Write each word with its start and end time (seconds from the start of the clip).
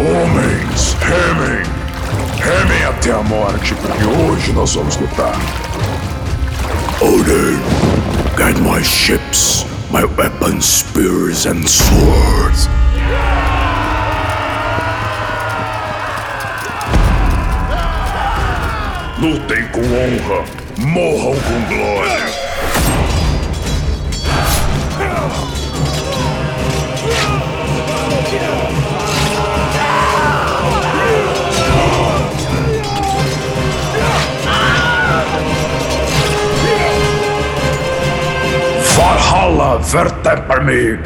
Homens, 0.00 0.96
remem! 1.02 1.62
Remem 2.38 2.84
até 2.86 3.10
a 3.12 3.22
morte, 3.22 3.74
porque 3.74 4.02
hoje 4.02 4.50
nós 4.54 4.74
vamos 4.74 4.96
lutar. 4.96 5.34
Odin, 7.02 7.60
guide 8.34 8.62
my 8.62 8.82
ships, 8.82 9.66
my 9.90 10.04
weapons, 10.16 10.64
spears 10.64 11.44
and 11.44 11.68
swords. 11.68 12.66
Lutem 19.18 19.68
com 19.68 19.82
honra, 19.82 20.44
morram 20.78 21.38
com 21.42 21.74
glória. 21.74 22.39
Vertempermig! 39.90 41.00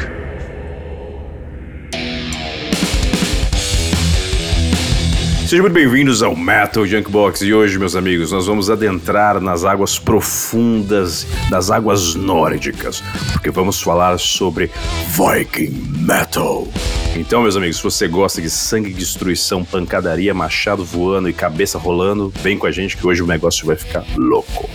Sejam 5.47 5.63
muito 5.63 5.73
bem-vindos 5.73 6.21
ao 6.21 6.35
Metal 6.35 6.85
Junkbox 6.85 7.41
e 7.41 7.51
hoje, 7.51 7.79
meus 7.79 7.95
amigos, 7.95 8.31
nós 8.31 8.45
vamos 8.45 8.69
adentrar 8.69 9.41
nas 9.41 9.65
águas 9.65 9.97
profundas 9.97 11.25
das 11.49 11.71
águas 11.71 12.13
nórdicas, 12.13 13.01
porque 13.33 13.49
vamos 13.49 13.81
falar 13.81 14.19
sobre 14.19 14.69
Viking 15.09 15.71
Metal. 16.05 16.67
Então, 17.15 17.41
meus 17.41 17.57
amigos, 17.57 17.77
se 17.77 17.83
você 17.83 18.07
gosta 18.07 18.39
de 18.39 18.51
sangue, 18.51 18.93
destruição, 18.93 19.65
pancadaria, 19.65 20.31
machado 20.31 20.85
voando 20.85 21.27
e 21.27 21.33
cabeça 21.33 21.79
rolando, 21.79 22.31
vem 22.43 22.55
com 22.55 22.67
a 22.67 22.71
gente 22.71 22.95
que 22.95 23.07
hoje 23.07 23.23
o 23.23 23.27
negócio 23.27 23.65
vai 23.65 23.77
ficar 23.77 24.05
louco. 24.15 24.69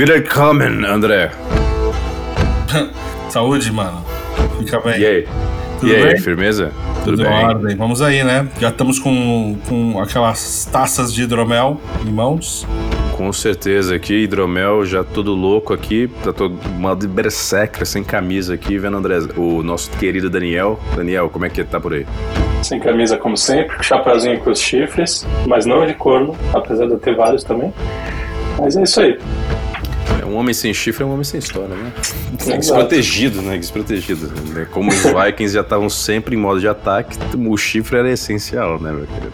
Willkommen, 0.00 0.82
André. 0.86 1.30
Saúde, 3.28 3.70
mano. 3.70 4.02
Fica 4.58 4.80
bem. 4.80 4.98
E 4.98 5.04
aí? 5.04 5.28
Tudo 5.78 5.92
e 5.92 5.94
aí, 5.94 6.02
bem? 6.04 6.18
firmeza? 6.18 6.72
Tudo 7.04 7.22
em 7.22 7.26
ordem. 7.26 7.76
Vamos 7.76 8.00
aí, 8.00 8.24
né? 8.24 8.48
Já 8.58 8.70
estamos 8.70 8.98
com, 8.98 9.58
com 9.68 10.00
aquelas 10.00 10.64
taças 10.72 11.12
de 11.12 11.24
hidromel 11.24 11.78
em 12.02 12.10
mãos. 12.10 12.66
Com 13.14 13.30
certeza 13.30 13.94
aqui, 13.94 14.22
hidromel 14.22 14.86
já 14.86 15.04
todo 15.04 15.34
louco 15.34 15.74
aqui, 15.74 16.08
tá 16.24 16.32
todo 16.32 16.56
mal 16.78 16.96
de 16.96 17.06
berserker, 17.06 17.84
sem 17.84 18.02
camisa 18.02 18.54
aqui, 18.54 18.78
vendo 18.78 18.96
André, 18.96 19.18
o 19.36 19.62
nosso 19.62 19.90
querido 19.90 20.30
Daniel. 20.30 20.80
Daniel, 20.96 21.28
como 21.28 21.44
é 21.44 21.50
que 21.50 21.62
tá 21.62 21.78
por 21.78 21.92
aí? 21.92 22.06
Sem 22.62 22.80
camisa, 22.80 23.18
como 23.18 23.36
sempre, 23.36 23.76
chapéuzinho 23.82 24.40
com 24.40 24.50
os 24.50 24.60
chifres, 24.60 25.26
mas 25.46 25.66
não 25.66 25.84
de 25.84 25.92
corno, 25.92 26.34
apesar 26.54 26.86
de 26.86 26.92
eu 26.92 26.98
ter 26.98 27.14
vários 27.14 27.44
também. 27.44 27.70
Mas 28.58 28.78
é 28.78 28.82
isso 28.82 28.98
aí. 28.98 29.18
É, 30.30 30.32
Um 30.32 30.36
homem 30.36 30.54
sem 30.54 30.72
chifre 30.72 31.02
é 31.02 31.06
um 31.06 31.12
homem 31.12 31.24
sem 31.24 31.38
história, 31.38 31.74
né? 31.74 31.92
Exato. 32.38 32.58
Desprotegido, 32.58 33.42
né? 33.42 33.58
Desprotegido. 33.58 34.26
né? 34.52 34.66
Como 34.70 34.90
os 34.90 35.02
Vikings 35.02 35.54
já 35.54 35.60
estavam 35.60 35.88
sempre 35.90 36.36
em 36.36 36.38
modo 36.38 36.60
de 36.60 36.68
ataque, 36.68 37.16
o 37.36 37.56
chifre 37.56 37.98
era 37.98 38.10
essencial, 38.10 38.80
né, 38.80 38.92
meu 38.92 39.06
querido? 39.06 39.32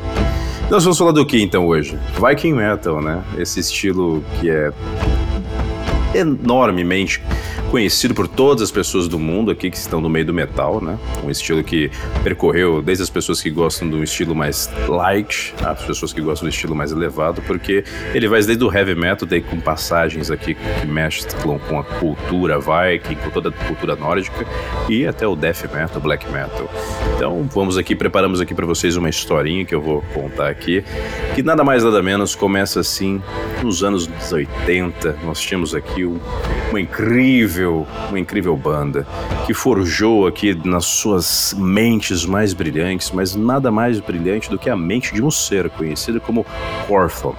Nós 0.71 0.83
vamos 0.83 0.99
falar 0.99 1.13
do 1.13 1.25
que 1.25 1.41
então 1.41 1.67
hoje? 1.67 1.97
Viking 2.21 2.55
Metal, 2.55 3.01
né? 3.01 3.23
Esse 3.39 3.61
estilo 3.61 4.25
que 4.41 4.51
é 4.51 4.73
enormemente 6.15 7.23
conhecido 7.71 8.15
por 8.15 8.29
todas 8.29 8.63
as 8.63 8.71
pessoas 8.71 9.09
do 9.09 9.19
mundo 9.19 9.51
aqui 9.51 9.71
que 9.71 9.77
estão 9.77 10.01
no 10.01 10.09
meio 10.09 10.25
do 10.25 10.33
metal, 10.33 10.81
né? 10.83 10.99
Um 11.25 11.31
estilo 11.31 11.63
que 11.65 11.91
percorreu 12.23 12.81
desde 12.81 13.03
as 13.03 13.11
pessoas 13.11 13.43
que 13.43 13.51
gostam 13.51 13.89
do 13.89 14.03
estilo 14.03 14.35
mais 14.35 14.71
light, 14.89 15.55
as 15.65 15.83
pessoas 15.85 16.13
que 16.13 16.21
gostam 16.21 16.49
do 16.49 16.53
estilo 16.53 16.75
mais 16.75 16.93
elevado, 16.93 17.43
porque 17.43 17.85
ele 18.15 18.29
vai 18.29 18.43
desde 18.43 18.63
o 18.65 18.73
heavy 18.73 18.95
metal, 18.95 19.27
daí 19.29 19.41
com 19.41 19.59
passagens 19.61 20.31
aqui 20.31 20.55
que 20.81 20.87
mexem 20.87 21.27
com 21.69 21.79
a 21.79 21.85
cultura 21.85 22.59
viking, 22.59 23.17
com 23.17 23.31
toda 23.31 23.49
a 23.49 23.53
cultura 23.53 23.97
nórdica, 23.97 24.47
e 24.89 25.07
até 25.07 25.27
o 25.27 25.35
death 25.35 25.65
metal, 25.73 26.01
black 26.01 26.31
metal. 26.31 26.71
Então 27.17 27.49
vamos 27.53 27.77
aqui, 27.77 27.95
preparamos 27.97 28.41
aqui 28.41 28.55
para 28.55 28.67
vocês 28.67 28.97
uma 28.97 29.09
historinha 29.09 29.65
que 29.65 29.75
eu 29.75 29.81
vou 29.81 30.03
contar 30.15 30.49
aqui, 30.49 30.85
que 31.35 31.43
nada 31.43 31.65
mais 31.65 31.83
nada 31.83 32.03
menos 32.03 32.35
começa 32.35 32.81
assim 32.81 33.21
nos 33.63 33.83
anos 33.83 34.09
80. 34.33 35.17
Nós 35.25 35.41
tínhamos 35.41 35.75
aqui 35.75 36.05
um- 36.05 36.19
uma 36.71 36.81
incrível, 36.81 37.56
uma 37.65 38.19
incrível 38.19 38.57
banda 38.57 39.07
que 39.47 39.55
forjou 39.55 40.27
aqui 40.27 40.55
nas 40.65 40.85
suas 40.85 41.55
mentes 41.57 42.25
mais 42.25 42.53
brilhantes, 42.53 43.11
mas 43.13 43.35
nada 43.35 43.71
mais 43.71 44.01
brilhante 44.01 44.51
do 44.51 44.59
que 44.59 44.69
a 44.69 44.77
mente 44.77 45.15
de 45.15 45.23
um 45.23 45.31
ser 45.31 45.71
conhecido 45.71 46.21
como 46.21 46.45
Orphan, 46.89 47.33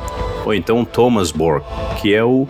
ou 0.45 0.53
então 0.53 0.85
Thomas 0.85 1.31
Borg, 1.31 1.63
que 2.01 2.13
é 2.13 2.23
o 2.23 2.47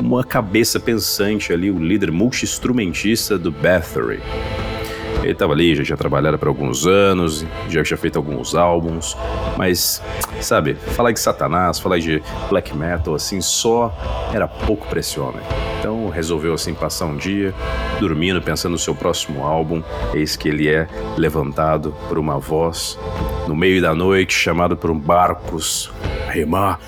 uma 0.00 0.24
cabeça 0.24 0.80
pensante 0.80 1.52
ali, 1.52 1.70
o 1.70 1.78
líder 1.78 2.10
multi-instrumentista 2.10 3.38
do 3.38 3.50
Bathory. 3.50 4.20
Ele 5.24 5.32
estava 5.32 5.52
ali, 5.52 5.74
já 5.74 5.82
tinha 5.82 5.96
trabalhado 5.96 6.38
por 6.38 6.48
alguns 6.48 6.86
anos, 6.86 7.44
já 7.68 7.82
tinha 7.82 7.96
feito 7.96 8.18
alguns 8.18 8.54
álbuns, 8.54 9.16
mas, 9.56 10.02
sabe, 10.40 10.74
falar 10.74 11.12
de 11.12 11.20
Satanás, 11.20 11.78
falar 11.78 11.98
de 11.98 12.22
black 12.50 12.76
metal, 12.76 13.14
assim, 13.14 13.40
só 13.40 13.92
era 14.32 14.46
pouco 14.46 14.86
pra 14.86 15.00
esse 15.00 15.18
homem. 15.18 15.40
Então 15.80 16.08
resolveu, 16.10 16.54
assim, 16.54 16.74
passar 16.74 17.06
um 17.06 17.16
dia 17.16 17.54
dormindo, 17.98 18.40
pensando 18.40 18.72
no 18.72 18.78
seu 18.78 18.94
próximo 18.94 19.44
álbum. 19.44 19.82
Eis 20.12 20.36
que 20.36 20.48
ele 20.48 20.68
é 20.68 20.86
levantado 21.16 21.94
por 22.08 22.18
uma 22.18 22.38
voz 22.38 22.98
no 23.48 23.56
meio 23.56 23.80
da 23.80 23.94
noite, 23.94 24.34
chamado 24.34 24.76
por 24.76 24.90
um 24.90 24.98
barcos, 24.98 25.90
remar, 26.28 26.78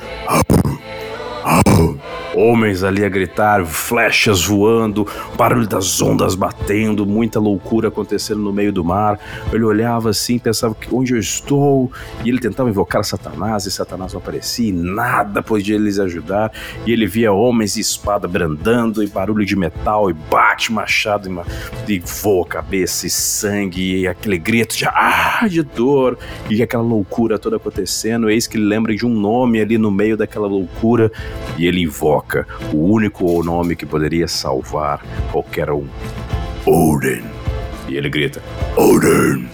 Homens 2.36 2.84
ali 2.84 3.02
a 3.02 3.08
gritar, 3.08 3.64
flechas 3.64 4.44
voando, 4.44 5.06
barulho 5.38 5.66
das 5.66 6.02
ondas 6.02 6.34
batendo, 6.34 7.06
muita 7.06 7.40
loucura 7.40 7.88
acontecendo 7.88 8.42
no 8.42 8.52
meio 8.52 8.70
do 8.70 8.84
mar. 8.84 9.18
Ele 9.50 9.64
olhava 9.64 10.10
assim, 10.10 10.38
pensava 10.38 10.74
que 10.74 10.94
onde 10.94 11.14
eu 11.14 11.18
estou, 11.18 11.90
e 12.22 12.28
ele 12.28 12.38
tentava 12.38 12.68
invocar 12.68 13.02
Satanás, 13.04 13.64
e 13.64 13.70
Satanás 13.70 14.12
não 14.12 14.20
aparecia, 14.20 14.68
e 14.68 14.72
nada 14.72 15.42
podia 15.42 15.78
lhes 15.78 15.98
ajudar. 15.98 16.52
E 16.86 16.92
ele 16.92 17.06
via 17.06 17.32
homens 17.32 17.76
e 17.76 17.80
espada 17.80 18.28
brandando, 18.28 19.02
e 19.02 19.06
barulho 19.06 19.46
de 19.46 19.56
metal, 19.56 20.10
e 20.10 20.12
bate 20.12 20.70
machado, 20.70 21.30
e, 21.88 21.98
voa 22.00 22.44
cabeça, 22.44 23.06
e 23.06 23.10
sangue, 23.10 24.02
e 24.02 24.06
aquele 24.06 24.36
grito 24.36 24.76
de 24.76 24.84
ah, 24.84 25.46
de 25.48 25.62
dor, 25.62 26.18
e 26.50 26.62
aquela 26.62 26.82
loucura 26.82 27.38
toda 27.38 27.56
acontecendo. 27.56 28.28
Eis 28.28 28.46
que 28.46 28.58
ele 28.58 28.66
lembra 28.66 28.94
de 28.94 29.06
um 29.06 29.14
nome 29.18 29.58
ali 29.58 29.78
no 29.78 29.90
meio 29.90 30.18
daquela 30.18 30.46
loucura, 30.46 31.10
e 31.56 31.66
ele 31.66 31.80
invoca 31.80 32.25
o 32.72 32.92
único 32.92 33.42
nome 33.42 33.76
que 33.76 33.86
poderia 33.86 34.26
salvar 34.26 35.04
qualquer 35.32 35.70
um: 35.70 35.86
Odin. 36.66 37.24
E 37.88 37.96
ele 37.96 38.08
grita: 38.08 38.42
Odin, 38.76 39.48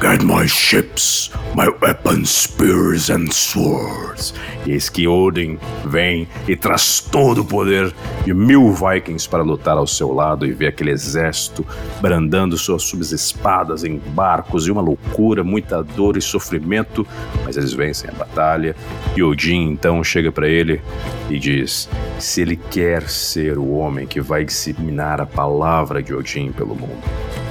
guide 0.00 0.24
my 0.24 0.46
ships, 0.46 1.30
my 1.54 1.68
weapons, 1.80 2.30
spears 2.30 3.10
and 3.10 3.32
swords. 3.32 4.34
E 4.66 4.72
eis 4.72 4.88
que 4.88 5.06
Odin 5.06 5.58
vem 5.84 6.26
e 6.48 6.56
traz 6.56 7.00
todo 7.00 7.42
o 7.42 7.44
poder 7.44 7.92
de 8.24 8.32
mil 8.32 8.72
vikings 8.72 9.28
para 9.28 9.42
lutar 9.42 9.76
ao 9.76 9.86
seu 9.86 10.12
lado 10.12 10.46
e 10.46 10.52
ver 10.52 10.68
aquele 10.68 10.90
exército 10.90 11.66
brandando 12.00 12.56
suas 12.56 12.82
suas 12.82 13.12
espadas 13.12 13.84
em 13.84 13.98
barcos 13.98 14.66
e 14.66 14.70
uma 14.70 14.80
loucura, 14.80 15.44
muita 15.44 15.82
dor 15.82 16.16
e 16.16 16.22
sofrimento, 16.22 17.06
mas 17.44 17.56
eles 17.56 17.72
vencem 17.72 18.10
a 18.10 18.14
batalha. 18.14 18.74
E 19.16 19.22
Odin 19.22 19.70
então 19.70 20.02
chega 20.02 20.32
para 20.32 20.48
ele 20.48 20.80
e 21.30 21.38
diz: 21.38 21.88
se 22.18 22.40
ele 22.40 22.56
quer 22.56 23.08
ser 23.08 23.58
o 23.58 23.70
homem 23.72 24.06
que 24.06 24.20
vai 24.20 24.44
disseminar 24.44 25.20
a 25.20 25.26
palavra 25.26 26.02
de 26.02 26.14
Odin 26.14 26.52
pelo 26.52 26.74
mundo. 26.74 27.43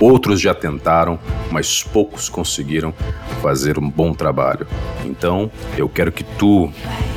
Outros 0.00 0.40
já 0.40 0.54
tentaram, 0.54 1.18
mas 1.50 1.82
poucos 1.82 2.28
conseguiram 2.28 2.94
fazer 3.42 3.78
um 3.78 3.90
bom 3.90 4.12
trabalho. 4.12 4.66
Então, 5.04 5.50
eu 5.76 5.88
quero 5.88 6.12
que 6.12 6.22
tu, 6.22 6.70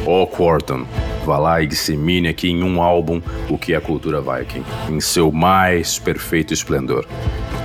ó 0.06 0.26
Quarton, 0.26 0.86
vá 1.26 1.38
lá 1.38 1.62
e 1.62 1.68
dissemine 1.68 2.28
aqui 2.28 2.50
em 2.50 2.64
um 2.64 2.82
álbum 2.82 3.22
o 3.50 3.58
que 3.58 3.74
é 3.74 3.78
a 3.78 3.82
cultura 3.82 4.20
viking, 4.20 4.64
em 4.90 5.00
seu 5.00 5.32
mais 5.32 6.00
perfeito 6.00 6.54
esplendor. 6.54 7.06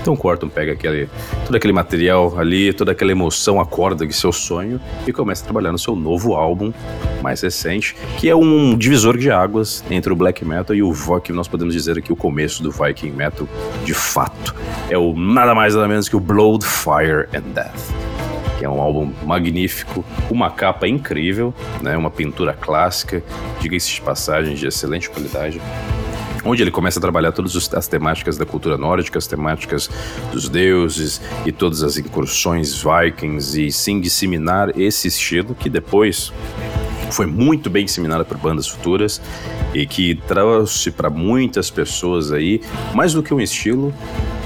Então 0.06 0.14
Quarton 0.14 0.48
pega 0.48 0.70
aquele, 0.70 1.08
todo 1.44 1.56
aquele 1.56 1.72
material 1.72 2.38
ali, 2.38 2.72
toda 2.72 2.92
aquela 2.92 3.10
emoção, 3.10 3.60
acorda 3.60 4.06
de 4.06 4.12
seu 4.12 4.30
sonho 4.30 4.80
e 5.04 5.12
começa 5.12 5.42
a 5.42 5.44
trabalhar 5.46 5.72
no 5.72 5.78
seu 5.80 5.96
novo 5.96 6.36
álbum 6.36 6.72
mais 7.20 7.40
recente, 7.40 7.96
que 8.16 8.28
é 8.28 8.36
um 8.36 8.78
divisor 8.78 9.18
de 9.18 9.32
águas 9.32 9.82
entre 9.90 10.12
o 10.12 10.14
black 10.14 10.44
metal 10.44 10.76
e 10.76 10.80
o 10.80 10.94
que 11.20 11.32
nós 11.32 11.48
podemos 11.48 11.74
dizer 11.74 11.98
aqui 11.98 12.12
o 12.12 12.16
começo 12.16 12.62
do 12.62 12.70
Viking 12.70 13.10
metal 13.10 13.48
de 13.84 13.94
fato. 13.94 14.54
É 14.88 14.96
o 14.96 15.12
nada 15.12 15.56
mais 15.56 15.74
nada 15.74 15.88
menos 15.88 16.08
que 16.08 16.14
o 16.14 16.20
Blood, 16.20 16.64
Fire 16.64 17.26
and 17.34 17.52
Death. 17.52 17.92
que 18.60 18.64
é 18.64 18.70
um 18.70 18.80
álbum 18.80 19.10
magnífico, 19.24 20.04
uma 20.30 20.50
capa 20.50 20.86
incrível, 20.86 21.52
né? 21.82 21.96
Uma 21.96 22.12
pintura 22.12 22.52
clássica, 22.52 23.24
diga-se 23.60 23.94
de 23.94 24.00
passagem, 24.02 24.54
de 24.54 24.68
excelente 24.68 25.10
qualidade 25.10 25.60
onde 26.46 26.62
ele 26.62 26.70
começa 26.70 26.98
a 26.98 27.02
trabalhar 27.02 27.32
todas 27.32 27.72
as 27.74 27.88
temáticas 27.88 28.38
da 28.38 28.46
cultura 28.46 28.78
nórdica, 28.78 29.18
as 29.18 29.26
temáticas 29.26 29.90
dos 30.32 30.48
deuses 30.48 31.20
e 31.44 31.52
todas 31.52 31.82
as 31.82 31.98
incursões 31.98 32.82
vikings 32.82 33.60
e 33.60 33.72
sim 33.72 34.00
disseminar 34.00 34.78
esse 34.78 35.08
estilo 35.08 35.54
que 35.54 35.68
depois 35.68 36.32
foi 37.10 37.26
muito 37.26 37.70
bem 37.70 37.84
disseminada 37.84 38.24
por 38.24 38.36
bandas 38.36 38.66
futuras 38.66 39.20
e 39.74 39.86
que 39.86 40.14
trouxe 40.26 40.90
para 40.90 41.10
muitas 41.10 41.70
pessoas 41.70 42.32
aí, 42.32 42.60
mais 42.94 43.12
do 43.12 43.22
que 43.22 43.32
um 43.32 43.40
estilo, 43.40 43.92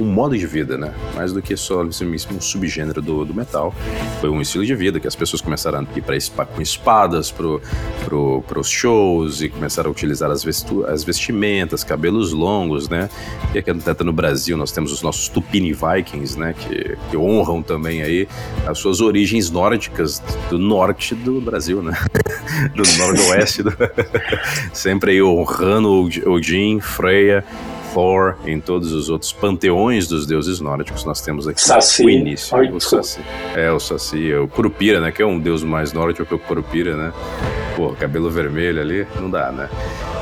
um 0.00 0.06
modo 0.06 0.36
de 0.36 0.46
vida, 0.46 0.78
né? 0.78 0.92
Mais 1.14 1.32
do 1.32 1.42
que 1.42 1.56
só 1.56 1.82
um 1.82 2.40
subgênero 2.40 3.02
do, 3.02 3.24
do 3.24 3.34
metal. 3.34 3.74
Foi 4.20 4.30
um 4.30 4.40
estilo 4.40 4.64
de 4.64 4.74
vida 4.74 4.98
que 4.98 5.06
as 5.06 5.14
pessoas 5.14 5.40
começaram 5.42 5.80
a 5.80 5.98
ir 5.98 6.02
para 6.02 6.46
com 6.46 6.60
espadas 6.60 7.30
pro, 7.30 7.60
pro, 8.04 8.42
pros 8.48 8.68
shows 8.68 9.42
e 9.42 9.48
começaram 9.48 9.88
a 9.88 9.92
utilizar 9.92 10.30
as, 10.30 10.42
vestu, 10.42 10.84
as 10.86 11.04
vestimentas, 11.04 11.84
cabelos 11.84 12.32
longos, 12.32 12.88
né? 12.88 13.08
E 13.54 13.58
aqui 13.58 13.70
até 13.70 14.02
no 14.02 14.12
Brasil 14.12 14.56
nós 14.56 14.72
temos 14.72 14.92
os 14.92 15.02
nossos 15.02 15.28
Tupini 15.28 15.72
Vikings, 15.72 16.38
né? 16.38 16.54
Que, 16.58 16.96
que 17.10 17.16
honram 17.16 17.62
também 17.62 18.02
aí 18.02 18.26
as 18.66 18.78
suas 18.78 19.00
origens 19.00 19.50
nórdicas 19.50 20.22
do 20.48 20.58
norte 20.58 21.14
do 21.14 21.40
Brasil, 21.40 21.82
né? 21.82 21.92
do 22.74 22.82
noroeste. 22.98 23.62
Do... 23.62 23.72
Sempre 24.72 25.12
aí 25.12 25.22
honrando 25.22 26.08
Odin, 26.26 26.80
Freya, 26.80 27.44
Thor, 27.92 28.36
em 28.46 28.60
todos 28.60 28.92
os 28.92 29.08
outros 29.08 29.32
panteões 29.32 30.06
dos 30.06 30.26
deuses 30.26 30.60
nórdicos, 30.60 31.04
nós 31.04 31.20
temos 31.20 31.48
aqui 31.48 31.60
Saci. 31.60 32.04
o 32.04 32.10
início. 32.10 32.56
O 32.74 32.80
Saci. 32.80 33.20
É, 33.54 33.70
o 33.70 33.80
Saci, 33.80 34.30
é 34.30 34.38
o 34.38 34.46
Curupira, 34.46 35.00
né? 35.00 35.10
Que 35.10 35.22
é 35.22 35.26
um 35.26 35.38
deus 35.38 35.62
mais 35.62 35.92
nórdico 35.92 36.24
que 36.24 36.34
o 36.34 36.38
Curupira, 36.38 36.96
né? 36.96 37.12
Pô, 37.76 37.90
cabelo 37.92 38.30
vermelho 38.30 38.80
ali, 38.80 39.06
não 39.20 39.30
dá, 39.30 39.50
né? 39.50 39.68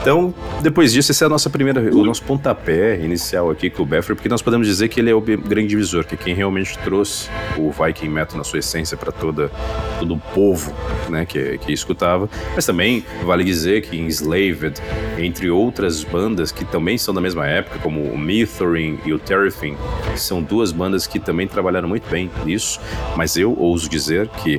Então, 0.08 0.32
depois 0.62 0.90
disso, 0.90 1.12
esse 1.12 1.22
é 1.22 1.26
a 1.26 1.28
nossa 1.28 1.50
primeira, 1.50 1.94
o 1.94 2.02
nosso 2.02 2.22
pontapé 2.22 2.98
inicial 2.98 3.50
aqui 3.50 3.68
com 3.68 3.82
o 3.82 3.84
Beffer, 3.84 4.16
porque 4.16 4.26
nós 4.26 4.40
podemos 4.40 4.66
dizer 4.66 4.88
que 4.88 5.00
ele 5.00 5.10
é 5.10 5.14
o 5.14 5.20
grande 5.20 5.66
divisor, 5.66 6.02
que 6.06 6.14
é 6.14 6.16
quem 6.16 6.34
realmente 6.34 6.78
trouxe 6.78 7.28
o 7.58 7.70
Viking 7.70 8.08
Metal 8.08 8.38
na 8.38 8.42
sua 8.42 8.60
essência 8.60 8.96
para 8.96 9.12
toda 9.12 9.50
todo 9.98 10.14
o 10.14 10.18
povo, 10.18 10.72
né, 11.10 11.26
que, 11.26 11.58
que 11.58 11.74
escutava. 11.74 12.26
Mas 12.54 12.64
também 12.64 13.04
vale 13.22 13.44
dizer 13.44 13.82
que 13.82 13.98
Enslaved, 13.98 14.80
entre 15.18 15.50
outras 15.50 16.02
bandas 16.04 16.50
que 16.50 16.64
também 16.64 16.96
são 16.96 17.12
da 17.12 17.20
mesma 17.20 17.46
época, 17.46 17.78
como 17.80 18.00
o 18.00 18.16
Mithorin 18.16 18.98
e 19.04 19.12
o 19.12 19.18
Terrifying, 19.18 19.76
são 20.16 20.42
duas 20.42 20.72
bandas 20.72 21.06
que 21.06 21.20
também 21.20 21.46
trabalharam 21.46 21.86
muito 21.86 22.08
bem 22.08 22.30
nisso, 22.46 22.80
mas 23.14 23.36
eu 23.36 23.54
ouso 23.58 23.90
dizer 23.90 24.26
que 24.28 24.58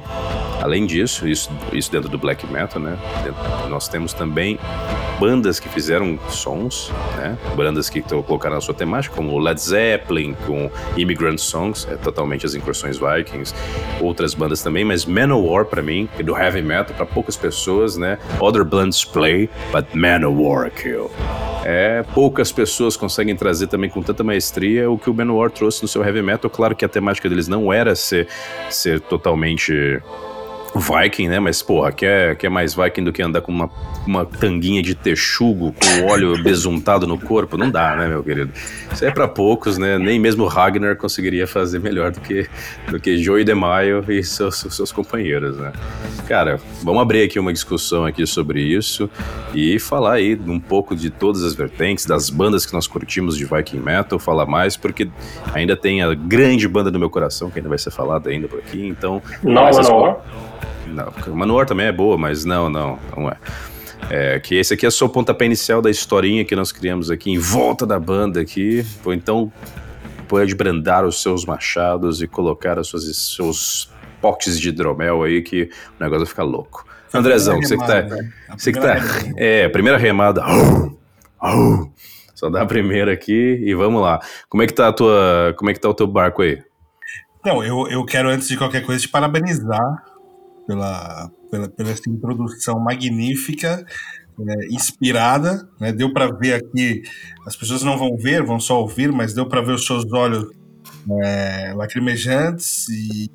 além 0.61 0.85
disso, 0.85 1.27
isso, 1.27 1.49
isso 1.73 1.91
dentro 1.91 2.07
do 2.07 2.19
black 2.19 2.45
metal, 2.45 2.79
né, 2.79 2.95
nós 3.67 3.87
temos 3.87 4.13
também 4.13 4.59
bandas 5.19 5.38
que 5.59 5.69
fizeram 5.69 6.19
sons, 6.29 6.91
né? 7.15 7.37
Bandas 7.55 7.89
que 7.89 8.01
colocaram 8.01 8.57
a 8.57 8.61
sua 8.61 8.73
temática, 8.73 9.15
como 9.15 9.37
Led 9.37 9.59
Zeppelin, 9.59 10.35
com 10.45 10.69
Immigrant 10.97 11.37
Songs, 11.37 11.87
é 11.89 11.95
totalmente 11.95 12.45
as 12.45 12.55
incursões 12.55 12.97
Vikings. 12.97 13.53
Outras 14.01 14.33
bandas 14.33 14.61
também, 14.61 14.83
mas 14.83 15.05
Manowar 15.05 15.65
para 15.65 15.81
mim, 15.81 16.09
e 16.19 16.23
do 16.23 16.35
heavy 16.37 16.61
metal 16.61 16.95
para 16.95 17.05
poucas 17.05 17.37
pessoas, 17.37 17.95
né? 17.95 18.17
Other 18.39 18.65
Blunts 18.65 19.05
play, 19.05 19.49
but 19.71 19.85
Manowar 19.93 20.71
kill. 20.71 21.09
É, 21.63 22.03
poucas 22.13 22.51
pessoas 22.51 22.95
conseguem 22.97 23.35
trazer 23.35 23.67
também 23.67 23.89
com 23.89 24.01
tanta 24.01 24.23
maestria 24.23 24.89
o 24.89 24.97
que 24.97 25.09
o 25.09 25.13
Manowar 25.13 25.51
trouxe 25.51 25.81
no 25.81 25.87
seu 25.87 26.03
heavy 26.03 26.21
metal. 26.21 26.49
Claro 26.49 26.75
que 26.75 26.83
a 26.83 26.89
temática 26.89 27.29
deles 27.29 27.47
não 27.47 27.71
era 27.71 27.95
ser, 27.95 28.27
ser 28.69 28.99
totalmente 29.01 30.01
Viking, 30.75 31.27
né? 31.27 31.39
Mas, 31.39 31.61
porra, 31.61 31.91
quer, 31.91 32.35
quer 32.35 32.49
mais 32.49 32.75
Viking 32.75 33.03
do 33.03 33.11
que 33.11 33.21
andar 33.21 33.41
com 33.41 33.51
uma, 33.51 33.69
uma 34.05 34.25
tanguinha 34.25 34.81
de 34.81 34.93
texugo 34.93 35.73
com 35.73 36.05
óleo 36.07 36.35
besuntado 36.43 37.07
no 37.07 37.17
corpo? 37.17 37.57
Não 37.57 37.69
dá, 37.69 37.95
né, 37.95 38.07
meu 38.07 38.23
querido? 38.23 38.51
Isso 38.91 39.03
é 39.05 39.11
para 39.11 39.27
poucos, 39.27 39.77
né? 39.77 39.97
Nem 39.97 40.19
mesmo 40.19 40.45
Ragnar 40.45 40.95
conseguiria 40.95 41.47
fazer 41.47 41.79
melhor 41.79 42.11
do 42.11 42.19
que, 42.19 42.47
do 42.89 42.99
que 42.99 43.17
Joey 43.17 43.43
DeMaio 43.43 44.03
e 44.09 44.23
seus, 44.23 44.59
seus 44.69 44.91
companheiros, 44.91 45.57
né? 45.57 45.71
Cara, 46.27 46.59
vamos 46.83 47.01
abrir 47.01 47.23
aqui 47.23 47.39
uma 47.39 47.53
discussão 47.53 48.05
aqui 48.05 48.25
sobre 48.27 48.61
isso 48.61 49.09
e 49.53 49.79
falar 49.79 50.13
aí 50.13 50.39
um 50.47 50.59
pouco 50.59 50.95
de 50.95 51.09
todas 51.09 51.43
as 51.43 51.53
vertentes, 51.55 52.05
das 52.05 52.29
bandas 52.29 52.65
que 52.65 52.73
nós 52.73 52.85
curtimos 52.85 53.35
de 53.37 53.45
Viking 53.45 53.79
Metal, 53.79 54.19
falar 54.19 54.45
mais, 54.45 54.77
porque 54.77 55.09
ainda 55.53 55.75
tem 55.75 56.01
a 56.01 56.13
grande 56.13 56.67
banda 56.67 56.91
do 56.91 56.99
meu 56.99 57.09
coração, 57.09 57.49
que 57.49 57.59
ainda 57.59 57.69
vai 57.69 57.77
ser 57.77 57.91
falada 57.91 58.29
ainda 58.29 58.47
por 58.47 58.59
aqui, 58.59 58.85
então... 58.85 59.21
Não, 59.43 59.69
não, 59.71 59.81
não. 59.81 60.17
Não, 60.89 61.35
Manowar 61.35 61.65
também 61.65 61.87
é 61.87 61.91
boa, 61.91 62.17
mas 62.17 62.45
não, 62.45 62.69
não, 62.69 62.99
não 63.15 63.29
é. 63.29 63.37
É, 64.09 64.39
que 64.39 64.55
esse 64.55 64.73
aqui 64.73 64.85
é 64.85 64.89
só 64.89 65.05
o 65.05 65.09
pontapé 65.09 65.45
inicial 65.45 65.81
da 65.81 65.89
historinha 65.89 66.45
que 66.45 66.55
nós 66.55 66.71
criamos 66.71 67.11
aqui 67.11 67.31
em 67.31 67.37
volta 67.37 67.85
da 67.85 67.99
banda 67.99 68.39
aqui. 68.39 68.85
Ou 69.03 69.13
então 69.13 69.51
pode 70.27 70.55
brandar 70.55 71.05
os 71.05 71.21
seus 71.21 71.45
machados 71.45 72.21
e 72.21 72.27
colocar 72.27 72.79
os 72.79 72.89
seus, 72.89 73.35
seus 73.35 73.91
potes 74.21 74.59
de 74.59 74.69
hidromel 74.69 75.23
aí 75.23 75.41
que 75.41 75.69
o 75.99 76.03
negócio 76.03 76.25
vai 76.25 76.27
ficar 76.27 76.43
louco. 76.43 76.85
Andrezão, 77.13 77.61
você 77.61 77.77
que 77.77 77.85
tá. 77.85 78.07
Você 78.57 78.71
que 78.71 78.79
tá. 78.79 78.97
É, 79.35 79.67
primeira 79.69 79.97
remada. 79.97 80.43
Só 82.35 82.49
dá 82.49 82.61
a 82.61 82.65
primeira 82.65 83.11
aqui 83.11 83.59
e 83.63 83.73
vamos 83.73 84.01
lá. 84.01 84.19
Como 84.47 84.63
é 84.63 84.67
que 84.67 84.73
tá 84.73 84.87
a 84.87 84.93
tua. 84.93 85.53
Como 85.57 85.69
é 85.69 85.73
que 85.73 85.79
tá 85.79 85.89
o 85.89 85.93
teu 85.93 86.07
barco 86.07 86.41
aí? 86.41 86.61
Não, 87.43 87.63
eu, 87.63 87.87
eu 87.87 88.05
quero, 88.05 88.29
antes 88.29 88.47
de 88.47 88.57
qualquer 88.57 88.85
coisa, 88.85 89.01
te 89.01 89.07
parabenizar 89.07 90.03
pela, 90.69 91.31
pela, 91.49 91.67
pela 91.67 91.89
essa 91.89 92.07
introdução 92.07 92.79
magnífica, 92.79 93.83
né, 94.37 94.55
inspirada. 94.69 95.67
Né, 95.79 95.91
deu 95.91 96.13
para 96.13 96.27
ver 96.27 96.53
aqui, 96.53 97.01
as 97.47 97.55
pessoas 97.55 97.81
não 97.81 97.97
vão 97.97 98.15
ver, 98.15 98.43
vão 98.43 98.59
só 98.59 98.79
ouvir, 98.79 99.11
mas 99.11 99.33
deu 99.33 99.47
para 99.47 99.61
ver 99.61 99.71
os 99.71 99.83
seus 99.83 100.05
olhos 100.13 100.47
é, 101.23 101.73
lacrimejantes 101.75 102.87
e. 102.89 103.31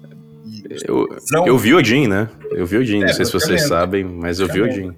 eu, 0.86 1.08
eu 1.44 1.58
vi 1.58 1.74
o 1.74 1.82
Jim, 1.82 2.06
né? 2.06 2.28
Eu 2.52 2.64
vi 2.64 2.76
o 2.76 2.84
Jim, 2.84 3.02
é, 3.02 3.06
não 3.06 3.12
sei 3.12 3.24
se 3.24 3.32
vocês 3.32 3.66
sabem, 3.66 4.04
mas 4.04 4.38
eu 4.38 4.46
vi 4.46 4.62
o 4.62 4.70
Jim. 4.70 4.92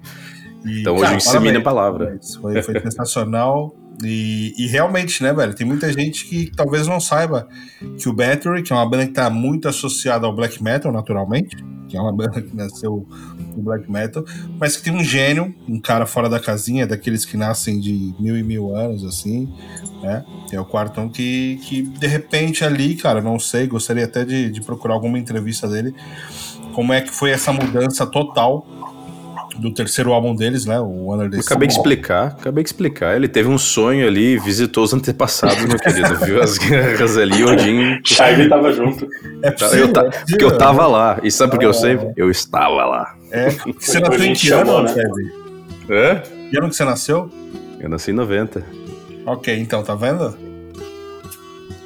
Então 0.63 0.95
hoje 0.95 1.15
insemina 1.15 1.57
a 1.57 1.63
palavra. 1.63 2.19
Foi, 2.39 2.61
foi 2.61 2.79
sensacional. 2.81 3.75
E, 4.03 4.53
e, 4.59 4.67
realmente, 4.67 5.23
né, 5.23 5.33
velho? 5.33 5.55
Tem 5.55 5.65
muita 5.65 5.91
gente 5.91 6.25
que 6.25 6.51
talvez 6.55 6.85
não 6.85 6.99
saiba 6.99 7.47
que 7.97 8.07
o 8.07 8.13
Battery, 8.13 8.61
que 8.61 8.71
é 8.71 8.75
uma 8.75 8.87
banda 8.87 9.07
que 9.07 9.13
tá 9.13 9.27
muito 9.27 9.67
associada 9.67 10.27
ao 10.27 10.35
black 10.35 10.61
metal, 10.61 10.91
naturalmente, 10.91 11.57
que 11.87 11.97
é 11.97 12.01
uma 12.01 12.11
banda 12.11 12.41
que 12.41 12.55
nasceu 12.55 13.07
no 13.55 13.63
black 13.63 13.89
metal, 13.91 14.23
mas 14.59 14.77
que 14.77 14.83
tem 14.83 14.93
um 14.93 15.03
gênio, 15.03 15.53
um 15.67 15.79
cara 15.79 16.05
fora 16.05 16.29
da 16.29 16.39
casinha, 16.39 16.85
daqueles 16.85 17.25
que 17.25 17.37
nascem 17.37 17.79
de 17.79 18.13
mil 18.19 18.37
e 18.37 18.43
mil 18.43 18.75
anos, 18.75 19.03
assim, 19.03 19.51
né? 20.01 20.25
É 20.51 20.59
o 20.59 20.65
Quartão 20.65 21.09
que, 21.09 21.59
que 21.63 21.81
de 21.81 22.07
repente 22.07 22.63
ali, 22.63 22.95
cara, 22.95 23.21
não 23.21 23.39
sei, 23.39 23.67
gostaria 23.67 24.05
até 24.05 24.23
de, 24.23 24.49
de 24.49 24.61
procurar 24.61 24.93
alguma 24.93 25.17
entrevista 25.17 25.67
dele, 25.67 25.93
como 26.73 26.93
é 26.93 27.01
que 27.01 27.11
foi 27.11 27.31
essa 27.31 27.51
mudança 27.51 28.05
total 28.05 28.65
do 29.59 29.71
terceiro 29.73 30.13
álbum 30.13 30.35
deles, 30.35 30.65
né? 30.65 30.79
O 30.79 31.13
Under 31.13 31.29
the 31.29 31.39
Acabei 31.39 31.67
de 31.67 31.73
explicar, 31.73 32.27
acabei 32.39 32.63
de 32.63 32.69
explicar. 32.69 33.15
Ele 33.15 33.27
teve 33.27 33.49
um 33.49 33.57
sonho 33.57 34.07
ali, 34.07 34.37
visitou 34.37 34.83
os 34.83 34.93
antepassados, 34.93 35.63
meu 35.65 35.77
querido, 35.79 36.15
viu 36.17 36.41
as 36.41 36.57
guerras 36.57 37.17
ali, 37.17 37.43
Odin. 37.43 37.99
Shaggy 38.05 38.49
tava 38.49 38.71
junto. 38.71 39.07
É 39.41 39.51
possível, 39.51 39.87
eu 39.87 39.93
ta... 39.93 40.01
é 40.01 40.03
possível, 40.05 40.25
porque 40.29 40.45
eu 40.45 40.57
tava 40.57 40.81
né? 40.83 40.87
lá. 40.87 41.19
E 41.23 41.31
sabe 41.31 41.51
por 41.51 41.59
que 41.59 41.65
eu 41.65 41.69
Ah, 41.71 41.73
sei? 41.73 41.93
é. 41.95 42.13
Eu 42.15 42.29
estava 42.31 42.85
lá. 42.85 43.15
É, 43.31 43.49
você 43.79 43.99
nasceu 43.99 44.23
em 44.25 44.33
que 44.33 44.51
ano, 44.51 44.83
né? 44.83 44.89
Fred? 44.93 45.11
Hã? 45.89 46.21
Que 46.49 46.57
ano 46.57 46.69
que 46.69 46.75
você 46.75 46.85
nasceu? 46.85 47.29
Eu 47.79 47.89
nasci 47.89 48.11
em 48.11 48.13
90. 48.13 48.63
Ok, 49.25 49.57
então, 49.59 49.83
tá 49.83 49.93
vendo? 49.95 50.46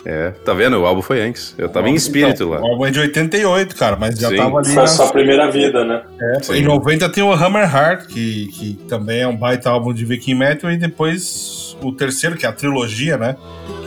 É, 0.04 0.32
tá 0.44 0.54
vendo? 0.54 0.80
O 0.82 0.86
álbum 0.86 1.02
foi 1.02 1.22
antes. 1.22 1.54
Eu 1.58 1.70
tava 1.70 1.88
em 1.88 1.94
espírito 1.94 2.44
Então, 2.44 2.50
lá. 2.50 2.60
O 2.62 2.66
álbum 2.66 2.86
é 2.88 2.92
de 2.92 3.00
88, 3.00 3.76
cara, 3.76 3.96
mas 3.96 4.18
já 4.18 4.30
Sim. 4.30 4.36
tava 4.38 4.58
ali. 4.58 4.66
Foi 4.68 4.76
na- 4.76 4.84
a 4.84 4.88
sua 4.88 5.12
primeira 5.12 5.52
vida, 5.52 5.84
né? 5.86 6.02
É, 6.20 6.44
Sim. 6.44 6.54
em 6.56 6.64
90 6.64 7.08
tem 7.10 7.24
o 7.24 7.32
Hammer 7.32 7.64
Heart, 7.76 8.08
que, 8.08 8.48
que 8.48 8.74
também 8.90 9.22
é 9.22 9.28
um 9.28 9.36
baita 9.38 9.70
álbum 9.70 9.94
de 9.94 10.04
Viking 10.04 10.34
Metal, 10.36 10.72
e 10.72 10.78
depois 10.78 11.78
o 11.84 11.92
terceiro, 11.92 12.36
que 12.36 12.46
é 12.46 12.50
a 12.50 12.52
trilogia, 12.52 13.16
né? 13.18 13.36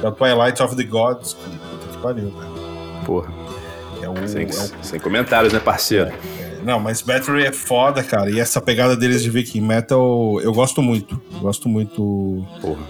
Que 0.00 0.06
é 0.06 0.08
o 0.08 0.12
Twilight 0.12 0.62
of 0.62 0.76
the 0.76 0.84
Gods. 0.84 1.34
Que, 1.34 1.50
puta 1.50 1.86
que 1.92 1.98
pariu, 1.98 2.30
velho. 2.30 2.54
Porra, 3.04 3.28
É 4.00 4.08
o, 4.08 4.28
sem, 4.28 4.42
é 4.44 4.46
o 4.46 4.84
sem 4.84 5.00
comentários, 5.00 5.52
né, 5.52 5.58
parceiro? 5.58 6.12
Não, 6.64 6.78
mas 6.80 7.02
Battery 7.02 7.44
é 7.44 7.52
foda, 7.52 8.02
cara. 8.02 8.30
E 8.30 8.38
essa 8.40 8.60
pegada 8.60 8.96
deles 8.96 9.22
de 9.22 9.28
Viking 9.30 9.60
Metal 9.60 10.40
eu 10.40 10.52
gosto 10.52 10.80
muito. 10.80 11.20
Gosto 11.40 11.68
muito 11.68 12.42
Porra. 12.62 12.80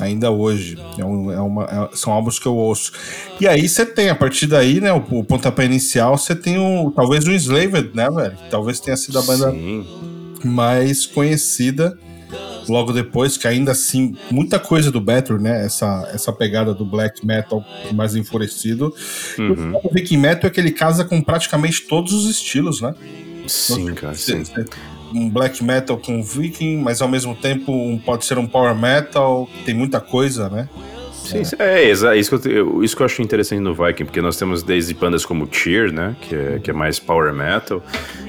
Ainda 0.00 0.30
hoje. 0.30 0.78
É 0.98 1.04
um- 1.04 1.30
é 1.30 1.40
uma- 1.40 1.64
é- 1.64 1.96
são 1.96 2.12
álbuns 2.12 2.38
que 2.38 2.46
eu 2.46 2.56
ouço. 2.56 2.92
E 3.40 3.46
aí 3.46 3.68
você 3.68 3.84
tem, 3.86 4.08
a 4.08 4.14
partir 4.14 4.46
daí, 4.46 4.80
né, 4.80 4.92
o, 4.92 4.98
o 5.10 5.24
pontapé 5.24 5.64
inicial, 5.64 6.16
você 6.16 6.34
tem 6.34 6.58
o, 6.58 6.90
talvez 6.90 7.26
o 7.26 7.32
Enslaved, 7.32 7.90
né, 7.94 8.08
velho? 8.10 8.36
Talvez 8.50 8.80
tenha 8.80 8.96
sido 8.96 9.18
a 9.18 9.22
banda 9.22 9.50
Sim. 9.50 9.86
mais 10.44 11.06
conhecida 11.06 11.98
logo 12.68 12.92
depois, 12.92 13.36
que 13.36 13.48
ainda 13.48 13.72
assim, 13.72 14.14
muita 14.30 14.58
coisa 14.58 14.90
do 14.92 15.00
Battery, 15.00 15.42
né? 15.42 15.64
Essa, 15.64 16.08
essa 16.14 16.32
pegada 16.32 16.72
do 16.72 16.84
black 16.84 17.26
metal 17.26 17.64
mais 17.92 18.14
enfurecido. 18.14 18.94
Uhum. 19.38 19.72
O 19.82 19.92
Viking 19.92 20.18
Metal 20.18 20.48
é 20.48 20.50
que 20.52 20.60
ele 20.60 20.70
casa 20.70 21.04
com 21.04 21.20
praticamente 21.20 21.82
todos 21.82 22.12
os 22.12 22.30
estilos, 22.30 22.80
né? 22.80 22.94
Sim, 23.48 23.92
cara, 23.94 24.14
sim. 24.14 24.44
Um 25.12 25.28
black 25.28 25.62
metal 25.62 25.98
com 25.98 26.22
viking, 26.22 26.76
mas 26.76 27.02
ao 27.02 27.08
mesmo 27.08 27.34
tempo 27.34 28.00
pode 28.04 28.24
ser 28.24 28.38
um 28.38 28.46
power 28.46 28.74
metal, 28.74 29.48
tem 29.64 29.74
muita 29.74 30.00
coisa, 30.00 30.48
né? 30.48 30.68
Sim, 31.30 31.56
é, 31.58 31.84
é, 31.84 31.90
é 31.90 32.16
isso, 32.16 32.38
que 32.38 32.48
eu, 32.48 32.82
isso 32.82 32.96
que 32.96 33.02
eu 33.02 33.06
acho 33.06 33.22
interessante 33.22 33.60
no 33.60 33.74
Viking, 33.74 34.04
porque 34.04 34.20
nós 34.20 34.36
temos 34.36 34.62
desde 34.62 34.92
bandas 34.94 35.24
como 35.24 35.48
Cheer, 35.50 35.92
né, 35.92 36.16
que 36.20 36.34
é, 36.34 36.58
que 36.58 36.70
é 36.70 36.72
mais 36.72 36.98
power 36.98 37.32
metal, 37.32 37.82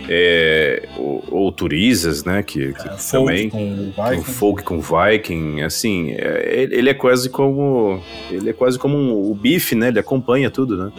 é, 0.08 0.88
ou, 0.98 1.24
ou 1.32 1.52
Turizas, 1.52 2.24
né, 2.24 2.44
que, 2.44 2.74
que 2.74 2.88
É, 2.88 2.98
folk 2.98 3.26
também 3.26 3.50
com 3.50 3.74
o 3.74 4.10
Viking. 4.10 4.24
folk 4.24 4.64
com 4.64 4.82
Viking, 4.82 5.62
assim, 5.62 6.12
é, 6.12 6.62
ele, 6.62 6.76
ele 6.76 6.90
é 6.90 6.94
quase 6.94 7.30
como 7.30 8.02
ele 8.30 8.50
é 8.50 8.54
quase 8.54 8.78
como 8.78 8.98
um, 8.98 9.32
o 9.32 9.36
bife, 9.36 9.76
né, 9.76 9.88
ele 9.88 10.00
acompanha 10.00 10.50
tudo, 10.50 10.78
né, 10.78 10.92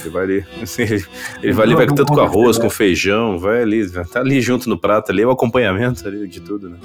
ele 0.00 0.10
vai 0.10 0.24
ali, 0.24 0.44
assim, 0.62 0.82
ele, 0.82 1.04
ele 1.42 1.52
vai 1.52 1.66
ali, 1.66 1.74
vai 1.74 1.86
tanto 1.86 2.06
com 2.06 2.20
arroz, 2.20 2.58
com 2.58 2.68
feijão, 2.68 3.38
vai 3.38 3.62
ali, 3.62 3.88
tá 3.90 4.20
ali 4.20 4.40
junto 4.40 4.68
no 4.68 4.78
prato 4.78 5.12
ali, 5.12 5.22
é 5.22 5.26
o 5.26 5.30
acompanhamento 5.30 6.06
ali 6.06 6.26
de 6.26 6.40
tudo, 6.40 6.68
né. 6.68 6.76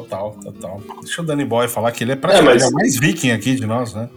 Total, 0.00 0.36
total. 0.42 0.80
Deixa 1.02 1.22
o 1.22 1.24
Danny 1.24 1.44
Boy 1.44 1.68
falar 1.68 1.92
que 1.92 2.04
ele 2.04 2.12
é 2.12 2.16
praticamente 2.16 2.62
mas- 2.64 2.70
o 2.70 2.74
mais 2.74 2.98
viking 3.00 3.30
aqui 3.30 3.54
de 3.54 3.66
nós, 3.66 3.94
né? 3.94 4.08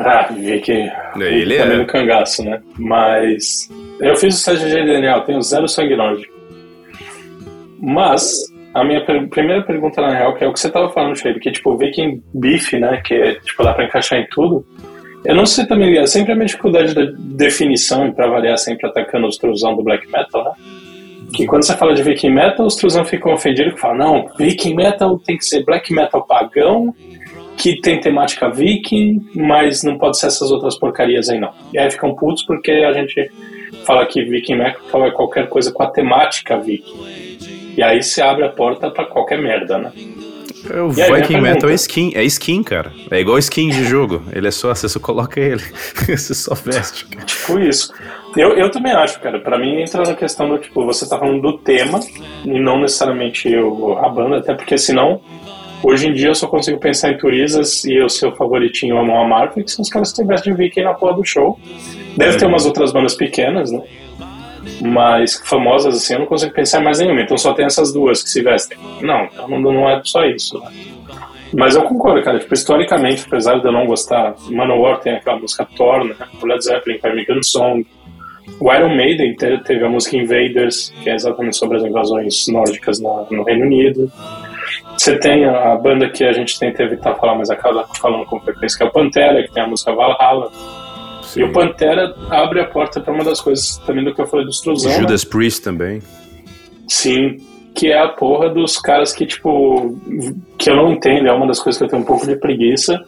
Ah, 0.00 0.28
vi 0.32 0.60
que. 0.60 0.72
Ele 1.20 1.56
também 1.58 1.74
é. 1.76 1.78
no 1.78 1.86
cangaço, 1.86 2.44
né? 2.44 2.60
Mas. 2.78 3.68
Eu 4.00 4.16
fiz 4.16 4.34
o 4.34 4.38
estágio 4.38 4.68
de 4.68 4.74
DNA, 4.84 5.16
eu 5.16 5.20
tenho 5.22 5.42
zero 5.42 5.66
sangue 5.68 5.96
nórdico. 5.96 6.32
Mas. 7.80 8.32
A 8.74 8.82
minha 8.82 9.04
per- 9.04 9.28
primeira 9.28 9.62
pergunta, 9.62 10.00
na 10.00 10.14
real, 10.14 10.34
que 10.34 10.42
é 10.42 10.48
o 10.48 10.52
que 10.52 10.58
você 10.58 10.70
tava 10.70 10.88
falando, 10.88 11.14
Felipe, 11.18 11.40
que 11.40 11.52
tipo, 11.52 11.76
Viking 11.76 12.22
Beef, 12.32 12.72
né? 12.72 13.02
Que 13.04 13.12
é, 13.14 13.34
tipo, 13.34 13.62
dá 13.62 13.74
pra 13.74 13.84
encaixar 13.84 14.18
em 14.18 14.26
tudo. 14.30 14.64
Eu 15.26 15.34
não 15.34 15.44
sei 15.44 15.66
também, 15.66 15.98
é 15.98 16.06
sempre 16.06 16.32
a 16.32 16.34
minha 16.34 16.46
dificuldade 16.46 16.94
da 16.94 17.02
definição, 17.18 18.06
e 18.06 18.12
pra 18.14 18.28
variar, 18.28 18.56
sempre 18.56 18.88
atacando 18.88 19.26
os 19.26 19.36
trusão 19.36 19.76
do 19.76 19.82
black 19.84 20.10
metal, 20.10 20.42
né? 20.44 20.50
Que 21.32 21.46
quando 21.46 21.64
você 21.64 21.76
fala 21.76 21.94
de 21.94 22.02
Viking 22.02 22.30
Metal, 22.30 22.66
os 22.66 22.76
trusão 22.76 23.04
ficam 23.04 23.32
ofendidos 23.32 23.74
e 23.74 23.78
falam, 23.78 23.96
não, 23.96 24.30
Viking 24.38 24.74
Metal 24.74 25.18
tem 25.18 25.36
que 25.36 25.44
ser 25.44 25.64
black 25.64 25.92
metal 25.92 26.22
pagão, 26.26 26.94
que 27.56 27.80
tem 27.80 28.00
temática 28.00 28.50
viking, 28.50 29.24
mas 29.34 29.82
não 29.82 29.96
pode 29.96 30.18
ser 30.18 30.26
essas 30.26 30.50
outras 30.50 30.76
porcarias 30.76 31.28
aí 31.28 31.38
não. 31.38 31.52
E 31.72 31.78
aí 31.78 31.90
ficam 31.90 32.14
putos 32.14 32.44
porque 32.44 32.70
a 32.70 32.92
gente 32.92 33.30
fala 33.84 34.04
que 34.06 34.24
viking 34.24 34.56
metal 34.56 35.06
é 35.06 35.10
qualquer 35.10 35.48
coisa 35.48 35.70
com 35.70 35.82
a 35.82 35.90
temática 35.90 36.58
viking. 36.58 37.40
E 37.76 37.82
aí 37.82 38.02
se 38.02 38.20
abre 38.20 38.44
a 38.44 38.48
porta 38.48 38.90
pra 38.90 39.04
qualquer 39.04 39.40
merda, 39.40 39.78
né? 39.78 39.92
O 40.70 40.90
Viking 40.90 41.40
Metal 41.40 41.68
é 41.68 41.74
skin, 41.74 42.12
é 42.14 42.22
skin, 42.24 42.62
cara. 42.62 42.92
É 43.10 43.18
igual 43.18 43.36
skin 43.38 43.68
de 43.68 43.84
jogo. 43.84 44.22
Ele 44.32 44.46
é 44.46 44.50
só, 44.50 44.72
você 44.72 44.88
só 44.88 45.00
coloca 45.00 45.40
ele. 45.40 45.62
você 46.06 46.34
só 46.34 46.54
veste. 46.54 47.06
cara. 47.06 47.24
Tipo 47.26 47.58
isso. 47.58 47.92
Eu, 48.36 48.56
eu 48.56 48.70
também 48.70 48.92
acho, 48.92 49.20
cara. 49.20 49.40
Pra 49.40 49.58
mim 49.58 49.82
entra 49.82 50.02
na 50.02 50.14
questão 50.14 50.48
do 50.48 50.58
tipo, 50.58 50.84
você 50.84 51.08
tá 51.08 51.18
falando 51.18 51.40
do 51.40 51.58
tema 51.58 52.00
e 52.44 52.58
não 52.60 52.80
necessariamente 52.80 53.54
o, 53.56 53.98
a 53.98 54.08
banda, 54.08 54.38
até 54.38 54.54
porque 54.54 54.78
senão, 54.78 55.20
hoje 55.82 56.08
em 56.08 56.12
dia 56.12 56.28
eu 56.28 56.34
só 56.34 56.46
consigo 56.46 56.78
pensar 56.78 57.10
em 57.10 57.18
turistas 57.18 57.84
e 57.84 58.00
o 58.00 58.08
seu 58.08 58.34
favoritinho 58.34 58.96
é 58.96 59.04
Mão 59.04 59.28
Marvel, 59.28 59.64
que 59.64 59.70
são 59.70 59.82
os 59.82 59.90
caras 59.90 60.12
que 60.12 60.24
vestem 60.24 60.54
viking 60.54 60.82
na 60.82 60.94
porra 60.94 61.14
do 61.14 61.24
show. 61.24 61.58
Deve 62.16 62.38
ter 62.38 62.46
umas 62.46 62.66
outras 62.66 62.92
bandas 62.92 63.14
pequenas, 63.14 63.70
né? 63.70 63.82
Mas 64.80 65.40
famosas 65.46 65.96
assim, 65.96 66.14
eu 66.14 66.20
não 66.20 66.26
consigo 66.26 66.52
pensar 66.52 66.80
em 66.80 66.84
mais 66.84 66.98
nenhuma. 66.98 67.20
Então 67.20 67.36
só 67.36 67.52
tem 67.52 67.64
essas 67.64 67.92
duas 67.92 68.22
que 68.22 68.30
se 68.30 68.42
vestem. 68.42 68.78
Não, 69.00 69.24
então 69.24 69.48
não, 69.48 69.60
não 69.60 69.90
é 69.90 70.00
só 70.04 70.24
isso, 70.24 70.58
né? 70.58 70.70
Mas 71.54 71.74
eu 71.74 71.82
concordo, 71.82 72.22
cara. 72.22 72.38
Tipo, 72.38 72.54
historicamente, 72.54 73.24
apesar 73.26 73.58
de 73.58 73.66
eu 73.66 73.72
não 73.72 73.86
gostar, 73.86 74.34
Manowar 74.50 75.00
tem 75.00 75.14
aquela 75.14 75.38
música 75.38 75.66
Thor, 75.76 76.04
né? 76.04 76.14
Led 76.42 76.64
Zeppelin 76.64 76.98
American 77.02 77.42
Song. 77.42 77.86
O 78.60 78.72
Iron 78.72 78.94
Maiden 78.94 79.34
te- 79.34 79.58
teve 79.64 79.84
a 79.84 79.88
música 79.88 80.16
Invaders, 80.16 80.92
que 81.02 81.10
é 81.10 81.14
exatamente 81.14 81.56
sobre 81.56 81.76
as 81.78 81.84
invasões 81.84 82.46
nórdicas 82.48 83.00
no 83.00 83.42
Reino 83.44 83.66
Unido. 83.66 84.10
Você 84.96 85.18
tem 85.18 85.44
a, 85.44 85.74
banda 85.76 86.08
que 86.08 86.22
a 86.24 86.32
gente 86.32 86.58
tenta 86.58 86.82
evitar 86.82 87.14
falar, 87.16 87.34
mas 87.36 87.50
acaba 87.50 87.86
falando 88.00 88.24
com 88.26 88.38
frequência, 88.40 88.78
que 88.78 88.84
é 88.84 88.86
o 88.86 88.92
Pantera, 88.92 89.42
que 89.42 89.52
tem 89.52 89.62
a 89.62 89.66
música 89.66 89.92
Valhalla. 89.92 90.50
E 91.36 91.42
o 91.42 91.52
Pantera 91.52 92.14
abre 92.30 92.60
a 92.60 92.66
porta 92.66 93.00
para 93.00 93.12
uma 93.12 93.24
das 93.24 93.40
coisas 93.40 93.78
também 93.86 94.04
do 94.04 94.14
que 94.14 94.20
eu 94.20 94.26
falei 94.26 94.44
do 94.44 94.52
Struzão. 94.52 94.90
né? 94.92 94.98
Judas 94.98 95.24
Priest 95.24 95.62
também. 95.62 96.02
Sim, 96.88 97.38
que 97.74 97.90
é 97.90 97.98
a 97.98 98.08
porra 98.08 98.50
dos 98.50 98.76
caras 98.78 99.12
que, 99.14 99.24
tipo, 99.24 99.96
que 100.58 100.68
eu 100.68 100.76
não 100.76 100.92
entendo, 100.92 101.26
é 101.26 101.32
uma 101.32 101.46
das 101.46 101.58
coisas 101.58 101.78
que 101.78 101.84
eu 101.84 101.88
tenho 101.88 102.02
um 102.02 102.04
pouco 102.06 102.26
de 102.26 102.36
preguiça, 102.36 103.02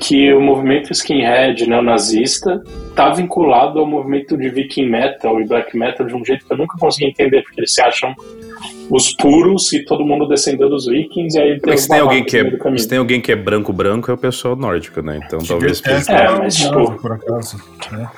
que 0.00 0.32
o 0.32 0.40
movimento 0.40 0.92
skinhead 0.92 1.66
neonazista 1.68 2.62
tá 2.94 3.10
vinculado 3.10 3.78
ao 3.78 3.86
movimento 3.86 4.36
de 4.36 4.48
viking 4.50 4.88
metal 4.88 5.40
e 5.40 5.46
black 5.46 5.76
metal 5.76 6.06
de 6.06 6.14
um 6.14 6.24
jeito 6.24 6.44
que 6.46 6.52
eu 6.52 6.56
nunca 6.58 6.76
consegui 6.78 7.06
entender, 7.06 7.42
porque 7.42 7.60
eles 7.60 7.72
se 7.72 7.80
acham 7.80 8.14
os 8.90 9.14
puros 9.14 9.72
e 9.72 9.84
todo 9.84 10.04
mundo 10.04 10.26
descendendo 10.28 10.70
dos 10.70 10.86
vikings, 10.86 11.38
e 11.38 11.40
aí 11.40 11.60
Mas 11.64 11.82
se 11.82 11.88
tem, 11.88 12.00
um 12.00 12.02
alguém 12.04 12.24
que 12.24 12.36
é, 12.36 12.50
caminho. 12.58 12.78
se 12.78 12.88
tem 12.88 12.98
alguém 12.98 13.20
que 13.20 13.32
é 13.32 13.36
branco 13.36 13.72
branco 13.72 14.10
é 14.10 14.14
o 14.14 14.18
pessoal 14.18 14.56
nórdico, 14.56 15.00
né? 15.00 15.20
Então 15.24 15.38
talvez 15.40 15.80
por 15.80 15.92
isso- 15.92 16.00
Detesta 16.10 16.12
É, 16.12 16.30
o 16.30 16.38
mas, 16.38 16.56
tipo- 16.56 16.92
por 17.00 17.12
acaso. 17.12 17.56
Né? 17.92 18.08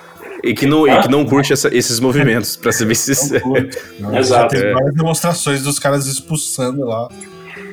e 0.43 0.53
que 0.53 0.67
não 0.67 0.87
e 0.87 1.01
que 1.01 1.09
não 1.09 1.25
curte 1.25 1.53
essa- 1.55 1.75
esses 1.75 2.01
movimentos, 2.01 2.57
pra 2.57 2.71
ser 2.73 2.85
bem 2.87 2.95
sincero. 2.95 3.49
né? 3.53 3.69
Exato. 4.19 4.55
Tem 4.57 4.65
É. 4.65 4.73
várias 4.73 4.95
demonstrações 4.95 5.63
dos 5.63 5.79
caras 5.79 6.07
expulsando 6.07 6.85
lá 6.85 7.09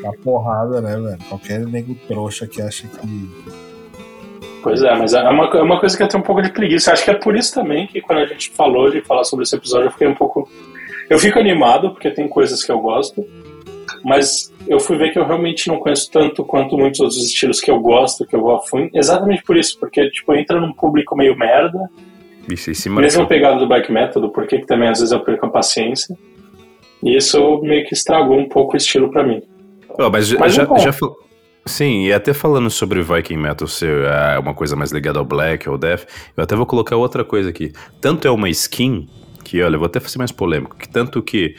a 0.06 0.12
porrada, 0.24 0.80
né, 0.82 0.96
velho? 0.96 1.18
Qualquer 1.28 1.60
nego 1.66 1.96
trouxa 2.08 2.46
que 2.48 2.62
acha 2.62 2.88
que. 2.88 3.30
Pois 4.64 4.84
é, 4.84 4.96
mas 4.96 5.14
é 5.14 5.22
uma, 5.24 5.46
é 5.46 5.62
uma 5.62 5.80
coisa 5.80 5.98
que 5.98 6.04
eu 6.04 6.08
tenho 6.08 6.22
um 6.22 6.26
pouco 6.26 6.42
de 6.42 6.52
preguiça. 6.52 6.92
Acho 6.92 7.04
que 7.04 7.12
é 7.12 7.16
por 7.16 7.36
isso 7.36 7.54
também 7.54 7.88
que 7.88 8.02
quando 8.02 8.20
a 8.20 8.26
gente 8.26 8.52
falou 8.52 8.90
de 8.90 9.02
falar 9.02 9.24
sobre 9.24 9.44
esse 9.44 9.56
episódio, 9.56 9.88
eu 9.88 9.92
fiquei 9.92 10.08
um 10.08 10.16
pouco. 10.16 10.48
Eu 11.10 11.18
fico 11.18 11.40
animado, 11.40 11.92
porque 11.92 12.12
tem 12.12 12.28
coisas 12.28 12.64
que 12.64 12.72
eu 12.72 12.80
gosto, 12.80 13.26
mas 14.04 14.52
eu 14.68 14.80
fui 14.80 14.98
ver 14.98 15.12
que 15.12 15.20
eu 15.20 15.26
realmente 15.26 15.68
não 15.68 15.78
conheço 15.78 16.10
tanto 16.12 16.44
quanto 16.44 16.78
muitos 16.78 17.00
outros 17.00 17.26
estilos 17.26 17.60
que 17.60 17.70
eu 17.70 17.80
gosto, 17.80 18.26
que 18.26 18.36
eu 18.36 18.42
vou 18.42 18.56
a 18.56 18.62
fundo, 18.62 18.90
exatamente 18.94 19.44
por 19.44 19.58
isso, 19.58 19.78
porque, 19.80 20.10
tipo, 20.10 20.34
entra 20.34 20.60
num 20.60 20.74
público 20.74 21.16
meio 21.16 21.36
merda, 21.38 21.90
Isso, 22.50 22.72
esse 22.72 22.90
mesma 22.90 23.26
pegada 23.26 23.60
do 23.60 23.68
black 23.68 23.92
metal, 23.92 24.22
do 24.22 24.30
porquê 24.30 24.60
que 24.60 24.66
também 24.66 24.90
às 24.90 25.00
vezes 25.00 25.12
eu 25.12 25.20
perco 25.20 25.46
a 25.46 25.50
paciência, 25.50 26.16
e 27.04 27.16
isso 27.16 27.60
meio 27.62 27.86
que 27.86 27.94
estragou 27.94 28.38
um 28.38 28.48
pouco 28.48 28.74
o 28.74 28.78
estilo 28.78 29.10
pra 29.10 29.24
mim. 29.24 29.42
Ó, 30.00 30.10
mas 30.10 30.28
já, 30.28 30.40
Mas 30.40 30.54
já, 30.54 30.64
é 30.64 30.80
já 30.80 30.94
Sim, 31.66 32.06
e 32.06 32.14
até 32.14 32.34
falando 32.34 32.70
sobre 32.70 33.04
Viking 33.04 33.38
Metal 33.38 33.68
ser 33.68 34.06
ah, 34.08 34.40
uma 34.40 34.54
coisa 34.54 34.76
mais 34.76 34.92
ligada 34.92 35.20
ao 35.20 35.26
Black 35.26 35.70
ou 35.70 35.78
Death, 35.78 36.06
eu 36.36 36.44
até 36.44 36.56
vou 36.56 36.66
colocar 36.66 36.96
outra 36.96 37.24
coisa 37.24 37.50
aqui. 37.50 37.72
Tanto 38.00 38.28
é 38.28 38.32
uma 38.32 38.50
skin, 38.50 39.08
que 39.44 39.62
olha, 39.62 39.76
eu 39.76 39.80
vou 39.80 39.86
até 39.86 40.00
ser 40.00 40.18
mais 40.18 40.32
polêmico, 40.32 40.76
que 40.76 40.90
tanto 40.90 41.22
que 41.22 41.56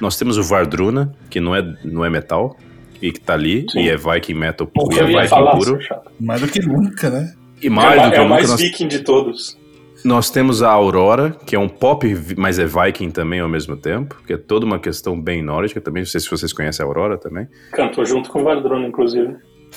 nós 0.00 0.16
temos 0.16 0.38
o 0.38 0.42
Vardruna, 0.42 1.14
que 1.28 1.40
não 1.40 1.54
é, 1.54 1.62
não 1.84 2.04
é 2.04 2.10
metal, 2.10 2.56
e 3.02 3.12
que 3.12 3.20
tá 3.20 3.34
ali, 3.34 3.66
Sim. 3.70 3.80
e 3.80 3.88
é 3.90 3.96
Viking 3.96 4.34
Metal 4.34 4.66
que 4.66 4.96
e 4.96 4.98
é 4.98 5.04
Viking 5.04 5.28
falar, 5.28 5.56
puro. 5.56 5.80
chato. 5.80 6.10
Mais 6.18 6.40
do 6.40 6.48
que 6.48 6.60
nunca, 6.60 7.10
né? 7.10 7.34
E 7.62 7.68
mais 7.68 8.00
é, 8.00 8.04
do 8.06 8.10
que 8.12 8.16
é 8.16 8.20
o 8.20 8.28
mais 8.28 8.48
nós, 8.48 8.60
viking 8.60 8.88
de 8.88 9.00
todos. 9.00 9.58
Nós 10.08 10.30
temos 10.30 10.62
a 10.62 10.70
Aurora, 10.70 11.36
que 11.46 11.54
é 11.54 11.58
um 11.58 11.68
pop, 11.68 12.06
mas 12.36 12.58
é 12.58 12.64
Viking 12.64 13.10
também 13.10 13.40
ao 13.40 13.48
mesmo 13.48 13.76
tempo, 13.76 14.16
que 14.26 14.32
é 14.32 14.36
toda 14.36 14.64
uma 14.64 14.78
questão 14.78 15.20
bem 15.20 15.42
nórdica 15.42 15.80
também. 15.80 16.02
Não 16.02 16.06
sei 16.08 16.20
se 16.20 16.30
vocês 16.30 16.52
conhecem 16.52 16.82
a 16.84 16.88
Aurora 16.88 17.18
também. 17.18 17.46
Cantou 17.72 18.04
junto 18.04 18.30
com 18.30 18.40
o 18.40 18.44
Vardrona, 18.44 18.86
inclusive. 18.86 19.36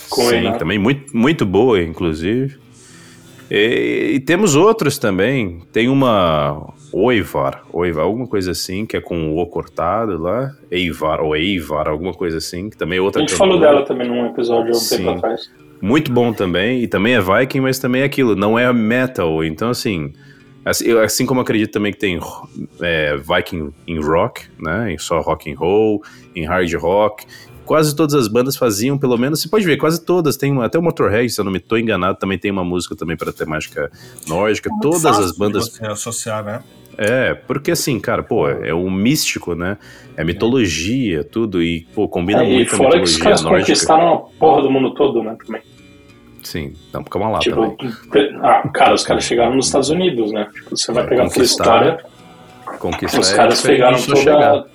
Com 0.10 0.22
Sim, 0.24 0.54
também 0.58 0.80
muito, 0.80 1.16
muito 1.16 1.46
boa, 1.46 1.82
inclusive. 1.82 2.58
E, 3.50 4.14
e 4.16 4.20
temos 4.22 4.56
outros 4.56 4.98
também. 4.98 5.60
Tem 5.74 5.90
uma 5.90 6.74
Oivar, 6.94 7.64
Oivar, 7.74 8.06
alguma 8.06 8.26
coisa 8.26 8.52
assim, 8.52 8.86
que 8.86 8.96
é 8.96 9.02
com 9.02 9.32
o 9.34 9.42
O 9.42 9.46
cortado 9.48 10.18
lá. 10.18 10.52
Eivar, 10.72 11.20
ou 11.20 11.36
Eivar, 11.36 11.90
alguma 11.90 12.14
coisa 12.14 12.38
assim, 12.38 12.70
que 12.70 12.78
também 12.78 12.98
é 12.98 13.02
A 13.02 13.04
outra 13.04 13.20
gente 13.20 13.34
cantora. 13.34 13.50
falou 13.50 13.60
dela 13.62 13.86
também 13.86 14.08
num 14.08 14.26
episódio 14.28 14.74
há 14.74 14.78
um 14.78 14.88
tempo 14.98 15.10
atrás. 15.10 15.52
Muito 15.82 16.12
bom 16.12 16.32
também, 16.32 16.84
e 16.84 16.88
também 16.88 17.16
é 17.16 17.22
Viking, 17.22 17.62
mas 17.62 17.80
também 17.80 18.02
é 18.02 18.06
aquilo, 18.06 18.36
não 18.36 18.58
é 18.58 18.72
metal. 18.72 19.44
Então, 19.44 19.70
assim, 19.70 20.14
assim, 20.64 20.92
assim 21.00 21.26
como 21.26 21.42
acredito 21.42 21.72
também 21.72 21.92
que 21.92 22.00
tem 22.00 22.20
é, 22.82 23.18
Viking 23.18 23.74
em 23.88 24.00
rock, 24.00 24.44
né? 24.60 24.94
Em 24.94 24.98
só 24.98 25.20
rock 25.20 25.52
and 25.52 25.56
roll, 25.58 26.02
em 26.36 26.46
hard 26.46 26.72
rock. 26.76 27.26
Quase 27.66 27.96
todas 27.96 28.16
as 28.16 28.28
bandas 28.28 28.58
faziam, 28.58 28.98
pelo 28.98 29.18
menos, 29.18 29.42
você 29.42 29.48
pode 29.48 29.66
ver, 29.66 29.78
quase 29.78 30.04
todas. 30.04 30.36
Tem 30.36 30.62
até 30.62 30.78
o 30.78 30.82
Motorhead, 30.82 31.30
se 31.30 31.40
eu 31.40 31.46
não 31.46 31.52
me 31.52 31.58
estou 31.58 31.78
enganado, 31.78 32.18
também 32.20 32.38
tem 32.38 32.52
uma 32.52 32.64
música 32.64 32.96
também 32.96 33.16
para 33.16 33.32
temática 33.32 33.90
nórdica. 34.28 34.70
Todas 34.82 35.02
Fácil 35.04 35.24
as 35.24 35.32
de 35.32 35.40
bandas 35.40 35.70
Você 35.70 35.86
associar, 35.86 36.44
né? 36.44 36.62
é, 36.98 37.34
porque 37.34 37.72
assim, 37.72 38.00
cara, 38.00 38.22
pô, 38.22 38.50
é 38.50 38.74
um 38.74 38.92
místico, 38.92 39.56
né? 39.56 39.78
É 40.18 40.24
mitologia, 40.24 41.24
tudo, 41.24 41.64
e, 41.64 41.88
pô, 41.96 42.08
combina 42.10 42.44
É, 42.44 42.50
e 42.50 42.54
muito 42.54 42.70
com 42.70 42.76
a 42.76 42.78
fora 42.78 42.98
que 42.98 43.04
os 43.04 43.14
mitologia 43.14 43.24
caras 43.24 43.42
nórdica. 43.42 43.66
conquistaram 43.68 44.14
a 44.14 44.18
porra 44.38 44.62
do 44.64 44.70
mundo 44.70 44.94
todo, 44.94 45.24
né? 45.24 45.36
Também. 45.46 45.62
Sim, 46.44 46.74
então 46.90 47.04
calma 47.04 47.30
lá 47.30 47.40
tipo, 47.40 47.56
também. 47.56 48.40
ah, 48.42 48.68
cara, 48.74 48.94
os 48.94 49.04
caras 49.04 49.24
chegaram 49.24 49.56
nos 49.56 49.68
Estados 49.68 49.90
Unidos, 49.90 50.32
né? 50.32 50.48
Tipo, 50.54 50.76
você 50.76 50.92
vai 50.92 51.04
É, 51.04 51.08
pegar 51.08 51.30
toda 51.30 51.42
a 51.42 51.44
história, 51.44 52.06
Conquistar 52.80 53.20
os 53.20 53.32
é 53.32 53.36
caras 53.36 53.62
diferente 53.62 54.08
pegaram 54.08 54.64
toda. 54.64 54.72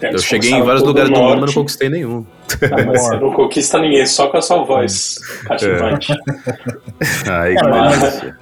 Eu 0.00 0.18
cheguei 0.18 0.50
em 0.52 0.62
vários 0.62 0.82
lugares 0.82 1.10
do 1.10 1.16
mundo, 1.16 1.40
mas 1.40 1.54
não 1.54 1.62
conquistei 1.62 1.88
nenhum. 1.88 2.26
Ah, 2.62 2.84
mas 2.86 3.02
você 3.02 3.16
não 3.16 3.32
conquista 3.32 3.78
ninguém, 3.78 4.04
só 4.06 4.28
com 4.28 4.36
a 4.36 4.42
sua 4.42 4.62
voz 4.64 5.18
cativante. 5.44 6.12
Ai, 7.28 7.54
Cara, 7.54 8.36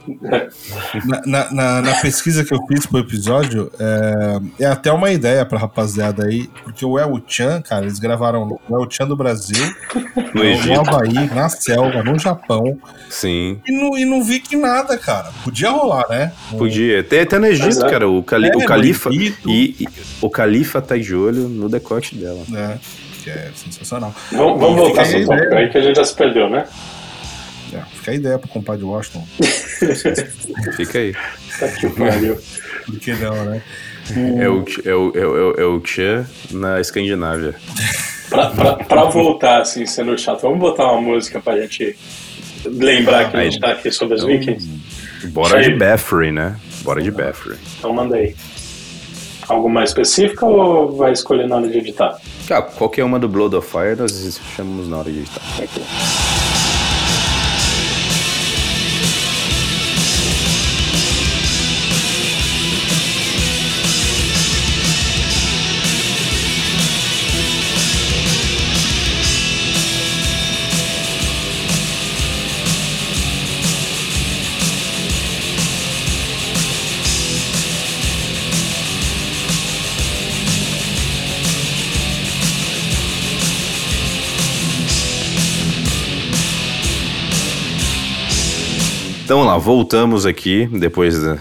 Na, 1.05 1.23
na- 1.26 1.50
na- 1.52 1.83
na 1.83 1.95
pesquisa 2.00 2.45
que 2.45 2.52
eu 2.55 2.59
fiz 2.67 2.87
pro 2.87 2.99
episódio, 2.99 3.71
é, 3.79 4.64
é 4.64 4.67
até 4.67 4.93
uma 4.93 5.11
ideia 5.11 5.45
pra 5.47 5.59
rapaziada 5.59 6.26
aí, 6.26 6.49
porque 6.64 6.85
o 6.85 6.99
El 6.99 7.21
Chan, 7.26 7.62
cara, 7.62 7.85
eles 7.87 7.99
gravaram 7.99 8.59
o 8.69 8.76
El 8.83 8.90
Chan 8.90 9.07
do 9.07 9.17
Brasil, 9.17 9.57
No 10.35 10.43
no. 10.45 10.81
Havaí, 10.81 11.35
na 11.35 11.49
selva, 11.49 12.02
no 12.02 12.19
Japão, 12.19 12.79
Sim, 13.09 13.61
e 13.67 13.73
não, 13.73 13.97
e 13.99 14.05
não 14.05 14.23
vi 14.23 14.40
que 14.40 14.57
nada, 14.57 14.97
cara. 14.99 15.31
Podia 15.45 15.71
rolar, 15.71 16.07
né? 16.09 16.33
podia. 16.59 17.00
Até, 17.00 17.23
até 17.23 17.38
no 17.38 17.47
Egito, 17.47 17.67
Mas 17.67 17.79
é. 17.83 17.88
cara. 17.90 18.09
O, 18.09 18.23
cali 18.23 18.49
É, 18.49 18.57
o 18.57 18.64
Califa. 18.64 19.11
E, 19.12 19.35
e 19.47 19.88
o 20.21 20.29
Califa 20.31 20.81
tá 20.81 20.97
de 20.97 21.14
olho 21.14 21.49
no 21.49 21.69
decote 21.69 22.14
dela. 22.14 22.40
É, 22.55 22.79
que 23.21 23.31
é 23.31 23.50
sensacional. 23.55 24.15
Vamos, 24.33 24.61
vamos 24.61 24.77
voltar 24.77 25.03
a 25.03 25.25
tópico 25.25 25.55
aí 25.55 25.69
que 25.69 25.79
a 25.79 25.83
gente 25.83 25.97
já 25.97 26.05
se 26.05 26.15
perdeu, 26.15 26.49
né? 26.49 26.67
É, 27.73 27.81
fica 27.95 28.11
a 28.11 28.15
ideia 28.15 28.39
pro 28.39 28.49
compadre 28.49 28.85
Washington. 28.85 29.25
Fica 30.77 30.99
aí. 30.99 31.12
Tá 31.59 31.69
que 31.69 31.89
pariu. 31.91 32.37
Por 32.87 32.99
que 32.99 33.12
não, 33.15 33.45
né? 33.45 33.62
É 34.41 34.49
o, 34.49 34.65
é 34.85 34.95
o, 34.95 35.12
é 35.15 35.27
o, 35.27 35.55
é 35.61 35.65
o 35.65 35.81
Tchan 35.81 36.27
na 36.50 36.81
Escandinávia. 36.81 37.55
Pra, 38.29 38.50
pra, 38.50 38.75
pra 38.77 39.05
voltar, 39.05 39.61
assim, 39.61 39.87
sendo 39.87 40.19
chato, 40.19 40.43
vamos 40.43 40.59
botar 40.59 40.91
uma 40.93 41.00
música 41.00 41.41
pra 41.41 41.61
gente 41.61 41.97
lembrar 42.65 43.31
que 43.31 43.37
a 43.37 43.45
gente 43.45 43.61
tá 43.61 43.73
aqui 43.73 43.91
sobre 43.91 44.17
os 44.17 44.25
vikings? 44.25 44.69
Bora 45.29 45.62
de. 45.62 45.75
Bathory, 45.75 46.33
né? 46.33 46.57
Bora 46.83 47.00
de 47.00 47.11
Bathory. 47.11 47.57
Então 47.79 47.93
manda 47.93 48.17
aí. 48.17 48.35
Alguma 49.50 49.83
específica 49.83 50.47
ou 50.47 50.97
vai 50.97 51.12
escolher 51.12 51.49
na 51.49 51.57
hora 51.57 51.69
de 51.69 51.76
editar? 51.76 52.19
Cara, 52.47 52.62
qualquer 52.62 53.04
uma 53.04 53.19
do 53.19 53.28
Blood 53.28 53.57
of 53.57 53.69
Fire 53.69 53.97
nós 53.97 54.40
chamamos 54.57 54.88
na 54.88 54.99
hora 54.99 55.11
de 55.11 55.19
editar. 55.19 55.42
Aqui. 55.61 55.83
Vamos 89.40 89.54
lá, 89.54 89.59
voltamos 89.59 90.26
aqui 90.26 90.66
depois 90.66 91.18
da, 91.23 91.38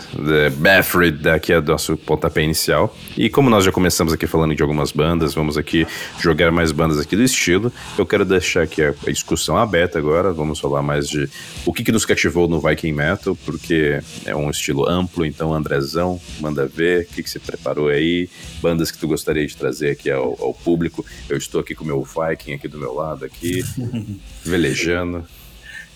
Bathory, 0.55 1.11
daqui 1.11 1.51
é 1.51 1.59
do 1.59 1.73
nosso 1.73 1.97
pontapé 1.97 2.41
inicial. 2.41 2.95
E 3.17 3.29
como 3.29 3.49
nós 3.49 3.65
já 3.65 3.73
começamos 3.73 4.13
aqui 4.13 4.25
falando 4.25 4.55
de 4.55 4.61
algumas 4.61 4.93
bandas, 4.93 5.33
vamos 5.33 5.57
aqui 5.57 5.85
jogar 6.17 6.49
mais 6.49 6.71
bandas 6.71 6.97
aqui 6.97 7.17
do 7.17 7.23
estilo. 7.23 7.73
Eu 7.97 8.05
quero 8.05 8.23
deixar 8.23 8.61
aqui 8.61 8.81
a, 8.81 8.93
a 9.05 9.11
discussão 9.11 9.57
aberta 9.57 9.99
agora. 9.99 10.31
Vamos 10.31 10.61
falar 10.61 10.81
mais 10.81 11.09
de 11.09 11.29
o 11.65 11.73
que, 11.73 11.83
que 11.83 11.91
nos 11.91 12.05
cativou 12.05 12.47
no 12.47 12.61
Viking 12.61 12.93
Metal, 12.93 13.37
porque 13.43 13.99
é 14.25 14.33
um 14.33 14.49
estilo 14.49 14.87
amplo. 14.87 15.25
Então, 15.25 15.53
Andrezão, 15.53 16.21
manda 16.39 16.65
ver 16.65 17.01
o 17.01 17.13
que, 17.13 17.21
que 17.21 17.29
você 17.29 17.37
preparou 17.39 17.89
aí, 17.89 18.29
bandas 18.61 18.91
que 18.91 18.97
tu 18.97 19.09
gostaria 19.09 19.45
de 19.45 19.57
trazer 19.57 19.91
aqui 19.91 20.09
ao, 20.09 20.41
ao 20.41 20.53
público. 20.53 21.05
Eu 21.27 21.35
estou 21.35 21.59
aqui 21.59 21.75
com 21.75 21.83
o 21.83 21.87
meu 21.87 22.01
Viking 22.01 22.53
aqui 22.53 22.69
do 22.69 22.79
meu 22.79 22.93
lado, 22.93 23.25
aqui, 23.25 23.61
velejando. 24.45 25.25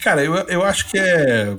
Cara, 0.01 0.21
eu, 0.21 0.35
eu 0.35 0.63
acho 0.63 0.89
que 0.89 0.97
é. 0.97 1.55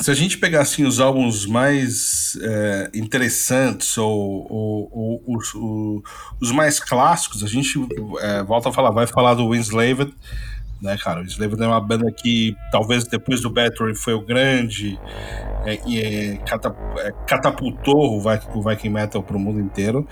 Se 0.00 0.10
a 0.10 0.14
gente 0.14 0.38
pegar 0.38 0.60
assim, 0.60 0.84
os 0.84 1.00
álbuns 1.00 1.46
mais 1.46 2.38
é, 2.42 2.90
interessantes 2.94 3.96
ou, 3.98 4.46
ou- 4.50 5.22
ou 5.26 5.36
os, 5.36 5.54
o- 5.54 6.02
os 6.40 6.52
mais 6.52 6.78
clássicos, 6.78 7.42
a 7.42 7.48
gente 7.48 7.78
é, 8.20 8.42
volta 8.44 8.68
a 8.68 8.72
falar, 8.72 8.90
vai 8.90 9.06
falar 9.06 9.34
do 9.34 9.48
Winslaved, 9.48 10.12
né, 10.80 10.96
cara? 11.02 11.20
O 11.20 11.22
Winslaved 11.22 11.60
é 11.62 11.66
uma 11.66 11.80
banda 11.80 12.12
que 12.12 12.54
talvez 12.70 13.04
depois 13.04 13.40
do 13.40 13.50
Battery 13.50 13.94
foi 13.96 14.12
o 14.14 14.20
grande 14.20 14.98
é, 15.64 15.74
é, 15.74 16.36
cata- 16.46 16.76
é, 16.98 17.10
catapultou 17.26 18.16
o 18.16 18.20
Viking, 18.20 18.48
o 18.54 18.62
Viking 18.62 18.90
Metal 18.90 19.22
para 19.22 19.36
o 19.36 19.40
mundo 19.40 19.58
inteiro. 19.58 20.06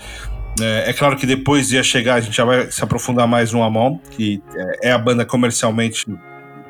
É, 0.59 0.89
é 0.89 0.93
claro 0.93 1.15
que 1.15 1.25
depois 1.27 1.71
ia 1.71 1.83
chegar, 1.83 2.15
a 2.15 2.19
gente 2.19 2.35
já 2.35 2.43
vai 2.43 2.69
se 2.71 2.83
aprofundar 2.83 3.27
mais 3.27 3.53
no 3.53 3.63
Amon, 3.63 3.99
que 4.11 4.41
é, 4.81 4.89
é 4.89 4.91
a 4.91 4.97
banda 4.97 5.23
comercialmente 5.23 6.05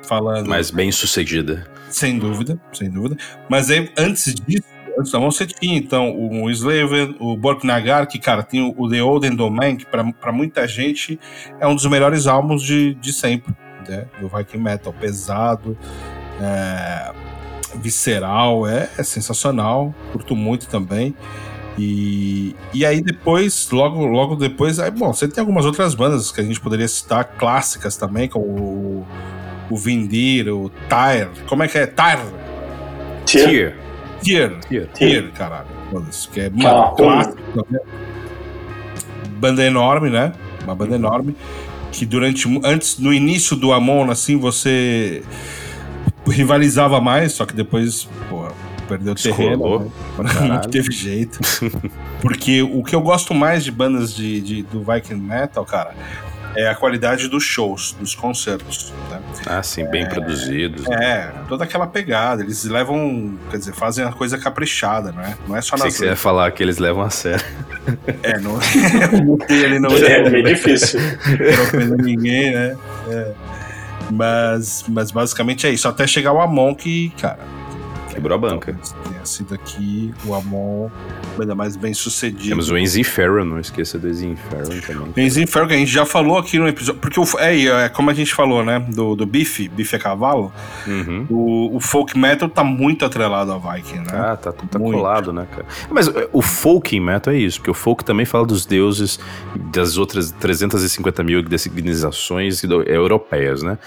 falando. 0.04 0.48
Mas 0.48 0.70
bem 0.70 0.92
sucedida. 0.92 1.66
Sem 1.90 2.18
dúvida, 2.20 2.60
sem 2.74 2.90
dúvida. 2.90 3.18
Mas 3.50 3.70
aí, 3.70 3.90
antes 3.98 4.34
disso, 4.36 4.68
antes 4.98 5.12
da 5.12 5.20
mão, 5.20 5.32
você 5.32 5.46
tinha 5.46 5.78
então 5.78 6.16
o 6.16 6.50
Slaven, 6.50 7.16
o 7.20 7.38
Borknagar, 7.38 8.08
que, 8.08 8.20
cara, 8.20 8.44
tem 8.44 8.62
o, 8.62 8.90
The 8.90 9.02
Olden 9.02 9.36
Domain, 9.36 9.78
que 9.78 9.86
pra 9.86 10.32
muita 10.32 10.68
gente 10.68 11.20
é 11.60 11.68
um 11.68 11.76
dos 11.76 11.86
melhores 11.86 12.28
álbuns 12.28 12.64
de, 12.64 12.96
de 12.96 13.14
sempre, 13.14 13.56
né? 13.88 14.08
Do 14.20 14.28
Viking 14.28 14.58
Metal. 14.58 14.94
Pesado, 14.94 15.78
é, 16.42 17.14
visceral, 17.76 18.68
é, 18.68 18.90
é 18.98 19.04
sensacional. 19.04 19.94
Curto 20.12 20.36
muito 20.36 20.68
também. 20.68 21.16
E, 21.78 22.56
e 22.74 22.84
aí 22.84 23.02
depois, 23.02 23.70
logo, 23.70 24.04
logo 24.04 24.36
depois, 24.36 24.80
aí, 24.80 24.90
bom, 24.90 25.14
você 25.14 25.28
tem 25.28 25.42
algumas 25.42 25.64
outras 25.64 25.94
bandas 25.94 26.32
que 26.32 26.42
a 26.42 26.44
gente 26.44 26.60
poderia 26.60 26.88
citar, 26.88 27.24
clássicas 27.38 27.96
também, 27.96 28.28
como 28.28 28.46
o, 28.46 29.08
o 29.70 29.78
Vindir, 29.78 30.48
o 30.54 30.70
Tyre. 30.90 31.30
Como 31.48 31.64
é 31.64 31.68
que 31.68 31.78
é? 31.78 31.88
Tier. 33.26 33.76
Tyr. 34.22 34.58
Tier. 34.68 34.88
Tyr, 34.94 35.32
caralho. 35.34 35.68
Foda-se, 35.92 36.28
Que 36.30 36.42
é 36.42 36.50
uma 36.50 36.92
clássica 36.96 37.38
também. 37.54 37.82
Banda 39.40 39.64
enorme, 39.64 40.10
né? 40.10 40.34
Uma 40.64 40.76
banda 40.76 40.96
enorme. 40.96 41.36
Que 41.92 42.06
durante. 42.06 42.48
Antes, 42.64 42.98
no 43.00 43.14
início 43.14 43.56
do 43.56 43.72
Amon, 43.72 44.10
assim, 44.10 44.38
você 44.38 45.24
rivalizava 46.28 47.00
mais, 47.00 47.34
só 47.34 47.46
que 47.46 47.54
depois, 47.54 48.08
porra, 48.30 48.52
perdeu 48.88 49.14
Descolou. 49.14 49.80
terreno. 49.80 49.94
Né? 50.42 50.48
Não 50.56 50.62
teve 50.62 50.92
jeito. 50.92 51.40
Porque 52.22 52.62
o 52.62 52.84
que 52.84 52.96
eu 52.96 53.02
gosto 53.02 53.34
mais 53.34 53.64
de 53.64 53.72
bandas 53.72 54.14
de, 54.14 54.42
de- 54.42 54.64
do 54.64 54.84
Viking 54.84 55.16
Metal, 55.22 55.64
cara, 55.64 55.94
é 56.56 56.68
a 56.68 56.76
qualidade 56.76 57.28
dos 57.28 57.44
shows, 57.44 57.96
dos 58.00 58.16
concertos. 58.16 58.92
Né? 59.10 59.22
Ah, 59.46 59.62
sim, 59.64 59.86
bem 59.86 60.08
produzidos. 60.08 60.88
né? 60.88 60.98
É, 61.00 61.32
toda 61.48 61.64
aquela 61.64 61.88
pegada. 61.88 62.42
Eles 62.42 62.64
levam, 62.66 63.38
quer 63.50 63.58
dizer, 63.58 63.74
fazem 63.74 64.06
a 64.06 64.12
coisa 64.12 64.38
caprichada, 64.38 65.12
não 65.12 65.22
é? 65.22 65.36
Não 65.48 65.56
é 65.56 65.62
só 65.62 65.78
nas 65.78 65.84
que 65.86 65.92
você 65.92 66.06
ia 66.06 66.16
falar 66.16 66.52
que 66.52 66.64
eles 66.64 66.78
levam 66.78 67.04
a 67.04 67.10
sério. 67.10 67.46
É, 68.24 68.40
não 68.40 68.58
ali 69.50 69.80
não 69.80 69.90
É 69.92 70.30
bem 70.30 70.44
difícil. 70.44 71.00
ofendendo 71.64 71.98
ninguém, 71.98 72.54
né? 72.54 72.78
É. 73.10 73.32
Mas, 74.12 74.86
mas 74.88 75.12
basicamente 75.12 75.68
é 75.68 75.70
isso. 75.72 75.88
Até 75.88 76.08
chegar 76.08 76.32
o 76.34 76.40
Amon 76.42 76.74
que, 76.74 77.10
cara. 77.22 77.40
Quebrou 78.18 78.36
a 78.36 78.40
banca. 78.40 78.74
talvez 78.74 78.96
Tenha 79.08 79.26
sido 79.26 79.54
aqui 79.54 80.12
o 80.26 80.34
Amon, 80.34 80.90
ainda 81.40 81.54
mais 81.54 81.76
bem 81.76 81.94
sucedido. 81.94 82.50
Temos 82.50 82.70
o 82.70 82.78
Enzy 82.78 83.04
Farron, 83.04 83.44
não 83.46 83.60
esqueça 83.60 84.00
do 84.00 84.08
Enzy 84.10 84.36
Farron 84.50 84.80
também. 84.82 85.12
Benzinho 85.16 85.48
Ferro, 85.48 85.68
que 85.68 85.74
a 85.76 85.78
gente 85.78 85.92
já 85.92 86.04
falou 86.06 86.38
aqui 86.38 86.58
no 86.58 86.68
episódio. 86.68 87.00
Porque 87.00 87.20
o, 87.20 87.24
é, 87.38 87.86
é 87.86 87.90
como 87.90 88.10
a 88.10 88.14
gente 88.14 88.34
falou, 88.34 88.64
né? 88.66 88.80
Do, 88.90 89.16
do 89.16 89.26
Bife, 89.26 89.68
Bife 89.70 89.96
é 89.96 90.00
cavalo. 90.00 90.52
Uhum. 90.88 91.26
O, 91.30 91.76
o 91.76 91.80
folk 91.80 92.18
metal 92.18 92.50
tá 92.50 92.64
muito 92.64 93.06
atrelado 93.06 93.52
a 93.52 93.58
Viking, 93.58 94.00
né? 94.00 94.12
Ah, 94.14 94.36
tá, 94.36 94.52
tá 94.52 94.80
Muito. 94.80 94.98
colado, 94.98 95.32
né, 95.32 95.46
cara? 95.52 95.66
Mas 95.92 96.08
é, 96.08 96.28
o 96.34 96.42
folk 96.42 97.00
metal 97.00 97.34
é 97.34 97.38
isso, 97.38 97.60
porque 97.60 97.70
o 97.72 97.76
folk 97.76 98.04
também 98.04 98.26
fala 98.26 98.46
dos 98.48 98.66
deuses 98.66 99.20
das 99.56 99.98
outras 99.98 100.32
350 100.32 101.24
mil 101.24 101.44
designizações 101.44 102.62
do- 102.64 102.82
europeias, 102.84 103.62
né? 103.62 103.78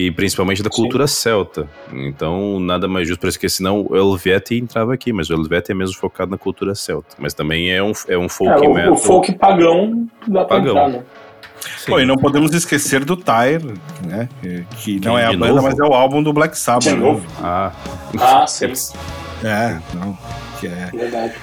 E 0.00 0.10
principalmente 0.12 0.62
da 0.62 0.70
cultura 0.70 1.06
celta. 1.08 1.66
Então, 1.92 2.60
nada 2.60 2.86
mais 2.86 3.08
justo 3.08 3.20
para 3.20 3.30
esquecer, 3.30 3.56
senão 3.56 3.84
o 3.88 3.96
Helvete 3.96 4.54
entrava 4.56 4.94
aqui, 4.94 5.12
mas 5.12 5.28
o 5.28 5.32
Helvete 5.34 5.72
é 5.72 5.74
mesmo 5.74 5.96
focado 5.96 6.30
na 6.30 6.38
cultura 6.38 6.74
celta. 6.74 7.16
Mas 7.18 7.34
também 7.34 7.70
é 7.72 7.82
um, 7.82 7.92
é 8.06 8.16
um 8.16 8.28
folk 8.28 8.64
É, 8.64 8.68
metal. 8.68 8.92
o, 8.92 8.94
o 8.94 8.96
folk 8.96 9.32
pagão 9.32 10.06
dá 10.26 10.44
pra 10.44 10.58
Pagão. 10.58 10.70
entrar, 10.76 10.88
né? 10.90 11.02
Sim. 11.78 11.90
Pô, 11.90 11.98
e 11.98 12.06
não 12.06 12.14
podemos 12.16 12.52
esquecer 12.54 13.04
do 13.04 13.16
Tyre, 13.16 13.74
né? 14.06 14.28
Que, 14.40 15.00
que 15.00 15.04
não 15.04 15.18
é 15.18 15.24
a 15.24 15.32
banda, 15.32 15.48
novo? 15.54 15.62
mas 15.62 15.76
é 15.78 15.82
o 15.82 15.92
álbum 15.92 16.22
do 16.22 16.32
Black 16.32 16.56
Sabbath. 16.56 16.84
De 16.84 16.90
né? 16.92 16.96
novo? 16.96 17.26
Ah, 17.42 17.72
Ah, 18.20 18.46
sim. 18.46 18.66
É, 19.44 19.78
não. 19.94 20.16
Que 20.60 20.68
é. 20.68 20.90
Verdade. 20.94 21.34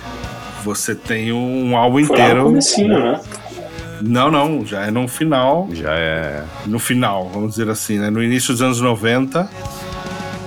Você 0.63 0.95
tem 0.95 1.33
um 1.33 1.75
álbum 1.75 2.03
Foi 2.05 2.17
lá 2.17 2.23
no 2.23 2.29
inteiro. 2.29 2.43
comecinho, 2.45 2.99
né? 2.99 3.19
Não, 4.01 4.29
não, 4.29 4.65
já 4.65 4.85
é 4.85 4.91
no 4.91 5.07
final. 5.07 5.67
já 5.71 5.93
é. 5.93 6.43
No 6.65 6.79
final, 6.79 7.29
vamos 7.29 7.51
dizer 7.51 7.69
assim, 7.69 7.99
né? 7.99 8.09
No 8.09 8.23
início 8.23 8.53
dos 8.53 8.61
anos 8.61 8.81
90. 8.81 9.49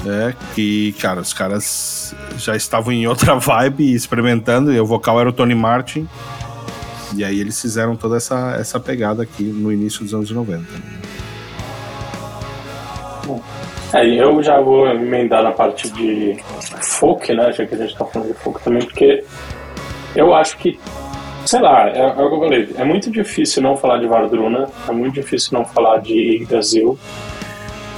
É, 0.06 0.32
que, 0.54 0.92
cara, 0.92 1.20
os 1.20 1.32
caras 1.32 2.14
já 2.36 2.54
estavam 2.54 2.92
em 2.92 3.06
outra 3.06 3.34
vibe 3.40 3.92
experimentando, 3.92 4.72
e 4.72 4.80
o 4.80 4.86
vocal 4.86 5.20
era 5.20 5.28
o 5.28 5.32
Tony 5.32 5.54
Martin. 5.54 6.08
E 7.16 7.24
aí 7.24 7.40
eles 7.40 7.60
fizeram 7.60 7.96
toda 7.96 8.16
essa, 8.16 8.56
essa 8.58 8.78
pegada 8.78 9.22
aqui 9.22 9.42
no 9.42 9.72
início 9.72 10.04
dos 10.04 10.14
anos 10.14 10.30
90. 10.30 10.64
É, 13.92 14.06
eu 14.06 14.42
já 14.42 14.60
vou 14.60 14.86
emendar 14.86 15.42
na 15.42 15.52
parte 15.52 15.90
de 15.90 16.38
folk, 16.80 17.32
né? 17.34 17.52
Já 17.52 17.66
que 17.66 17.74
a 17.74 17.78
gente 17.78 17.96
tá 17.96 18.04
falando 18.04 18.28
de 18.28 18.34
folk 18.34 18.62
também, 18.62 18.84
porque 18.84 19.24
eu 20.14 20.34
acho 20.34 20.58
que, 20.58 20.78
sei 21.48 21.60
lá, 21.60 21.88
é, 21.88 22.00
é 22.00 22.22
o 22.22 22.28
que 22.28 22.34
eu 22.34 22.40
falei, 22.40 22.68
é 22.76 22.84
muito 22.84 23.10
difícil 23.10 23.62
não 23.62 23.74
falar 23.74 23.96
de 23.96 24.06
Vardruna, 24.06 24.68
é 24.86 24.92
muito 24.92 25.14
difícil 25.14 25.56
não 25.56 25.64
falar 25.64 25.96
de 25.96 26.44
Brasil, 26.46 26.98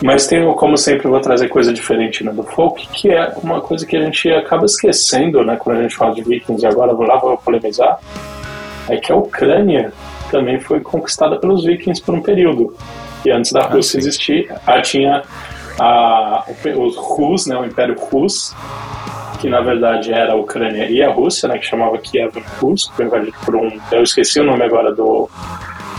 mas 0.00 0.28
tem, 0.28 0.40
como 0.54 0.76
sempre, 0.76 1.08
eu 1.08 1.10
vou 1.10 1.20
trazer 1.20 1.48
coisa 1.48 1.72
diferente 1.72 2.22
né, 2.22 2.30
do 2.32 2.44
folk, 2.44 2.86
que 2.92 3.10
é 3.10 3.34
uma 3.42 3.60
coisa 3.60 3.84
que 3.84 3.96
a 3.96 4.02
gente 4.02 4.30
acaba 4.30 4.64
esquecendo, 4.64 5.44
né, 5.44 5.56
quando 5.56 5.78
a 5.78 5.82
gente 5.82 5.96
fala 5.96 6.14
de 6.14 6.22
vikings, 6.22 6.64
e 6.64 6.66
agora 6.66 6.94
vou 6.94 7.04
lá, 7.04 7.16
vou 7.16 7.36
polemizar, 7.38 7.98
é 8.88 8.96
que 8.98 9.10
a 9.10 9.16
Ucrânia 9.16 9.92
também 10.30 10.60
foi 10.60 10.78
conquistada 10.78 11.36
pelos 11.36 11.64
vikings 11.64 12.00
por 12.00 12.14
um 12.14 12.22
período. 12.22 12.76
E 13.24 13.32
antes 13.32 13.50
da 13.50 13.62
Rússia 13.62 13.98
ah, 13.98 14.00
existir, 14.00 14.54
a, 14.64 14.80
tinha 14.80 15.22
a, 15.76 16.44
os 16.76 16.96
Rus, 16.96 17.46
né, 17.46 17.56
o 17.56 17.64
Império 17.64 17.96
Rus, 17.98 18.54
que 19.40 19.48
na 19.48 19.61
verdade 19.61 20.12
era 20.12 20.33
a 20.33 20.37
Ucrânia 20.37 20.90
e 20.90 21.03
a 21.03 21.11
Rússia, 21.11 21.48
né, 21.48 21.59
que 21.59 21.66
chamava 21.66 21.96
Kiev 21.98 22.33
Rus, 22.61 22.88
que 22.88 22.96
foi 22.96 23.07
invadido 23.07 23.37
por 23.44 23.57
um, 23.57 23.70
eu 23.90 24.03
esqueci 24.03 24.38
o 24.38 24.44
nome 24.44 24.62
agora 24.64 24.92
do 24.94 25.29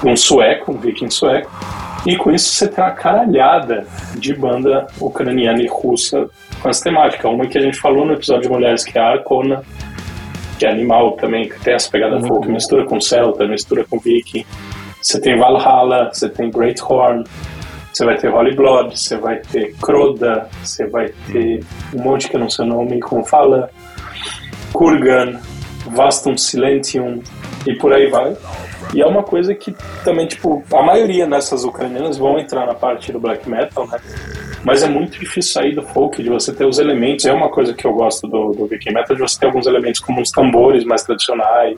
um 0.06 0.16
sueco, 0.16 0.72
um 0.72 0.78
viking 0.78 1.10
sueco. 1.10 1.52
E 2.06 2.16
com 2.18 2.32
isso 2.32 2.54
você 2.54 2.68
tem 2.68 2.84
uma 2.84 2.92
caralhada 2.92 3.86
de 4.16 4.34
banda 4.34 4.88
ucraniana 5.00 5.62
e 5.62 5.68
russa 5.68 6.28
com 6.62 6.70
essa 6.70 6.84
temática. 6.84 7.30
Uma 7.30 7.46
que 7.46 7.58
a 7.58 7.62
gente 7.62 7.80
falou 7.80 8.06
no 8.06 8.14
episódio 8.14 8.44
de 8.44 8.50
Mulheres, 8.50 8.84
que 8.84 8.98
é 8.98 9.02
a 9.02 9.12
Arcona, 9.12 9.64
que 10.58 10.66
é 10.66 10.72
animal 10.72 11.12
também, 11.14 11.48
que 11.48 11.60
tem 11.60 11.74
essa 11.74 11.90
pegada 11.90 12.18
uhum. 12.18 12.28
folk, 12.28 12.50
mistura 12.50 12.86
com 12.86 13.00
Celta, 13.00 13.48
mistura 13.48 13.84
com 13.84 14.00
Viking. 14.00 14.46
Você 15.02 15.20
tem 15.20 15.38
Valhalla, 15.38 16.10
você 16.12 16.30
tem 16.30 16.50
Great 16.50 16.82
Horn, 16.82 17.24
você 18.02 18.06
vai 18.06 18.18
ter 18.18 18.30
Holy 18.30 18.56
Blood, 18.56 19.00
você 19.00 19.18
vai 19.18 19.38
ter 19.38 19.76
Croda, 19.76 20.50
você 20.64 20.88
vai 20.88 21.10
ter 21.32 21.64
um 21.94 22.02
monte 22.02 22.28
que 22.28 22.36
eu 22.36 22.40
não 22.40 22.50
sei 22.50 22.66
o 22.66 22.68
nome, 22.68 23.00
como 23.00 23.24
fala, 23.24 23.70
Kurgan, 24.74 25.40
Vastum 25.86 26.36
Silentium 26.36 27.22
e 27.68 27.76
por 27.76 27.94
aí 27.94 28.08
vai. 28.08 28.36
E 28.96 29.02
é 29.04 29.06
uma 29.06 29.22
coisa 29.22 29.54
que 29.54 29.76
também, 30.04 30.26
tipo, 30.26 30.64
a 30.74 30.82
maioria 30.82 31.28
dessas 31.28 31.64
ucranianas 31.64 32.18
vão 32.18 32.40
entrar 32.40 32.66
na 32.66 32.74
parte 32.74 33.12
do 33.12 33.20
black 33.20 33.48
metal, 33.48 33.88
né? 33.88 34.00
Mas 34.64 34.82
é 34.82 34.90
muito 34.90 35.20
difícil 35.20 35.54
sair 35.54 35.76
do 35.76 35.84
folk, 35.84 36.22
de 36.22 36.30
você 36.30 36.52
ter 36.52 36.66
os 36.66 36.80
elementos. 36.80 37.26
É 37.26 37.32
uma 37.32 37.50
coisa 37.50 37.72
que 37.72 37.86
eu 37.86 37.94
gosto 37.94 38.28
do, 38.28 38.52
do 38.52 38.66
Viking 38.66 38.94
Metal, 38.94 39.16
de 39.16 39.22
você 39.22 39.40
ter 39.40 39.46
alguns 39.48 39.68
elementos 39.68 40.00
como 40.00 40.22
uns 40.22 40.32
tambores 40.32 40.84
mais 40.84 41.04
tradicionais, 41.04 41.78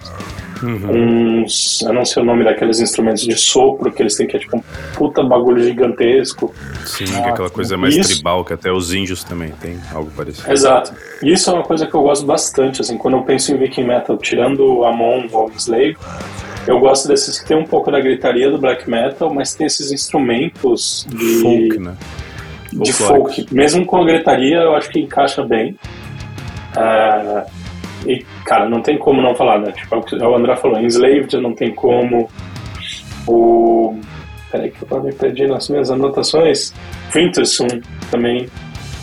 uhum. 0.63 1.43
uns. 1.43 1.82
Eu 1.82 1.93
não 1.93 2.06
sei 2.06 2.23
o 2.23 2.26
nome 2.26 2.43
daqueles 2.43 2.80
instrumentos 2.80 3.23
de 3.23 3.36
sopro, 3.36 3.91
que 3.91 4.02
eles 4.02 4.15
têm 4.15 4.28
que 4.28 4.38
é 4.38 4.39
tipo 4.39 4.58
um 4.58 4.63
puta 4.95 5.23
bagulho 5.23 5.63
gigantesco. 5.63 6.54
Sim, 6.86 7.06
ah, 7.15 7.30
aquela 7.30 7.49
coisa 7.49 7.78
mais 7.78 7.95
isso. 7.95 8.13
tribal, 8.13 8.43
que 8.43 8.54
até 8.54 8.71
os 8.71 8.93
índios 8.93 9.23
também 9.23 9.52
tem 9.62 9.80
algo 9.93 10.10
parecido. 10.12 10.52
Exato. 10.52 10.93
E 11.21 11.32
isso 11.32 11.49
é 11.49 11.54
uma 11.54 11.63
coisa 11.63 11.86
que 11.86 11.93
eu 11.93 12.02
gosto 12.02 12.26
bastante, 12.26 12.82
assim, 12.82 12.97
quando 12.97 13.17
eu 13.17 13.23
penso 13.23 13.54
em 13.54 13.58
Viking 13.58 13.84
Metal, 13.86 14.17
tirando 14.17 14.84
Amon 14.84 15.28
ou 15.32 15.52
Slave 15.56 15.95
eu 16.65 16.80
gosto 16.80 17.08
desses 17.08 17.39
que 17.39 17.47
tem 17.47 17.58
um 17.58 17.65
pouco 17.65 17.91
da 17.91 17.99
gritaria 17.99 18.49
do 18.49 18.58
black 18.58 18.89
metal, 18.89 19.34
mas 19.34 19.54
tem 19.54 19.67
esses 19.67 19.91
instrumentos 19.91 21.06
de 21.10 21.41
folk, 21.41 21.80
né? 21.80 21.95
De 22.71 22.93
folk. 22.93 23.47
Mesmo 23.52 23.86
com 23.86 23.97
a 23.97 24.06
gritaria, 24.06 24.58
eu 24.58 24.76
acho 24.76 24.89
que 24.89 24.99
encaixa 24.99 25.43
bem. 25.43 25.78
Uh, 26.76 27.45
e, 28.08 28.26
cara, 28.45 28.69
não 28.69 28.82
tem 28.82 28.97
como 28.97 29.21
não 29.21 29.36
falar, 29.36 29.60
né? 29.60 29.71
Tipo, 29.71 29.95
é 29.95 30.27
o 30.27 30.36
André 30.36 30.56
falou, 30.56 30.79
Enslaved 30.79 31.38
não 31.38 31.53
tem 31.53 31.73
como. 31.73 32.29
O. 33.27 33.97
Peraí, 34.51 34.71
que 34.71 34.86
eu 34.89 35.03
me 35.03 35.13
perdi 35.13 35.47
nas 35.47 35.69
minhas 35.69 35.89
anotações. 35.89 36.73
Winterson 37.13 37.67
também. 38.12 38.47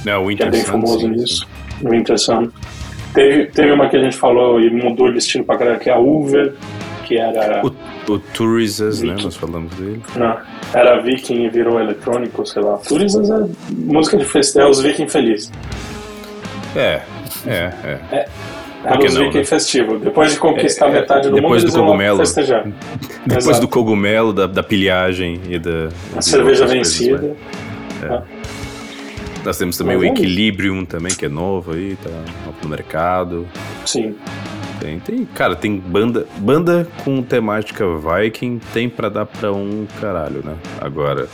Não, 0.05 0.27
que 0.35 0.43
é 0.43 0.51
bem 0.51 0.63
famoso 0.63 1.01
sim, 1.01 1.09
nisso. 1.09 1.49
Winterson. 1.83 2.49
Teve, 3.15 3.47
teve 3.47 3.73
uma 3.73 3.89
que 3.89 3.97
a 3.97 4.01
gente 4.01 4.17
falou 4.17 4.61
e 4.61 4.71
mudou 4.71 5.11
de 5.11 5.19
estilo 5.19 5.45
pra 5.45 5.59
caralho, 5.59 5.81
que 5.81 5.91
é 5.91 5.93
a 5.93 5.99
Uber 5.99 6.55
que 7.11 7.19
era. 7.19 7.61
O, 7.67 8.13
o 8.13 8.19
Tourisas, 8.21 9.03
né? 9.03 9.17
Nós 9.21 9.35
falamos 9.35 9.75
dele. 9.75 10.01
Não, 10.15 10.39
era 10.73 11.03
Viking 11.03 11.45
e 11.45 11.49
virou 11.49 11.81
eletrônico, 11.81 12.47
sei 12.47 12.63
lá. 12.63 12.79
Tourisas 12.79 13.29
é 13.29 13.47
música 13.73 14.17
de 14.17 14.25
festival, 14.25 14.69
é 14.69 14.71
os 14.71 14.81
Viking 14.81 15.09
felizes. 15.09 15.51
É, 16.77 17.03
é, 17.49 17.73
é. 17.83 18.01
é. 18.13 18.29
Os 18.83 19.17
Viking 19.17 19.39
né? 19.39 19.45
festivo. 19.45 19.99
Depois 19.99 20.33
de 20.33 20.39
conquistar 20.39 20.87
é, 20.87 20.91
é, 20.91 20.93
metade 21.01 21.29
do 21.29 21.35
depois 21.35 21.63
mundo, 21.63 21.73
do 21.73 21.79
cogumelo, 21.81 22.19
festejar. 22.19 22.65
Depois 23.27 23.47
Exato. 23.47 23.61
do 23.61 23.69
cogumelo, 23.69 24.33
da, 24.33 24.47
da 24.47 24.63
pilhagem 24.63 25.41
e 25.49 25.59
da. 25.59 25.89
A 26.17 26.23
cerveja 26.23 26.67
vencida. 26.67 27.37
É. 28.03 28.23
Nós 29.45 29.57
temos 29.57 29.77
também 29.77 29.97
Mas 29.97 30.11
o 30.11 30.13
Equilibrium 30.13 30.85
também, 30.85 31.15
que 31.15 31.27
é 31.27 31.29
novo 31.29 31.73
aí, 31.73 31.97
tá 32.03 32.11
no 32.63 32.69
mercado. 32.69 33.47
Sim. 33.85 34.15
Tem, 34.79 34.99
tem, 34.99 35.25
cara, 35.27 35.55
tem 35.55 35.77
banda, 35.77 36.27
banda 36.39 36.89
com 37.05 37.23
temática 37.23 37.85
Viking, 37.97 38.61
tem 38.73 38.89
para 38.89 39.11
dar 39.11 39.27
para 39.27 39.53
um 39.53 39.87
caralho, 40.01 40.43
né? 40.45 40.55
Agora, 40.81 41.29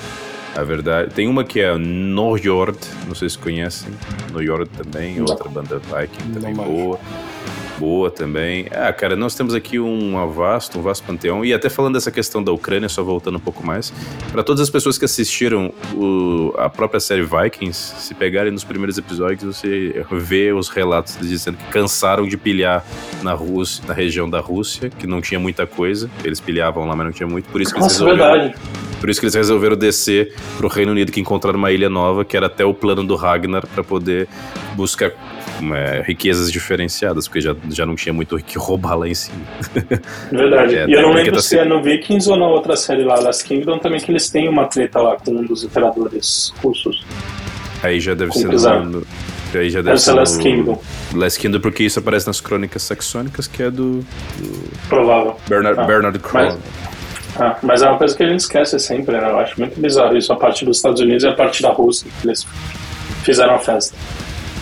a 0.57 0.65
verdade, 0.65 1.15
tem 1.15 1.29
uma 1.29 1.45
que 1.45 1.61
é 1.61 1.77
Norjord, 1.77 2.79
não 3.07 3.15
sei 3.15 3.29
se 3.29 3.39
conhecem, 3.39 3.91
Norjord 4.33 4.71
também, 4.71 5.21
outra 5.21 5.49
banda 5.49 5.79
Viking 5.79 6.33
também 6.33 6.55
não 6.55 6.65
boa. 6.65 6.99
Mais 6.99 7.47
boa 7.79 8.11
também. 8.11 8.67
Ah, 8.73 8.93
cara, 8.93 9.17
nós 9.17 9.35
temos 9.35 9.55
aqui 9.55 9.79
um 9.79 10.15
vasto, 10.33 10.79
um 10.79 10.83
vasto 10.83 11.05
panteão. 11.05 11.45
E 11.45 11.53
até 11.53 11.69
falando 11.69 11.95
dessa 11.95 12.11
questão 12.11 12.43
da 12.43 12.53
Ucrânia, 12.53 12.89
só 12.89 13.03
voltando 13.03 13.37
um 13.37 13.41
pouco 13.41 13.65
mais, 13.65 13.93
para 14.33 14.43
todas 14.43 14.61
as 14.61 14.71
pessoas 14.71 14.99
que 14.99 15.05
assistiram 15.05 15.73
o, 15.95 16.53
a 16.59 16.69
própria 16.69 17.01
série 17.01 17.23
Vikings, 17.23 17.95
se 17.99 18.15
pegarem 18.15 18.53
nos 18.53 18.65
primeiros 18.65 18.99
episódios, 18.99 19.57
você 19.57 20.05
vê 20.11 20.53
os 20.53 20.69
relatos 20.69 21.17
dizendo 21.21 21.57
que 21.59 21.65
cansaram 21.67 22.27
de 22.27 22.37
pilhar 22.37 22.85
na 23.23 23.33
Rússia, 23.33 23.85
na 23.87 23.95
região 23.95 24.29
da 24.29 24.41
Rússia, 24.41 24.91
que 24.91 25.07
não 25.07 25.21
tinha 25.21 25.39
muita 25.39 25.67
coisa. 25.67 26.11
Eles 26.25 26.41
pilhavam 26.41 26.87
lá, 26.87 26.97
mas 26.97 27.07
não 27.07 27.13
tinha 27.13 27.27
muito. 27.27 27.49
Por 27.51 27.61
isso 27.61 27.73
que 27.73 27.81
Nossa, 27.81 28.03
eles 28.05 28.17
resolveram. 28.19 28.55
Verdade. 28.55 28.86
Por 29.01 29.11
isso 29.11 29.21
que 29.21 29.27
eles 29.27 29.35
resolveram 29.35 29.77
descer 29.77 30.35
pro 30.57 30.69
Reino 30.69 30.93
Unido, 30.93 31.13
que 31.13 31.21
encontraram 31.21 31.59
uma 31.59 31.71
ilha 31.71 31.89
nova, 31.89 32.25
que 32.25 32.37
era 32.37 32.47
até 32.47 32.65
o 32.65 32.73
plano 32.73 33.05
do 33.05 33.15
Ragnar 33.15 33.67
para 33.67 33.85
poder 33.85 34.29
buscar 34.75 35.13
é, 35.75 36.03
riquezas 36.07 36.51
diferenciadas, 36.51 37.27
porque 37.29 37.41
já, 37.41 37.55
já 37.71 37.87
não 37.87 37.95
tinha 37.95 38.13
muito 38.13 38.37
o 38.37 38.43
que 38.43 38.59
roubar 38.59 38.97
lá 38.97 39.09
em 39.09 39.15
cima. 39.15 39.41
Verdade. 40.31 40.77
É, 40.77 40.87
e 40.87 40.93
eu 40.93 41.03
não 41.03 41.13
lembro 41.13 41.37
tá 41.37 41.43
se 41.43 41.59
é 41.59 41.65
no 41.65 41.83
Vikings 41.83 42.29
ou 42.31 42.37
na 42.37 42.47
outra 42.47 42.77
série 42.77 43.05
lá, 43.05 43.19
Last 43.21 43.45
Kingdom, 43.45 43.79
também 43.79 44.01
que 44.01 44.11
eles 44.11 44.29
têm 44.29 44.49
uma 44.49 44.67
treta 44.67 45.01
lá 45.01 45.17
com 45.17 45.33
um 45.33 45.45
dos 45.45 45.65
imperadores 45.65 46.53
russos. 46.63 47.05
Aí 47.83 48.01
já 48.01 48.15
deve 48.15 48.33
ser 48.33 48.49
no, 48.49 49.07
aí 49.55 49.71
já 49.71 49.83
deve 49.83 49.99
ser 49.99 50.13
Last 50.13 50.39
Kingdom. 50.39 50.81
Last 51.15 51.39
Kingdom, 51.39 51.61
porque 51.61 51.85
isso 51.85 51.99
aparece 51.99 52.27
nas 52.27 52.41
crônicas 52.41 52.83
saxônicas, 52.83 53.47
que 53.47 53.63
é 53.63 53.71
do. 53.71 54.01
do 54.39 54.89
Provável. 54.89 55.37
Bernard, 55.49 55.81
ah, 55.81 55.85
Bernard 55.85 56.19
Crown. 56.19 56.59
Ah, 57.39 57.57
mas 57.63 57.83
é 57.83 57.89
uma 57.89 57.99
coisa 57.99 58.17
que 58.17 58.23
a 58.23 58.29
gente 58.29 58.41
esquece 58.41 58.79
sempre, 58.79 59.17
né? 59.17 59.31
Eu 59.31 59.39
acho 59.39 59.59
muito 59.59 59.79
bizarro 59.81 60.17
isso, 60.17 60.33
a 60.33 60.37
parte 60.37 60.65
dos 60.65 60.79
Estados 60.79 61.01
Unidos 61.01 61.25
e 61.25 61.29
a 61.29 61.35
parte 61.35 61.63
da 61.63 61.71
Rússia, 61.71 62.11
que 62.21 62.27
eles 62.27 62.47
fizeram 63.23 63.55
a 63.55 63.59
festa. 63.59 63.97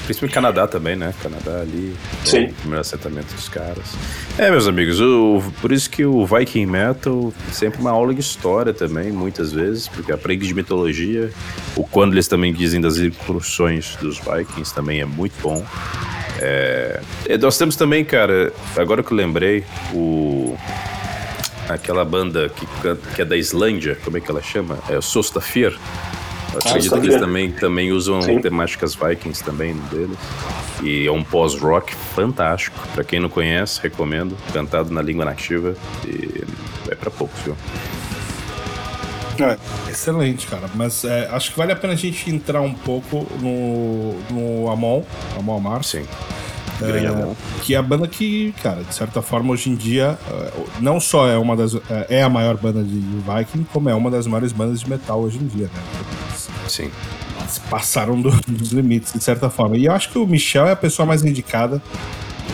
Principalmente 0.04 0.34
Canadá 0.34 0.66
também, 0.66 0.96
né? 0.96 1.14
Canadá 1.22 1.60
ali. 1.62 1.94
Sim. 2.24 2.46
O 2.46 2.54
primeiro 2.54 2.80
assentamento 2.80 3.32
dos 3.34 3.48
caras. 3.48 3.94
É, 4.36 4.50
meus 4.50 4.68
amigos, 4.68 5.00
o, 5.00 5.42
por 5.62 5.72
isso 5.72 5.88
que 5.88 6.04
o 6.04 6.26
Viking 6.26 6.66
Metal 6.66 7.32
sempre 7.50 7.80
uma 7.80 7.90
aula 7.90 8.12
de 8.12 8.20
história 8.20 8.74
também, 8.74 9.10
muitas 9.10 9.50
vezes, 9.52 9.88
porque 9.88 10.12
aprende 10.12 10.46
de 10.46 10.52
mitologia. 10.52 11.30
O 11.74 11.84
quando 11.84 12.12
eles 12.12 12.28
também 12.28 12.52
dizem 12.52 12.82
das 12.82 12.98
incursões 12.98 13.96
dos 13.96 14.18
Vikings 14.18 14.74
também 14.74 15.00
é 15.00 15.06
muito 15.06 15.34
bom. 15.40 15.64
É, 16.38 17.00
nós 17.40 17.56
temos 17.56 17.74
também, 17.74 18.04
cara, 18.04 18.52
agora 18.76 19.02
que 19.02 19.10
eu 19.10 19.16
lembrei, 19.16 19.64
o 19.94 20.54
aquela 21.68 22.04
banda 22.04 22.48
que, 22.48 22.66
que 23.14 23.22
é 23.22 23.24
da 23.24 23.36
Islândia, 23.36 23.98
como 24.04 24.16
é 24.16 24.20
que 24.20 24.30
ela 24.30 24.42
chama? 24.42 24.78
É 24.88 25.00
Sostafir. 25.00 25.78
Acredito 26.56 27.00
que 27.00 27.06
eles 27.06 27.20
também, 27.20 27.50
também 27.50 27.90
usam 27.90 28.22
Sim. 28.22 28.40
temáticas 28.40 28.94
Vikings 28.94 29.42
também 29.42 29.74
deles. 29.90 30.16
E 30.82 31.06
é 31.06 31.10
um 31.10 31.24
pós-rock 31.24 31.94
fantástico. 32.14 32.78
Pra 32.94 33.02
quem 33.02 33.18
não 33.18 33.28
conhece, 33.28 33.80
recomendo. 33.82 34.36
Cantado 34.52 34.92
na 34.92 35.02
língua 35.02 35.24
nativa. 35.24 35.74
E 36.06 36.44
é 36.88 36.94
pra 36.94 37.10
poucos, 37.10 37.40
viu? 37.42 37.56
É, 39.40 39.58
excelente, 39.90 40.46
cara. 40.46 40.70
Mas 40.74 41.04
é, 41.04 41.28
acho 41.32 41.50
que 41.50 41.58
vale 41.58 41.72
a 41.72 41.76
pena 41.76 41.94
a 41.94 41.96
gente 41.96 42.30
entrar 42.30 42.60
um 42.60 42.74
pouco 42.74 43.26
no, 43.40 44.14
no 44.30 44.70
Amon, 44.70 45.02
Amon 45.36 45.56
Amar. 45.56 45.82
Sim. 45.82 46.06
É, 46.82 47.34
que 47.62 47.74
é 47.74 47.78
a 47.78 47.82
banda 47.82 48.06
que, 48.08 48.52
cara, 48.62 48.82
de 48.82 48.94
certa 48.94 49.22
forma, 49.22 49.52
hoje 49.52 49.70
em 49.70 49.74
dia, 49.74 50.18
é, 50.30 50.52
não 50.80 50.98
só 50.98 51.28
é 51.28 51.36
uma 51.38 51.56
das. 51.56 51.74
É, 51.88 52.06
é 52.18 52.22
a 52.22 52.28
maior 52.28 52.56
banda 52.56 52.82
de 52.82 52.98
Viking, 52.98 53.64
como 53.72 53.88
é 53.88 53.94
uma 53.94 54.10
das 54.10 54.26
maiores 54.26 54.52
bandas 54.52 54.80
de 54.80 54.90
metal 54.90 55.20
hoje 55.20 55.38
em 55.38 55.46
dia, 55.46 55.66
né? 55.66 55.82
Sim. 56.68 56.90
Eles 57.40 57.58
passaram 57.70 58.20
do, 58.20 58.30
dos 58.48 58.72
limites, 58.72 59.12
de 59.12 59.22
certa 59.22 59.48
forma. 59.50 59.76
E 59.76 59.84
eu 59.84 59.92
acho 59.92 60.10
que 60.10 60.18
o 60.18 60.26
Michel 60.26 60.66
é 60.66 60.72
a 60.72 60.76
pessoa 60.76 61.06
mais 61.06 61.24
indicada 61.24 61.80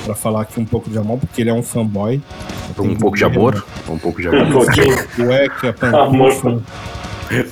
pra 0.04 0.14
falar 0.14 0.42
aqui 0.42 0.58
um 0.60 0.64
pouco 0.64 0.90
de 0.90 0.98
Amon, 0.98 1.18
porque 1.18 1.40
ele 1.40 1.50
é 1.50 1.54
um 1.54 1.62
fanboy. 1.62 2.20
Um 2.78 2.94
pouco 2.96 3.16
de 3.16 3.24
amor? 3.24 3.64
Um 3.88 3.98
pouco 3.98 4.20
de 4.20 4.28
amor. 4.28 4.42
Um. 4.44 5.24
Cueca, 5.24 5.74
Amor. 5.96 6.34
pantufa. 6.34 6.62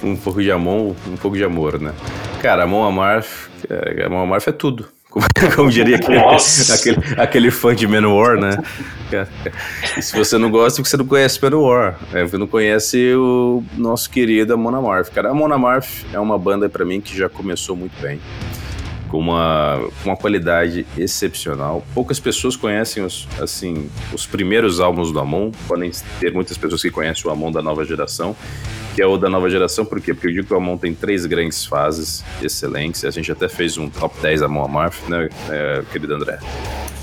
um 0.03 0.17
pouco 0.17 0.43
de 0.43 0.51
amor, 0.51 0.97
um 1.07 1.17
pouco 1.17 1.37
de 1.37 1.45
amor, 1.45 1.81
né? 1.81 1.93
Cara, 2.41 2.65
Amon 2.65 2.85
Amarth, 2.85 3.49
cara, 3.69 4.07
Amon 4.07 4.23
Amarth 4.23 4.49
é 4.49 4.53
tudo. 4.53 4.89
Como, 5.19 5.27
como 5.57 5.71
diria 5.71 5.97
aquele, 5.97 6.19
aquele, 6.19 7.21
aquele 7.21 7.51
fã 7.51 7.75
de 7.75 7.87
Manowar, 7.87 8.39
né? 8.39 8.57
E 9.97 10.03
se 10.03 10.17
você 10.17 10.39
não 10.39 10.51
gosta, 10.51 10.81
é 10.81 10.83
porque 10.83 10.91
você 10.91 10.97
não 10.97 11.07
conhece 11.07 11.43
Manowar. 11.43 11.99
É, 12.13 12.23
você 12.23 12.39
não 12.39 12.47
conhece 12.47 13.15
o 13.15 13.63
nosso 13.77 14.09
querido 14.09 14.55
Amon 14.55 14.75
Amarth. 14.75 15.11
Cara, 15.11 15.31
Amon 15.31 15.53
Amarth 15.53 16.05
é 16.13 16.19
uma 16.21 16.39
banda 16.39 16.69
pra 16.69 16.85
mim 16.85 17.01
que 17.01 17.17
já 17.17 17.29
começou 17.29 17.75
muito 17.75 18.01
bem. 18.01 18.21
Com 19.09 19.19
uma, 19.19 19.81
uma 20.05 20.17
qualidade 20.17 20.87
excepcional. 20.97 21.83
Poucas 21.95 22.21
pessoas 22.21 22.55
conhecem 22.55 23.03
os, 23.03 23.27
assim, 23.41 23.91
os 24.13 24.27
primeiros 24.27 24.81
álbuns 24.81 25.11
do 25.11 25.19
Amon. 25.19 25.51
Podem 25.67 25.91
ter 26.21 26.33
muitas 26.33 26.59
pessoas 26.59 26.83
que 26.83 26.91
conhecem 26.91 27.29
o 27.29 27.33
Amon 27.33 27.51
da 27.51 27.63
nova 27.63 27.85
geração 27.87 28.37
que 28.99 29.03
é 29.03 29.07
o 29.07 29.17
da 29.17 29.31
nova 29.31 29.49
geração, 29.49 29.85
por 29.85 30.01
quê? 30.01 30.13
Porque 30.13 30.53
o 30.53 30.57
Amon 30.57 30.77
tem 30.77 30.93
três 30.93 31.25
grandes 31.25 31.65
fases 31.65 32.25
excelentes. 32.43 33.05
A 33.05 33.13
gente 33.13 33.31
até 33.31 33.49
fez 33.49 33.79
um 33.79 33.89
top 33.89 34.21
10 34.21 34.43
Amon 34.43 34.65
Amarth, 34.65 35.09
né, 35.09 35.29
é, 35.49 35.85
querido 35.93 36.17
André? 36.17 36.41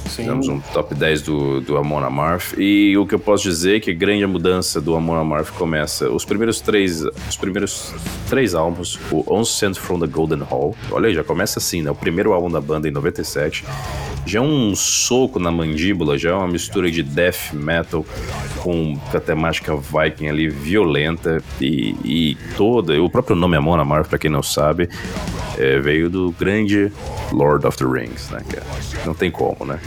Fizemos 0.06 0.48
um 0.48 0.60
top 0.60 0.94
10 0.96 1.22
do, 1.24 1.62
do 1.62 1.78
Amon 1.78 2.04
Amarth. 2.04 2.54
E 2.58 2.98
o 2.98 3.06
que 3.06 3.16
eu 3.16 3.20
posso 3.20 3.44
dizer 3.44 3.78
é 3.78 3.80
que 3.80 3.92
a 3.92 3.94
grande 3.94 4.26
mudança 4.26 4.80
do 4.80 4.96
Amon 4.96 5.16
Amarth 5.16 5.50
começa. 5.52 6.10
Os 6.10 6.24
primeiros 6.24 6.62
três, 6.62 7.04
os 7.04 7.38
primeiros 7.38 7.94
três 8.30 8.56
álbuns, 8.56 9.00
o 9.12 9.24
On 9.28 9.44
Sent 9.44 9.78
from 9.78 10.00
the 10.00 10.08
Golden 10.08 10.40
Hall. 10.40 10.76
Olha 10.92 11.08
aí, 11.08 11.14
já 11.14 11.24
começa 11.24 11.60
assim, 11.60 11.82
né? 11.82 11.92
O 11.92 11.96
primeiro 11.96 12.34
álbum 12.34 12.50
da 12.50 12.62
banda 12.62 12.88
em 12.88 12.92
97. 12.92 13.66
Já 14.26 14.40
é 14.40 14.42
um 14.42 14.76
soco 14.76 15.40
na 15.40 15.52
mandíbula, 15.52 16.18
já 16.18 16.32
é 16.32 16.34
uma 16.34 16.48
mistura 16.48 16.90
de 16.90 17.04
death 17.04 17.54
metal 17.54 18.06
com 18.60 18.98
a 19.14 19.20
temática 19.20 19.76
viking 19.76 20.28
ali 20.28 20.50
violenta 20.50 21.44
e, 21.62 21.96
e 22.04 22.38
toda. 22.58 23.00
O 23.02 23.10
próprio 23.10 23.36
nome 23.36 23.56
Amon 23.56 23.80
Amarth, 23.80 24.08
pra 24.08 24.18
quem 24.18 24.32
não 24.32 24.42
sabe, 24.42 24.90
é, 25.58 25.80
veio 25.80 26.10
do 26.10 26.32
grande 26.32 26.92
Lord 27.32 27.66
of 27.68 27.78
the 27.78 27.86
Rings, 27.86 28.30
né? 28.32 28.42
cara? 28.50 28.66
Não 29.06 29.14
tem 29.14 29.30
como, 29.30 29.66
né? 29.66 29.80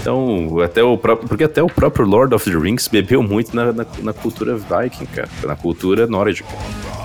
Então, 0.00 0.60
até 0.60 0.82
o 0.82 0.96
próprio, 0.96 1.28
porque 1.28 1.44
até 1.44 1.62
o 1.62 1.66
próprio 1.66 2.06
Lord 2.06 2.34
of 2.34 2.50
the 2.50 2.56
Rings 2.56 2.88
bebeu 2.88 3.22
muito 3.22 3.54
na, 3.54 3.72
na, 3.72 3.86
na 4.02 4.12
cultura 4.12 4.56
viking, 4.56 5.06
cara, 5.06 5.28
na 5.44 5.54
cultura 5.54 6.06
nórdica. 6.06 6.48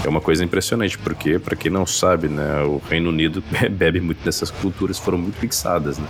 É 0.03 0.07
uma 0.07 0.21
coisa 0.21 0.43
impressionante, 0.43 0.97
porque, 0.97 1.39
pra 1.39 1.55
quem 1.55 1.71
não 1.71 1.85
sabe, 1.85 2.27
né, 2.27 2.61
o 2.63 2.81
Reino 2.89 3.09
Unido 3.09 3.43
bebe 3.71 3.99
muito 3.99 4.23
dessas 4.23 4.49
culturas, 4.49 4.97
foram 4.97 5.17
muito 5.17 5.37
fixadas, 5.37 5.97
né? 5.97 6.07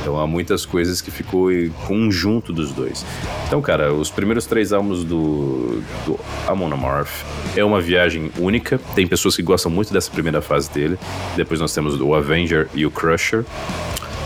Então 0.00 0.18
há 0.18 0.26
muitas 0.26 0.64
coisas 0.64 1.02
que 1.02 1.10
ficou 1.10 1.52
em 1.52 1.68
conjunto 1.86 2.52
dos 2.52 2.72
dois. 2.72 3.04
Então, 3.46 3.60
cara, 3.60 3.92
os 3.92 4.10
primeiros 4.10 4.46
três 4.46 4.72
álbuns 4.72 5.04
do, 5.04 5.82
do 6.06 6.18
Amon 6.48 6.72
Amarth 6.72 7.10
é 7.54 7.62
uma 7.62 7.80
viagem 7.80 8.30
única. 8.38 8.80
Tem 8.94 9.06
pessoas 9.06 9.36
que 9.36 9.42
gostam 9.42 9.70
muito 9.70 9.92
dessa 9.92 10.10
primeira 10.10 10.40
fase 10.40 10.70
dele. 10.70 10.98
Depois 11.36 11.60
nós 11.60 11.74
temos 11.74 12.00
o 12.00 12.14
Avenger 12.14 12.66
e 12.74 12.86
o 12.86 12.90
Crusher. 12.90 13.44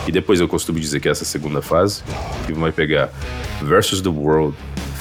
E 0.07 0.11
depois 0.11 0.39
eu 0.39 0.47
costumo 0.47 0.79
dizer 0.79 0.99
que 0.99 1.09
essa 1.09 1.25
segunda 1.25 1.61
fase, 1.61 2.03
que 2.45 2.53
vai 2.53 2.71
pegar 2.71 3.09
Versus 3.61 4.01
the 4.01 4.09
World, 4.09 4.55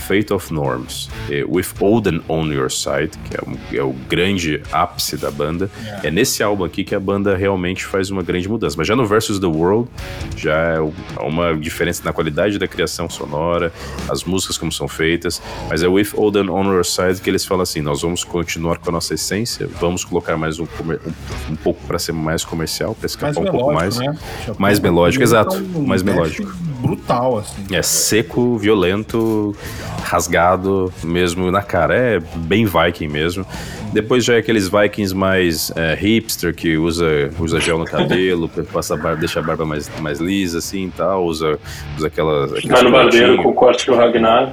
Fate 0.06 0.32
of 0.32 0.52
Norms, 0.52 1.08
eh, 1.30 1.44
With 1.48 1.66
Odin 1.80 2.20
on 2.28 2.46
Your 2.52 2.70
Side, 2.70 3.10
que 3.28 3.36
é, 3.36 3.40
um- 3.46 3.76
é 3.78 3.82
o 3.82 3.92
grande 4.08 4.60
ápice 4.72 5.16
da 5.16 5.30
banda. 5.30 5.70
É 6.02 6.10
nesse 6.10 6.42
álbum 6.42 6.64
aqui 6.64 6.84
que 6.84 6.94
a 6.94 7.00
banda 7.00 7.36
realmente 7.36 7.84
faz 7.84 8.10
uma 8.10 8.22
grande 8.22 8.48
mudança. 8.48 8.76
Mas 8.76 8.86
já 8.86 8.94
no 8.94 9.06
Versus 9.06 9.38
the 9.38 9.46
World, 9.46 9.88
já 10.36 10.54
é 10.74 10.80
um- 10.80 10.92
uma 11.20 11.54
diferença 11.56 12.02
na 12.04 12.12
qualidade 12.12 12.58
da 12.58 12.66
criação 12.68 13.08
sonora, 13.08 13.72
as 14.08 14.24
músicas 14.24 14.58
como 14.58 14.70
são 14.72 14.86
feitas. 14.88 15.40
Mas 15.68 15.82
é 15.82 15.88
With 15.88 16.08
Odin 16.14 16.48
on 16.50 16.64
Your 16.64 16.84
Side 16.84 17.20
que 17.22 17.30
eles 17.30 17.44
falam 17.44 17.62
assim: 17.62 17.80
nós 17.80 18.02
vamos 18.02 18.24
continuar 18.24 18.78
com 18.78 18.90
a 18.90 18.92
nossa 18.92 19.14
essência, 19.14 19.68
vamos 19.80 20.04
colocar 20.04 20.36
mais 20.36 20.58
um, 20.58 20.64
um, 20.64 21.52
um 21.52 21.56
pouco 21.56 21.80
para 21.86 21.98
ser 21.98 22.12
mais 22.12 22.44
comercial, 22.44 22.94
para 22.94 23.06
escapar 23.06 23.34
Mais 23.34 23.36
um 23.48 23.50
pouco 23.50 23.72
mais. 23.72 23.98
né? 23.98 24.16
Mais 24.58 24.78
melódico, 24.80 25.22
exato, 25.22 25.56
um 25.74 25.86
mais 25.86 26.02
melódico. 26.02 26.52
Brutal, 26.85 27.38
assim. 27.38 27.64
É 27.75 27.81
seco, 27.81 28.59
violento, 28.59 29.57
rasgado, 30.03 30.92
mesmo 31.03 31.51
na 31.51 31.62
cara. 31.62 31.97
É 31.97 32.20
bem 32.37 32.66
viking 32.66 33.09
mesmo. 33.09 33.47
Depois 33.90 34.23
já 34.23 34.35
é 34.35 34.38
aqueles 34.38 34.68
vikings 34.68 35.14
mais 35.14 35.73
é, 35.75 35.94
hipster, 35.94 36.55
que 36.55 36.77
usa, 36.77 37.31
usa 37.38 37.59
gel 37.59 37.79
no 37.79 37.87
cabelo, 37.87 38.51
passa 38.70 38.94
a 38.94 38.97
barba, 38.99 39.20
deixa 39.20 39.40
a 39.40 39.42
barba 39.42 39.64
mais, 39.64 39.90
mais 40.01 40.20
lisa 40.20 40.59
assim 40.59 40.87
e 40.87 40.90
tal, 40.90 41.25
usa, 41.25 41.59
usa 41.97 42.09
aquelas. 42.09 42.51
Vai 42.64 42.83
no 42.83 42.90
barbeiro 42.90 43.42
com 43.42 43.49
o 43.49 43.55
corte 43.55 43.87
do 43.87 43.94
Ragnar. 43.94 44.53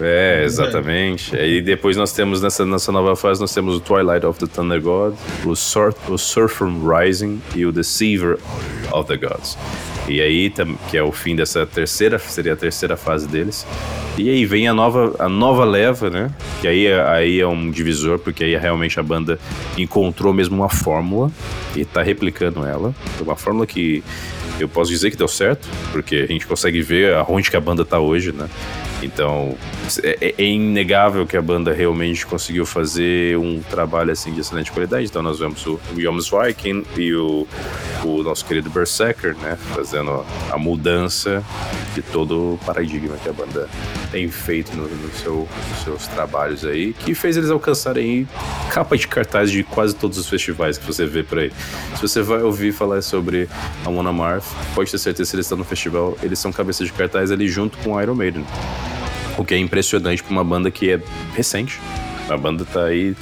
É, 0.00 0.42
exatamente. 0.44 1.36
Aí 1.36 1.60
depois 1.60 1.96
nós 1.96 2.12
temos 2.12 2.42
nessa, 2.42 2.64
nessa 2.64 2.90
nova 2.90 3.14
fase, 3.14 3.40
nós 3.40 3.52
temos 3.52 3.76
o 3.76 3.80
Twilight 3.80 4.24
of 4.24 4.38
the 4.38 4.46
Thunder 4.46 4.80
God, 4.80 5.14
o, 5.44 5.54
Sur 5.54 5.94
o 6.08 6.18
Surfer 6.18 6.68
Rising 6.68 7.40
e 7.54 7.64
o 7.66 7.72
Deceiver 7.72 8.38
of 8.92 9.06
the 9.06 9.16
Gods. 9.16 9.56
E 10.10 10.20
aí, 10.20 10.52
que 10.90 10.96
é 10.96 11.02
o 11.02 11.12
fim 11.12 11.36
dessa 11.36 11.64
terceira, 11.64 12.18
seria 12.18 12.52
a 12.54 12.56
terceira 12.56 12.96
fase 12.96 13.28
deles. 13.28 13.66
E 14.18 14.28
aí 14.28 14.44
vem 14.44 14.66
a 14.66 14.74
nova, 14.74 15.14
a 15.18 15.28
nova 15.28 15.64
leva, 15.64 16.10
né? 16.10 16.30
Que 16.60 16.66
aí, 16.68 16.86
é- 16.86 17.00
aí 17.08 17.40
é 17.40 17.46
um 17.46 17.70
divisor, 17.70 18.18
porque 18.18 18.42
aí 18.44 18.56
realmente 18.56 18.98
a 18.98 19.02
banda 19.02 19.38
encontrou 19.78 20.32
mesmo 20.32 20.56
uma 20.56 20.68
fórmula 20.68 21.30
e 21.76 21.84
tá 21.84 22.02
replicando 22.02 22.66
ela. 22.66 22.92
Uma 23.20 23.36
fórmula 23.36 23.66
que 23.66 24.02
eu 24.58 24.68
posso 24.68 24.90
dizer 24.90 25.10
que 25.10 25.16
deu 25.16 25.28
certo, 25.28 25.68
porque 25.92 26.16
a 26.16 26.26
gente 26.26 26.46
consegue 26.46 26.82
ver 26.82 27.14
aonde 27.14 27.48
que 27.50 27.56
a 27.56 27.60
banda 27.60 27.84
tá 27.84 27.98
hoje, 28.00 28.32
né? 28.32 28.48
Então, 29.02 29.56
é, 30.02 30.34
é 30.36 30.44
inegável 30.44 31.26
que 31.26 31.36
a 31.36 31.42
banda 31.42 31.72
realmente 31.72 32.26
conseguiu 32.26 32.66
fazer 32.66 33.36
um 33.38 33.60
trabalho 33.62 34.12
assim 34.12 34.32
de 34.32 34.40
excelente 34.40 34.70
qualidade. 34.70 35.06
Então, 35.06 35.22
nós 35.22 35.38
vemos 35.38 35.66
o 35.66 35.80
Joms 35.96 36.30
Viking 36.30 36.84
e 36.96 37.14
o, 37.14 37.46
o 38.04 38.22
nosso 38.22 38.44
querido 38.44 38.70
Berserker, 38.70 39.36
né? 39.36 39.56
Fazendo 39.74 40.24
a 40.50 40.58
mudança 40.58 41.42
de 41.94 42.02
todo 42.02 42.54
o 42.54 42.58
paradigma 42.64 43.16
que 43.16 43.28
a 43.28 43.32
banda 43.32 43.68
tem 44.10 44.28
feito 44.28 44.76
no, 44.76 44.88
no 44.88 45.12
seu, 45.12 45.48
nos 45.70 45.84
seus 45.84 46.06
trabalhos 46.08 46.64
aí, 46.64 46.92
que 46.92 47.14
fez 47.14 47.36
eles 47.36 47.50
alcançarem 47.50 48.28
capa 48.70 48.96
de 48.96 49.06
cartaz 49.06 49.50
de 49.50 49.62
quase 49.62 49.94
todos 49.94 50.18
os 50.18 50.28
festivais 50.28 50.78
que 50.78 50.86
você 50.86 51.06
vê 51.06 51.22
por 51.22 51.38
aí. 51.38 51.52
Se 51.96 52.02
você 52.02 52.22
vai 52.22 52.42
ouvir 52.42 52.72
falar 52.72 53.02
sobre 53.02 53.48
a 53.84 53.90
Mona 53.90 54.12
Marth, 54.12 54.44
pode 54.74 54.90
ter 54.90 54.98
certeza 54.98 55.30
que 55.30 55.36
eles 55.36 55.46
estão 55.46 55.58
no 55.58 55.64
festival, 55.64 56.16
eles 56.22 56.38
são 56.38 56.52
cabeça 56.52 56.84
de 56.84 56.92
cartaz 56.92 57.30
ali 57.30 57.48
junto 57.48 57.78
com 57.78 58.00
Iron 58.00 58.14
Maiden. 58.14 58.44
O 59.40 59.44
que 59.44 59.54
é 59.54 59.58
impressionante 59.58 60.22
para 60.22 60.32
uma 60.32 60.44
banda 60.44 60.70
que 60.70 60.90
é 60.90 61.00
recente. 61.34 61.80
A 62.28 62.36
banda 62.36 62.62
tá 62.64 62.84
aí. 62.84 63.16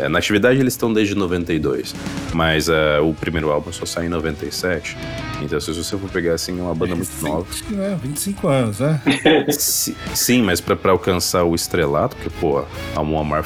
é, 0.00 0.08
na 0.08 0.18
atividade 0.20 0.58
eles 0.60 0.72
estão 0.72 0.90
desde 0.92 1.14
92, 1.14 1.94
mas 2.32 2.68
é, 2.68 2.98
o 3.00 3.12
primeiro 3.12 3.50
álbum 3.50 3.70
só 3.72 3.84
sai 3.84 4.06
em 4.06 4.08
97. 4.08 4.96
Então, 5.42 5.60
se 5.60 5.70
você 5.74 5.98
for 5.98 6.08
pegar 6.08 6.34
assim, 6.34 6.58
é 6.58 6.62
uma 6.62 6.74
banda 6.74 6.94
muito 6.94 7.10
nova. 7.22 7.44
Sim, 7.52 7.74
né? 7.74 7.98
25 8.02 8.48
anos, 8.48 8.78
né? 8.80 9.02
Si- 9.50 9.94
Sim, 10.14 10.42
mas 10.42 10.60
pra, 10.60 10.76
pra 10.76 10.92
alcançar 10.92 11.42
o 11.44 11.54
estrelato, 11.56 12.14
porque, 12.16 12.30
pô, 12.40 12.64
a 12.96 13.02
Muammar 13.02 13.44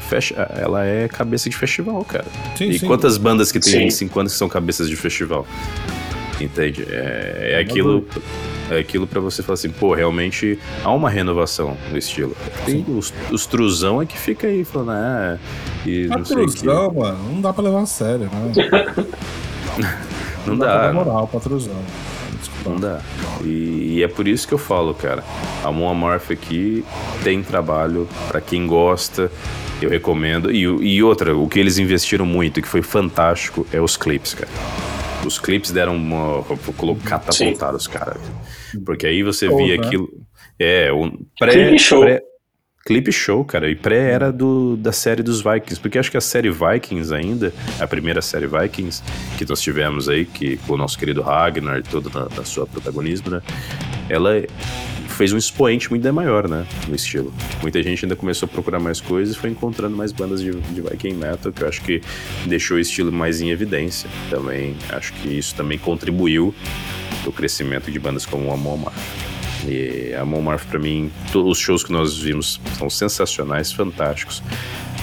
fecha, 0.00 0.34
ela 0.60 0.84
é 0.84 1.06
cabeça 1.08 1.48
de 1.48 1.56
festival, 1.56 2.04
cara. 2.04 2.26
Sim, 2.56 2.68
e 2.70 2.78
sim. 2.80 2.86
quantas 2.86 3.16
bandas 3.16 3.50
que 3.52 3.60
tem 3.60 3.72
Sim. 3.72 3.78
25 3.84 4.20
anos 4.20 4.32
que 4.32 4.38
são 4.38 4.48
cabeças 4.48 4.88
de 4.88 4.96
festival? 4.96 5.46
Entende? 6.40 6.84
É, 6.90 7.52
é 7.54 7.58
aquilo. 7.60 8.06
É 8.70 8.78
aquilo 8.78 9.06
pra 9.06 9.20
você 9.20 9.42
falar 9.42 9.54
assim, 9.54 9.70
pô, 9.70 9.94
realmente 9.94 10.58
há 10.84 10.92
uma 10.92 11.08
renovação 11.08 11.76
no 11.90 11.98
estilo. 11.98 12.36
Tem 12.66 12.84
os, 12.88 13.12
os 13.30 13.46
truzão 13.46 14.02
é 14.02 14.06
que 14.06 14.18
fica 14.18 14.46
aí 14.46 14.64
falando, 14.64 14.90
ah, 14.92 15.38
e 15.86 16.06
não 16.06 16.24
sei 16.24 16.44
o 16.44 16.46
que. 16.46 16.60
Truzão, 16.60 16.92
mano, 16.94 17.18
não 17.32 17.40
dá 17.40 17.52
pra 17.52 17.64
levar 17.64 17.82
a 17.82 17.86
sério, 17.86 18.28
né? 18.32 18.98
Não 20.46 20.56
dá 20.56 20.66
pra 20.66 20.76
dá, 20.76 20.86
dar 20.86 20.94
moral 20.94 21.28
pra 21.28 21.40
Truzão. 21.40 21.76
Não 22.64 22.76
dá. 22.76 23.00
E, 23.42 23.96
e 23.96 24.02
é 24.02 24.08
por 24.08 24.26
isso 24.26 24.46
que 24.46 24.54
eu 24.54 24.58
falo, 24.58 24.94
cara. 24.94 25.22
A 25.64 25.70
Moon 25.70 25.90
Amorph 25.90 26.30
aqui 26.30 26.84
tem 27.22 27.42
trabalho 27.42 28.08
pra 28.28 28.40
quem 28.40 28.66
gosta. 28.66 29.30
Eu 29.80 29.90
recomendo. 29.90 30.50
E, 30.50 30.62
e 30.62 31.02
outra, 31.02 31.36
o 31.36 31.48
que 31.48 31.58
eles 31.58 31.78
investiram 31.78 32.26
muito, 32.26 32.60
que 32.60 32.68
foi 32.68 32.82
fantástico, 32.82 33.66
é 33.72 33.80
os 33.80 33.96
clipes, 33.96 34.34
cara. 34.34 34.50
Os 35.26 35.38
clipes 35.38 35.70
deram 35.70 35.96
uma. 35.96 36.44
catapultaram 37.04 37.76
os 37.76 37.86
caras. 37.86 38.16
Porque 38.84 39.06
aí 39.06 39.22
você 39.22 39.48
via 39.48 39.76
aquilo. 39.76 40.08
É, 40.58 40.92
um 40.92 41.10
pré. 41.38 41.52
Clipe 41.52 41.78
show. 41.78 42.00
pré- 42.02 42.22
Clipe 42.86 43.12
show, 43.12 43.44
cara. 43.44 43.68
E 43.70 43.74
pré 43.76 44.10
era 44.12 44.32
do, 44.32 44.74
da 44.76 44.92
série 44.92 45.22
dos 45.22 45.42
Vikings. 45.42 45.78
Porque 45.78 45.98
acho 45.98 46.10
que 46.10 46.16
a 46.16 46.20
série 46.22 46.50
Vikings 46.50 47.12
ainda, 47.12 47.52
a 47.78 47.86
primeira 47.86 48.22
série 48.22 48.46
Vikings 48.46 49.02
que 49.36 49.44
nós 49.46 49.60
tivemos 49.60 50.08
aí, 50.08 50.24
que 50.24 50.56
com 50.58 50.72
o 50.72 50.76
nosso 50.76 50.98
querido 50.98 51.20
Ragnar 51.20 51.80
e 51.80 51.82
todo 51.82 52.08
na, 52.08 52.28
na 52.34 52.44
sua 52.44 52.66
protagonismo, 52.66 53.30
né? 53.30 53.42
Ela 54.08 54.42
fez 55.08 55.32
um 55.32 55.36
expoente 55.36 55.90
muito 55.90 56.12
maior, 56.12 56.48
né? 56.48 56.66
No 56.86 56.94
estilo. 56.94 57.32
Muita 57.62 57.82
gente 57.82 58.04
ainda 58.04 58.14
começou 58.14 58.46
a 58.46 58.48
procurar 58.48 58.78
mais 58.78 59.00
coisas 59.00 59.34
e 59.34 59.38
foi 59.38 59.50
encontrando 59.50 59.96
mais 59.96 60.12
bandas 60.12 60.40
de, 60.40 60.52
de 60.52 60.80
Viking 60.80 61.14
Metal, 61.14 61.52
que 61.52 61.62
eu 61.62 61.68
acho 61.68 61.82
que 61.82 62.00
deixou 62.46 62.76
o 62.76 62.80
estilo 62.80 63.10
mais 63.10 63.40
em 63.40 63.50
evidência. 63.50 64.08
Também 64.30 64.76
acho 64.90 65.12
que 65.14 65.28
isso 65.28 65.54
também 65.54 65.78
contribuiu 65.78 66.54
pro 67.22 67.32
crescimento 67.32 67.90
de 67.90 67.98
bandas 67.98 68.24
como 68.24 68.46
o 68.46 68.52
Amon 68.52 68.74
Amarth. 68.74 68.94
E 69.66 70.14
a 70.14 70.22
Amon 70.22 70.40
Marf, 70.40 70.66
pra 70.66 70.78
mim, 70.78 71.10
todos 71.32 71.52
os 71.52 71.58
shows 71.58 71.82
que 71.82 71.90
nós 71.90 72.16
vimos 72.16 72.60
são 72.78 72.88
sensacionais, 72.88 73.72
fantásticos. 73.72 74.42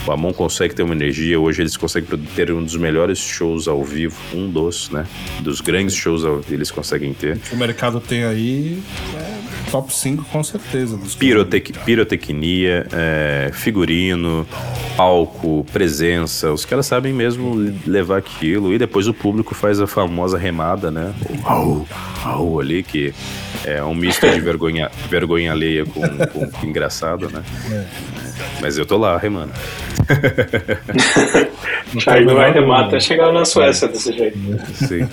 O 0.08 0.12
Amon 0.12 0.32
consegue 0.32 0.76
ter 0.76 0.84
uma 0.84 0.94
energia, 0.94 1.40
hoje 1.40 1.64
eles 1.64 1.76
conseguem 1.76 2.18
ter 2.36 2.52
um 2.52 2.64
dos 2.64 2.76
melhores 2.76 3.18
shows 3.18 3.68
ao 3.68 3.84
vivo, 3.84 4.16
um 4.34 4.50
dos, 4.50 4.90
né? 4.92 5.06
Dos 5.42 5.62
grandes 5.62 5.96
shows 5.96 6.24
ao 6.24 6.42
eles 6.50 6.70
conseguem 6.70 7.14
ter. 7.14 7.38
O 7.38 7.40
que 7.40 7.56
o 7.56 7.58
mercado 7.58 8.00
tem 8.00 8.24
aí 8.24 8.82
é 9.16 9.45
top 9.72 9.94
5 9.94 10.26
com 10.26 10.44
certeza. 10.44 10.98
Dos 10.98 11.16
Pirotec, 11.16 11.74
pirotecnia, 11.80 12.88
é, 12.92 13.50
figurino, 13.54 14.48
palco, 14.96 15.66
presença. 15.72 16.52
Os 16.52 16.66
caras 16.66 16.86
sabem 16.86 17.14
mesmo 17.14 17.56
levar 17.86 18.18
aquilo. 18.18 18.74
E 18.74 18.78
depois 18.78 19.08
o 19.08 19.14
público 19.14 19.54
faz 19.54 19.80
a 19.80 19.88
famosa 19.88 20.38
remada, 20.38 20.90
né? 20.90 21.14
O 21.30 21.48
au, 21.48 21.88
au 22.24 22.60
ali, 22.60 22.84
que 22.84 23.14
é 23.64 23.84
um 23.84 23.96
misto 23.96 24.30
de 24.30 24.40
vergonha, 24.40 24.90
vergonha 25.10 25.52
alheia 25.52 25.86
com, 25.86 26.02
com 26.02 26.66
engraçado, 26.66 27.30
né? 27.30 27.44
É. 27.72 27.86
Mas 28.62 28.78
eu 28.78 28.86
tô 28.86 28.98
lá 28.98 29.18
remando. 29.18 29.52
Thiago 32.00 32.34
vai 32.34 32.52
remar 32.52 32.86
até 32.86 33.00
chegar 33.00 33.32
na 33.32 33.46
Suécia 33.46 33.88
desse 33.88 34.12
jeito. 34.12 34.38
Sim. 34.74 35.08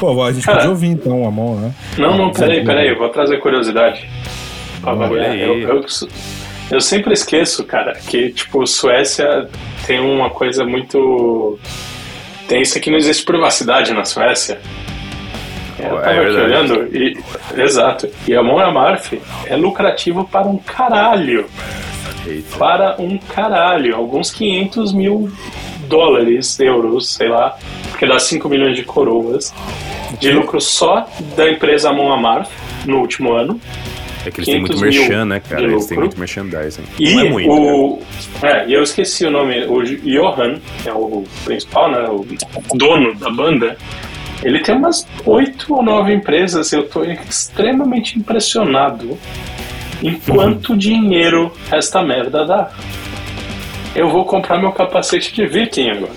Pô, 0.00 0.22
a 0.22 0.32
gente 0.32 0.44
Cara, 0.44 0.58
podia 0.58 0.70
ouvir 0.70 0.88
então 0.88 1.22
o 1.22 1.26
Amon, 1.26 1.56
né? 1.56 1.74
Não, 1.98 2.16
não, 2.16 2.32
peraí, 2.32 2.64
peraí, 2.64 2.88
eu 2.88 2.98
vou 2.98 3.08
trazer 3.08 3.38
curiosidade. 3.38 4.08
Olha 4.82 5.34
eu, 5.34 5.60
eu, 5.60 5.84
eu 6.70 6.80
sempre 6.80 7.12
esqueço, 7.14 7.64
cara, 7.64 7.94
que, 8.06 8.30
tipo, 8.30 8.66
Suécia 8.66 9.48
tem 9.86 10.00
uma 10.00 10.30
coisa 10.30 10.64
muito. 10.64 11.58
Tem 12.48 12.60
isso 12.60 12.76
aqui, 12.76 12.90
não 12.90 12.98
existe 12.98 13.24
privacidade 13.24 13.92
na 13.92 14.04
Suécia. 14.04 14.60
Eu 15.78 15.96
tava 15.96 16.12
é 16.12 16.20
aqui 16.20 16.36
olhando 16.36 16.96
e. 16.96 17.18
Exato. 17.56 18.08
E 18.26 18.34
a 18.34 18.42
Mon 18.42 18.58
Amarth 18.58 19.14
é 19.46 19.56
lucrativo 19.56 20.24
para 20.24 20.46
um 20.46 20.58
caralho. 20.58 21.46
Eita. 22.26 22.56
Para 22.56 22.96
um 22.98 23.18
caralho. 23.18 23.96
Alguns 23.96 24.30
500 24.30 24.92
mil 24.92 25.32
dólares, 25.94 26.58
euros, 26.58 27.14
sei 27.14 27.28
lá. 27.28 27.56
Porque 27.90 28.06
dá 28.06 28.18
5 28.18 28.48
milhões 28.48 28.76
de 28.76 28.84
coroas. 28.84 29.54
De 30.20 30.32
lucro 30.32 30.60
só 30.60 31.06
da 31.36 31.50
empresa 31.50 31.92
Mon 31.92 32.12
Amarth 32.12 32.50
no 32.86 32.98
último 32.98 33.32
ano. 33.32 33.60
É 34.26 34.30
que 34.30 34.40
eles 34.40 34.46
têm 34.46 34.60
muito 34.60 34.78
merchan, 34.78 35.24
né, 35.26 35.40
cara? 35.40 35.62
Eles 35.62 35.86
têm 35.86 35.98
muito 35.98 36.18
merchandising. 36.18 36.82
E 36.98 37.14
Não 37.14 37.20
é 37.20 37.28
muito, 37.28 37.50
o. 37.50 38.02
É, 38.42 38.64
eu 38.68 38.82
esqueci 38.82 39.26
o 39.26 39.30
nome. 39.30 39.64
O 39.66 39.82
Johan, 39.82 40.60
que 40.82 40.88
é 40.88 40.92
o 40.92 41.24
principal, 41.44 41.90
né? 41.90 42.08
O 42.08 42.26
dono 42.76 43.14
da 43.16 43.30
banda 43.30 43.76
ele 44.42 44.60
tem 44.60 44.74
umas 44.74 45.06
oito 45.24 45.74
ou 45.74 45.82
nove 45.82 46.12
empresas. 46.12 46.72
Eu 46.72 46.82
estou 46.82 47.04
extremamente 47.04 48.18
impressionado 48.18 49.18
em 50.02 50.14
quanto 50.18 50.72
uhum. 50.72 50.78
dinheiro 50.78 51.52
esta 51.70 52.02
merda 52.02 52.44
dá. 52.44 52.70
Eu 53.94 54.08
vou 54.08 54.24
comprar 54.24 54.58
meu 54.58 54.72
capacete 54.72 55.32
de 55.32 55.46
viking 55.46 55.90
agora. 55.90 56.12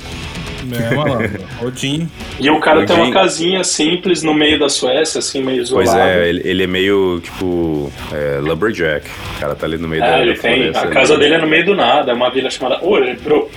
É, 0.74 0.96
malandro. 0.96 1.44
Odin. 1.62 2.10
E 2.40 2.50
o 2.50 2.60
cara 2.60 2.80
Odin. 2.80 2.88
tem 2.88 3.04
uma 3.04 3.12
casinha 3.12 3.64
simples 3.64 4.24
no 4.24 4.34
meio 4.34 4.60
da 4.60 4.68
Suécia, 4.68 5.20
assim, 5.20 5.42
meio 5.42 5.62
isolado. 5.62 5.90
Pois 5.90 6.00
é, 6.00 6.30
ele, 6.30 6.42
ele 6.44 6.64
é 6.64 6.68
meio, 6.68 7.22
tipo, 7.22 7.92
é, 8.12 8.40
lumberjack. 8.42 9.08
O 9.36 9.40
cara 9.40 9.56
tá 9.56 9.66
ali 9.66 9.78
no 9.78 9.88
meio 9.88 10.04
é, 10.04 10.12
da 10.12 10.22
ele 10.22 10.38
tem. 10.38 10.70
A 10.70 10.88
casa 10.88 11.18
dele 11.18 11.36
é 11.36 11.38
no 11.38 11.48
meio 11.48 11.66
do 11.66 11.76
nada, 11.76 12.12
é 12.12 12.14
uma 12.14 12.30
vila 12.30 12.50
chamada... 12.50 12.84
Ô, 12.84 12.98
bro... 13.24 13.50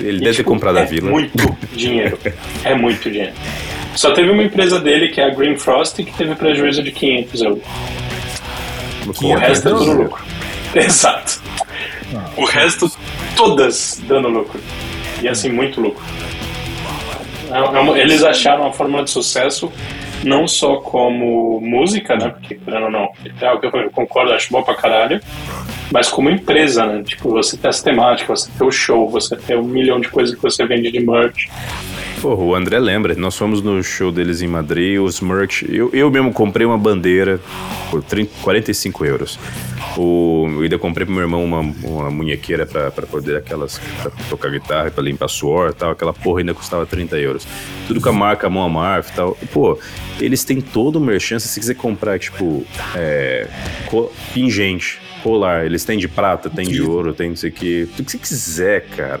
Ele 0.00 0.18
e, 0.18 0.20
deve 0.20 0.30
tipo, 0.32 0.36
ter 0.36 0.44
comprado 0.44 0.78
é 0.78 0.82
a 0.82 0.84
vila. 0.84 1.08
É 1.08 1.12
muito 1.12 1.56
dinheiro. 1.74 2.18
É 2.64 2.74
muito 2.74 3.10
dinheiro. 3.10 3.32
Só 3.94 4.12
teve 4.12 4.30
uma 4.30 4.42
empresa 4.42 4.80
dele, 4.80 5.08
que 5.08 5.20
é 5.20 5.24
a 5.24 5.34
Green 5.34 5.56
Frost, 5.56 5.96
que 5.96 6.12
teve 6.12 6.34
prejuízo 6.34 6.82
de 6.82 6.90
500 6.90 7.42
euros. 7.42 7.62
o 9.22 9.34
resto 9.34 9.68
é 9.68 9.70
tudo 9.70 9.92
lucro. 9.92 10.22
Exato. 10.74 11.41
O 12.36 12.44
resto, 12.44 12.90
todas 13.36 14.02
dando 14.06 14.28
lucro. 14.28 14.60
E 15.22 15.28
assim, 15.28 15.50
muito 15.50 15.80
lucro. 15.80 16.02
É 17.50 18.00
eles 18.00 18.22
acharam 18.22 18.66
a 18.66 18.72
fórmula 18.72 19.04
de 19.04 19.10
sucesso 19.10 19.70
não 20.24 20.46
só 20.46 20.76
como 20.76 21.60
música, 21.60 22.16
né? 22.16 22.30
Porque, 22.30 22.58
não, 22.66 22.90
não, 22.90 23.12
é 23.24 23.52
eu 23.52 23.90
concordo, 23.90 24.32
acho 24.32 24.52
bom 24.52 24.62
pra 24.62 24.74
caralho, 24.74 25.20
mas 25.90 26.08
como 26.08 26.30
empresa, 26.30 26.86
né? 26.86 27.02
Tipo, 27.02 27.30
você 27.30 27.56
tem 27.56 27.68
as 27.68 27.82
temáticas, 27.82 28.42
você 28.42 28.50
tem 28.56 28.66
o 28.66 28.70
show, 28.70 29.08
você 29.08 29.36
tem 29.36 29.56
um 29.56 29.64
milhão 29.64 30.00
de 30.00 30.08
coisas 30.08 30.34
que 30.34 30.42
você 30.42 30.64
vende 30.64 30.90
de 30.90 31.00
merch. 31.00 31.48
Pô, 32.22 32.36
o 32.36 32.54
André 32.54 32.78
lembra, 32.78 33.16
nós 33.16 33.36
fomos 33.36 33.60
no 33.62 33.82
show 33.82 34.12
deles 34.12 34.42
em 34.42 34.46
Madrid, 34.46 34.96
os 35.00 35.20
merch. 35.20 35.64
Eu, 35.68 35.90
eu 35.92 36.08
mesmo 36.08 36.32
comprei 36.32 36.64
uma 36.64 36.78
bandeira 36.78 37.40
por 37.90 38.00
30, 38.00 38.30
45 38.42 39.04
euros. 39.04 39.40
O, 39.96 40.46
eu 40.52 40.60
ainda 40.60 40.78
comprei 40.78 41.04
pro 41.04 41.12
meu 41.12 41.24
irmão 41.24 41.44
uma, 41.44 41.58
uma 41.82 42.10
munhequeira 42.12 42.64
pra, 42.64 42.92
pra 42.92 43.08
poder 43.08 43.38
aquelas. 43.38 43.80
pra 44.00 44.12
tocar 44.30 44.52
guitarra, 44.52 44.88
pra 44.92 45.02
limpar 45.02 45.26
suor 45.26 45.70
e 45.70 45.72
tal. 45.72 45.90
Aquela 45.90 46.12
porra 46.12 46.38
ainda 46.38 46.54
custava 46.54 46.86
30 46.86 47.18
euros. 47.18 47.44
Tudo 47.88 48.00
com 48.00 48.10
a 48.10 48.12
marca 48.12 48.48
Mão 48.48 48.62
Amarf 48.62 49.10
e 49.10 49.16
tal. 49.16 49.36
Pô, 49.52 49.76
eles 50.20 50.44
têm 50.44 50.60
todo 50.60 50.96
o 50.96 51.00
merchan. 51.00 51.40
Se 51.40 51.48
você 51.48 51.58
quiser 51.58 51.74
comprar, 51.74 52.20
tipo, 52.20 52.64
é, 52.94 53.48
pingente 54.32 55.00
polar. 55.24 55.64
Eles 55.64 55.84
têm 55.84 55.98
de 55.98 56.06
prata, 56.06 56.48
tem 56.48 56.68
de 56.68 56.82
ouro, 56.82 57.12
tem 57.12 57.30
não 57.30 57.36
sei 57.36 57.50
o 57.50 57.52
que. 57.52 57.88
Tudo 57.96 58.04
que 58.04 58.12
você 58.12 58.18
quiser, 58.18 58.86
cara, 58.96 59.20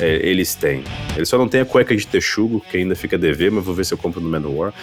é, 0.00 0.20
eles 0.22 0.54
têm. 0.54 0.84
Eles 1.16 1.28
só 1.28 1.36
não 1.38 1.48
têm 1.48 1.60
a 1.60 1.64
cueca 1.64 1.94
de 1.96 2.06
texugo, 2.06 2.60
que 2.70 2.76
ainda 2.76 2.94
fica 2.94 3.18
dever, 3.18 3.50
mas 3.50 3.64
vou 3.64 3.74
ver 3.74 3.84
se 3.84 3.94
eu 3.94 3.98
compro 3.98 4.20
no 4.20 4.28
Manowar. 4.28 4.72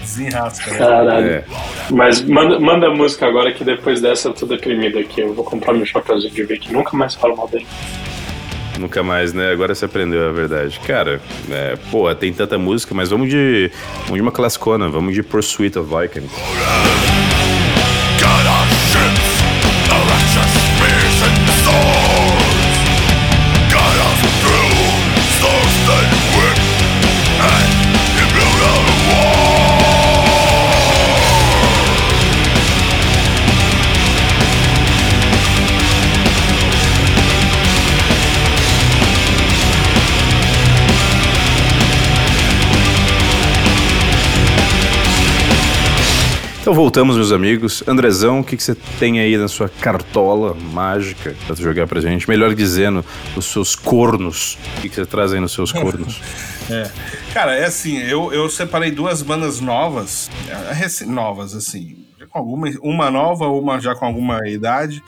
Desenrasca, 0.00 0.70
né? 0.70 0.78
Caralho. 0.78 1.26
É. 1.26 1.44
Mas 1.90 2.22
manda, 2.22 2.58
manda 2.58 2.86
a 2.88 2.90
música 2.94 3.26
agora 3.26 3.52
que 3.52 3.64
depois 3.64 4.00
dessa 4.00 4.28
eu 4.28 4.32
tô 4.32 4.46
deprimido 4.46 4.98
aqui. 4.98 5.20
Eu 5.20 5.34
vou 5.34 5.44
comprar 5.44 5.72
meu 5.72 5.86
chapéuzinho 5.86 6.32
de 6.32 6.42
ver 6.44 6.58
que 6.58 6.72
nunca 6.72 6.96
mais 6.96 7.14
falo 7.14 7.36
mal 7.36 7.48
dele. 7.48 7.66
Nunca 8.78 9.02
mais, 9.02 9.34
né? 9.34 9.50
Agora 9.50 9.74
você 9.74 9.84
aprendeu 9.84 10.26
a 10.26 10.32
verdade. 10.32 10.80
Cara, 10.80 11.20
é, 11.50 11.76
pô, 11.90 12.12
tem 12.14 12.32
tanta 12.32 12.56
música, 12.56 12.94
mas 12.94 13.10
vamos 13.10 13.28
de, 13.28 13.70
vamos 14.04 14.14
de 14.14 14.22
uma 14.22 14.32
classicona, 14.32 14.88
vamos 14.88 15.14
de 15.14 15.22
Pursuit 15.22 15.78
of 15.78 15.88
Vikings. 15.94 16.30
Então 46.60 46.74
voltamos, 46.74 47.16
meus 47.16 47.32
amigos. 47.32 47.82
Andrezão, 47.88 48.40
o 48.40 48.44
que, 48.44 48.54
você 48.54 48.74
tem 48.98 49.18
aí 49.18 49.38
na 49.38 49.48
sua 49.48 49.66
cartola 49.66 50.54
mágica 50.54 51.34
pra 51.46 51.56
jogar 51.56 51.86
pra 51.86 52.02
gente? 52.02 52.28
Melhor 52.28 52.54
dizendo, 52.54 53.02
os 53.34 53.46
seus 53.46 53.74
cornos. 53.74 54.58
O 54.76 54.82
que, 54.82 54.90
que 54.90 54.94
você 54.94 55.06
traz 55.06 55.32
aí 55.32 55.40
nos 55.40 55.52
seus 55.52 55.72
cornos? 55.72 56.20
é. 56.68 56.90
Cara, 57.32 57.56
é 57.56 57.64
assim, 57.64 57.96
eu, 57.96 58.30
eu 58.30 58.46
separei 58.50 58.90
duas 58.90 59.22
bandas 59.22 59.58
novas, 59.58 60.30
é, 60.48 61.06
novas, 61.06 61.54
assim, 61.54 62.04
com 62.28 62.38
alguma, 62.38 62.68
uma 62.82 63.10
nova, 63.10 63.48
uma 63.48 63.80
já 63.80 63.94
com 63.94 64.04
alguma 64.04 64.46
idade, 64.46 65.02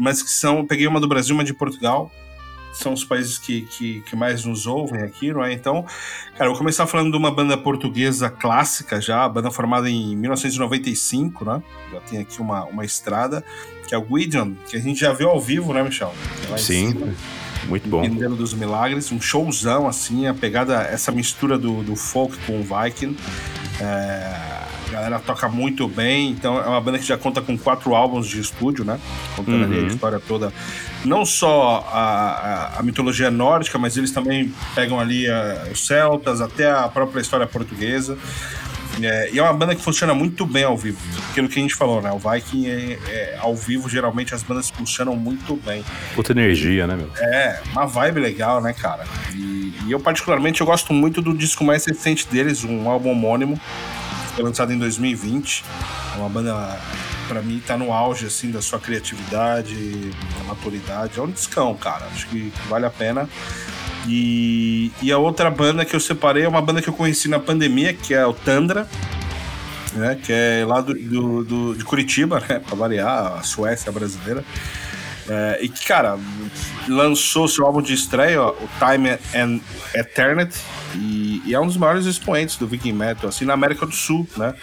mas 0.00 0.20
que 0.20 0.30
são. 0.30 0.66
Peguei 0.66 0.88
uma 0.88 1.00
do 1.00 1.06
Brasil, 1.06 1.32
uma 1.32 1.44
de 1.44 1.54
Portugal 1.54 2.10
são 2.72 2.92
os 2.92 3.04
países 3.04 3.38
que, 3.38 3.62
que, 3.62 4.00
que, 4.02 4.16
mais 4.16 4.44
nos 4.44 4.66
ouvem 4.66 5.02
aqui, 5.02 5.32
não 5.32 5.44
é? 5.44 5.52
Então, 5.52 5.84
cara, 6.36 6.44
eu 6.44 6.50
vou 6.50 6.58
começar 6.58 6.86
falando 6.86 7.10
de 7.10 7.16
uma 7.16 7.30
banda 7.30 7.56
portuguesa 7.56 8.30
clássica 8.30 9.00
já, 9.00 9.28
banda 9.28 9.50
formada 9.50 9.88
em 9.90 10.16
1995, 10.16 11.44
né? 11.44 11.62
Já 11.92 12.00
tem 12.00 12.18
aqui 12.20 12.40
uma, 12.40 12.64
uma 12.64 12.84
estrada, 12.84 13.44
que 13.86 13.94
é 13.94 13.98
o 13.98 14.02
Guidian, 14.02 14.54
que 14.68 14.76
a 14.76 14.80
gente 14.80 15.00
já 15.00 15.12
viu 15.12 15.28
ao 15.28 15.40
vivo, 15.40 15.72
né, 15.72 15.82
Michel? 15.82 16.14
Sim. 16.56 16.94
Muito 17.66 17.88
bom. 17.88 18.02
Vendendo 18.02 18.36
dos 18.36 18.54
Milagres, 18.54 19.10
um 19.12 19.20
showzão, 19.20 19.86
assim, 19.86 20.26
a 20.26 20.34
pegada, 20.34 20.82
essa 20.82 21.12
mistura 21.12 21.58
do, 21.58 21.82
do 21.82 21.96
folk 21.96 22.36
com 22.46 22.60
o 22.60 22.62
Viking. 22.62 23.16
É, 23.80 24.57
galera 24.98 25.18
toca 25.18 25.48
muito 25.48 25.88
bem, 25.88 26.30
então 26.30 26.58
é 26.58 26.66
uma 26.66 26.80
banda 26.80 26.98
que 26.98 27.04
já 27.04 27.16
conta 27.16 27.40
com 27.40 27.56
quatro 27.56 27.94
álbuns 27.94 28.26
de 28.26 28.40
estúdio, 28.40 28.84
né? 28.84 28.98
Contando 29.36 29.58
uhum. 29.58 29.64
ali 29.64 29.78
a 29.78 29.80
uhum. 29.82 29.86
história 29.86 30.20
toda. 30.20 30.52
Não 31.04 31.24
só 31.24 31.88
a, 31.92 32.00
a, 32.00 32.78
a, 32.80 32.82
mitologia 32.82 33.30
nórdica, 33.30 33.78
mas 33.78 33.96
eles 33.96 34.10
também 34.10 34.52
pegam 34.74 34.98
ali 34.98 35.28
a, 35.28 35.68
os 35.72 35.86
celtas, 35.86 36.40
até 36.40 36.70
a 36.70 36.88
própria 36.88 37.20
história 37.20 37.46
portuguesa. 37.46 38.18
É, 39.02 39.30
e 39.32 39.38
é 39.38 39.42
uma 39.42 39.52
banda 39.52 39.74
que 39.74 39.82
funciona 39.82 40.14
muito 40.14 40.44
bem 40.44 40.64
ao 40.64 40.76
vivo. 40.76 40.98
Aquilo 41.30 41.48
que 41.48 41.58
a 41.58 41.62
gente 41.62 41.74
falou, 41.74 42.02
né? 42.02 42.10
O 42.10 42.18
Viking 42.18 42.66
é, 42.66 42.98
é, 43.08 43.38
ao 43.40 43.54
vivo, 43.54 43.88
geralmente 43.88 44.34
as 44.34 44.42
bandas 44.42 44.70
funcionam 44.70 45.14
muito 45.14 45.54
bem. 45.56 45.84
Puta 46.14 46.32
energia, 46.32 46.86
né, 46.86 46.96
meu? 46.96 47.10
É, 47.16 47.60
uma 47.72 47.86
vibe 47.86 48.20
legal, 48.20 48.60
né, 48.60 48.72
cara? 48.72 49.04
E, 49.34 49.72
e 49.86 49.92
eu, 49.92 50.00
particularmente, 50.00 50.60
eu 50.60 50.66
gosto 50.66 50.92
muito 50.92 51.22
do 51.22 51.32
disco 51.32 51.62
mais 51.64 51.84
recente 51.84 52.26
deles, 52.26 52.64
um 52.64 52.88
álbum 52.88 53.10
homônimo, 53.10 53.60
foi 54.38 54.44
lançado 54.44 54.72
em 54.72 54.78
2020. 54.78 55.64
É 56.14 56.18
uma 56.18 56.28
banda, 56.28 56.78
pra 57.26 57.42
mim, 57.42 57.60
tá 57.66 57.76
no 57.76 57.92
auge, 57.92 58.26
assim, 58.26 58.52
da 58.52 58.62
sua 58.62 58.78
criatividade, 58.78 60.10
da 60.38 60.44
maturidade. 60.44 61.18
É 61.18 61.22
um 61.22 61.30
discão, 61.30 61.74
cara. 61.74 62.06
Acho 62.06 62.28
que 62.28 62.52
vale 62.68 62.86
a 62.86 62.90
pena. 62.90 63.28
E, 64.06 64.92
e 65.02 65.10
a 65.10 65.18
outra 65.18 65.50
banda 65.50 65.84
que 65.84 65.94
eu 65.94 66.00
separei 66.00 66.44
é 66.44 66.48
uma 66.48 66.62
banda 66.62 66.80
que 66.80 66.88
eu 66.88 66.94
conheci 66.94 67.28
na 67.28 67.40
pandemia, 67.40 67.92
que 67.92 68.14
é 68.14 68.24
o 68.24 68.32
Tandra, 68.32 68.88
né? 69.94 70.14
Que 70.22 70.32
é 70.32 70.64
lá 70.64 70.80
do, 70.80 70.94
do, 70.94 71.44
do 71.44 71.74
de 71.74 71.84
Curitiba, 71.84 72.40
né? 72.48 72.60
Pra 72.60 72.76
variar, 72.76 73.38
a 73.38 73.42
Suécia 73.42 73.90
brasileira. 73.90 74.44
É, 75.28 75.58
e 75.60 75.68
que, 75.68 75.84
cara, 75.86 76.18
lançou 76.88 77.46
seu 77.46 77.66
álbum 77.66 77.82
de 77.82 77.92
estreia, 77.92 78.40
ó, 78.40 78.50
o 78.50 78.68
Time 78.78 79.10
and 79.34 79.60
Eternity, 79.94 80.58
e, 80.94 81.42
e, 81.44 81.54
é 81.54 81.60
um 81.60 81.66
dos 81.66 81.76
maiores 81.76 82.06
expoentes 82.06 82.56
do 82.56 82.66
Viking 82.66 82.94
Metal, 82.94 83.28
assim, 83.28 83.44
na 83.44 83.52
América 83.52 83.84
do 83.84 83.94
Sul, 83.94 84.26
né? 84.36 84.54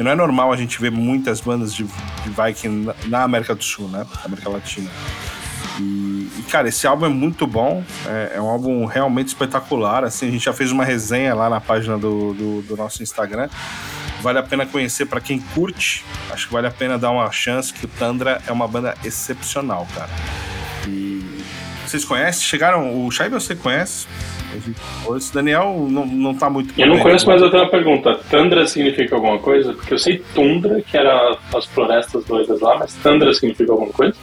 E 0.00 0.02
não 0.02 0.10
é 0.10 0.14
normal 0.14 0.50
a 0.50 0.56
gente 0.56 0.80
ver 0.80 0.90
muitas 0.90 1.42
bandas 1.42 1.74
de, 1.74 1.84
de 1.84 2.30
Viking 2.30 2.84
na, 2.84 2.94
na 3.06 3.22
América 3.22 3.54
do 3.54 3.62
Sul, 3.62 3.88
né? 3.88 4.06
América 4.24 4.48
Latina. 4.48 4.90
E, 5.78 6.30
e, 6.38 6.44
cara, 6.50 6.68
esse 6.68 6.86
álbum 6.86 7.06
é 7.06 7.08
muito 7.08 7.46
bom, 7.46 7.84
é, 8.06 8.32
é, 8.36 8.40
um 8.40 8.48
álbum 8.48 8.86
realmente 8.86 9.28
espetacular, 9.28 10.04
assim, 10.04 10.28
a 10.28 10.30
gente 10.30 10.44
já 10.44 10.52
fez 10.52 10.72
uma 10.72 10.84
resenha 10.84 11.34
lá 11.34 11.50
na 11.50 11.60
página 11.60 11.98
do, 11.98 12.32
do, 12.32 12.62
do 12.62 12.76
nosso 12.76 13.02
Instagram, 13.02 13.48
vale 14.24 14.38
a 14.38 14.42
pena 14.42 14.64
conhecer 14.64 15.04
para 15.04 15.20
quem 15.20 15.38
curte. 15.38 16.02
Acho 16.30 16.46
que 16.48 16.52
vale 16.54 16.66
a 16.66 16.70
pena 16.70 16.98
dar 16.98 17.10
uma 17.10 17.30
chance, 17.30 17.72
que 17.72 17.84
o 17.84 17.88
Tandra 17.88 18.40
é 18.46 18.50
uma 18.50 18.66
banda 18.66 18.94
excepcional, 19.04 19.86
cara. 19.94 20.08
E 20.88 21.22
vocês 21.86 22.06
conhecem? 22.06 22.42
Chegaram. 22.42 23.06
O 23.06 23.10
Shaiba 23.10 23.38
você 23.38 23.54
conhece? 23.54 24.06
Esse 25.16 25.34
Daniel 25.34 25.86
não, 25.90 26.06
não 26.06 26.34
tá 26.34 26.48
muito. 26.48 26.72
Eu 26.80 26.86
não 26.86 26.98
conheço, 27.00 27.26
mas 27.26 27.42
eu 27.42 27.50
tenho 27.50 27.64
uma 27.64 27.70
pergunta. 27.70 28.18
Tandra 28.30 28.66
significa 28.66 29.14
alguma 29.14 29.38
coisa? 29.38 29.74
Porque 29.74 29.92
eu 29.92 29.98
sei 29.98 30.22
Tundra, 30.34 30.80
que 30.80 30.96
era 30.96 31.36
as 31.54 31.66
florestas 31.66 32.24
doidas 32.24 32.60
lá, 32.60 32.78
mas 32.78 32.94
Tandra 32.94 33.34
significa 33.34 33.72
alguma 33.72 33.92
coisa? 33.92 34.14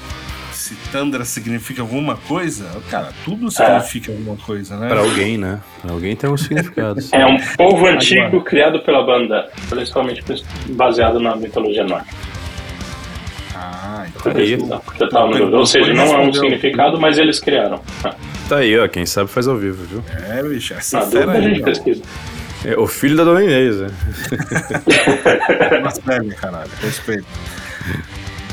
Se 0.71 0.89
Tandra 0.89 1.25
significa 1.25 1.81
alguma 1.81 2.15
coisa, 2.15 2.65
cara, 2.89 3.09
tudo 3.25 3.51
significa 3.51 4.11
é. 4.11 4.15
alguma 4.15 4.37
coisa, 4.37 4.77
né? 4.77 4.87
Pra 4.87 5.01
alguém, 5.01 5.37
né? 5.37 5.59
Pra 5.81 5.91
alguém 5.91 6.15
tem 6.15 6.29
um 6.29 6.37
significado. 6.37 7.01
é 7.11 7.25
um 7.25 7.37
povo 7.57 7.87
antigo 7.87 8.21
Agora. 8.21 8.43
criado 8.43 8.79
pela 8.79 9.05
banda, 9.05 9.49
principalmente 9.69 10.23
baseado 10.69 11.19
na 11.19 11.35
mitologia 11.35 11.83
nórdica. 11.83 12.15
Ah, 13.53 14.05
então. 14.07 14.31
É 14.31 14.43
isso. 14.43 14.67
Tá 15.09 15.25
Ou 15.25 15.65
seja, 15.65 15.93
não 15.93 16.05
é 16.05 16.17
um 16.19 16.33
significado, 16.33 16.99
mas 16.99 17.17
eles 17.17 17.39
criaram. 17.39 17.81
Tá 18.47 18.57
aí, 18.57 18.77
ó. 18.79 18.87
Quem 18.87 19.05
sabe 19.05 19.29
faz 19.29 19.47
ao 19.47 19.57
vivo, 19.57 19.83
viu? 19.83 20.03
É, 20.29 20.41
bicho, 20.41 20.73
essa 20.73 20.99
ah, 20.99 21.05
fera 21.05 21.33
a 21.33 21.41
gente 21.41 21.61
pesquisa. 21.61 22.01
É 22.63 22.77
o 22.77 22.87
filho 22.87 23.17
da 23.17 23.23
dona 23.23 23.43
Inês, 23.43 23.81
né? 23.81 23.89
Mas 25.83 25.99
caralho. 26.39 26.69
Respeito. 26.81 27.25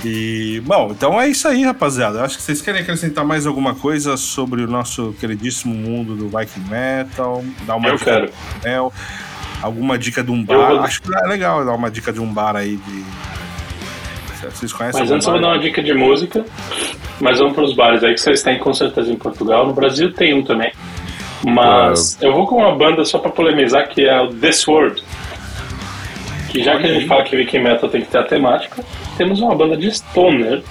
E, 0.04 0.62
bom, 0.64 0.90
então 0.92 1.20
é 1.20 1.28
isso 1.28 1.48
aí, 1.48 1.64
rapaziada. 1.64 2.22
Acho 2.22 2.36
que 2.36 2.42
vocês 2.42 2.62
querem 2.62 2.82
acrescentar 2.82 3.24
mais 3.24 3.46
alguma 3.46 3.74
coisa 3.74 4.16
sobre 4.16 4.62
o 4.62 4.66
nosso 4.68 5.14
queridíssimo 5.18 5.74
mundo 5.74 6.14
do 6.14 6.28
Viking 6.28 6.68
Metal. 6.68 7.44
Dar 7.66 7.76
uma 7.76 7.88
Eu 7.88 7.96
dica 7.96 8.04
quero. 8.04 8.30
Metal, 8.62 8.92
alguma 9.60 9.98
dica 9.98 10.22
de 10.22 10.30
um 10.30 10.44
bar. 10.44 10.68
Vou... 10.68 10.80
Acho 10.80 11.02
que 11.02 11.14
é 11.14 11.26
legal 11.26 11.64
dar 11.64 11.74
uma 11.74 11.90
dica 11.90 12.12
de 12.12 12.20
um 12.20 12.32
bar 12.32 12.56
aí 12.56 12.76
de. 12.76 13.04
Vocês 14.54 14.72
conhecem 14.72 15.00
Mas 15.00 15.10
antes 15.10 15.26
eu 15.26 15.32
vou 15.32 15.42
dar 15.42 15.48
uma 15.48 15.58
dica 15.58 15.82
de 15.82 15.92
música. 15.92 16.44
Mas 17.20 17.38
vamos 17.38 17.54
para 17.54 17.64
os 17.64 17.74
bares 17.74 18.04
aí 18.04 18.14
que 18.14 18.20
vocês 18.20 18.42
têm 18.42 18.58
com 18.58 18.72
certeza 18.72 19.10
em 19.10 19.16
Portugal. 19.16 19.66
No 19.66 19.72
Brasil 19.72 20.12
tem 20.12 20.32
um 20.32 20.44
também. 20.44 20.72
Mas 21.44 22.16
eu 22.20 22.32
vou 22.32 22.46
com 22.46 22.56
uma 22.56 22.74
banda 22.76 23.04
só 23.04 23.18
para 23.18 23.30
polemizar 23.30 23.88
que 23.88 24.04
é 24.04 24.20
o 24.20 24.28
This 24.28 24.66
World. 24.66 25.02
Que 26.50 26.62
já 26.62 26.78
que 26.78 26.86
a 26.86 26.94
gente 26.94 27.06
fala 27.06 27.22
que 27.24 27.36
Viking 27.36 27.60
Metal 27.60 27.88
tem 27.88 28.00
que 28.00 28.08
ter 28.08 28.18
a 28.18 28.24
temática, 28.24 28.82
temos 29.16 29.40
uma 29.40 29.54
banda 29.54 29.76
de 29.76 29.90
stoner 29.90 30.62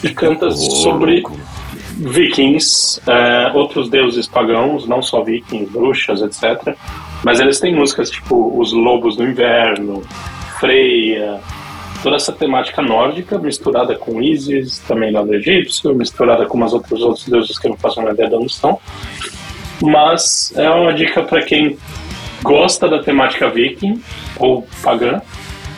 que 0.00 0.12
canta 0.12 0.50
sobre 0.52 1.22
vikings, 1.98 3.00
é, 3.06 3.50
outros 3.54 3.88
deuses 3.88 4.26
pagãos, 4.26 4.86
não 4.86 5.02
só 5.02 5.22
vikings, 5.22 5.70
bruxas, 5.70 6.22
etc. 6.22 6.76
Mas 7.24 7.40
eles 7.40 7.58
têm 7.58 7.74
músicas 7.74 8.10
tipo 8.10 8.58
Os 8.58 8.72
Lobos 8.72 9.16
do 9.16 9.24
Inverno, 9.24 10.02
Freia, 10.60 11.40
toda 12.02 12.16
essa 12.16 12.32
temática 12.32 12.80
nórdica 12.82 13.38
misturada 13.38 13.96
com 13.96 14.22
Isis, 14.22 14.78
também 14.80 15.10
lá 15.10 15.22
do 15.22 15.34
egípcio, 15.34 15.94
misturada 15.94 16.46
com 16.46 16.56
umas 16.56 16.72
outros 16.72 17.00
outros 17.02 17.28
deuses 17.28 17.58
que 17.58 17.66
eu 17.66 17.70
não 17.70 17.78
faço 17.78 18.00
uma 18.00 18.10
ideia 18.10 18.28
de 18.28 18.36
onde 18.36 18.46
estão. 18.46 18.78
Mas 19.80 20.52
é 20.56 20.68
uma 20.70 20.92
dica 20.92 21.22
para 21.22 21.42
quem 21.42 21.78
gosta 22.42 22.88
da 22.88 23.02
temática 23.02 23.48
viking 23.48 24.02
ou 24.38 24.66
pagã, 24.82 25.20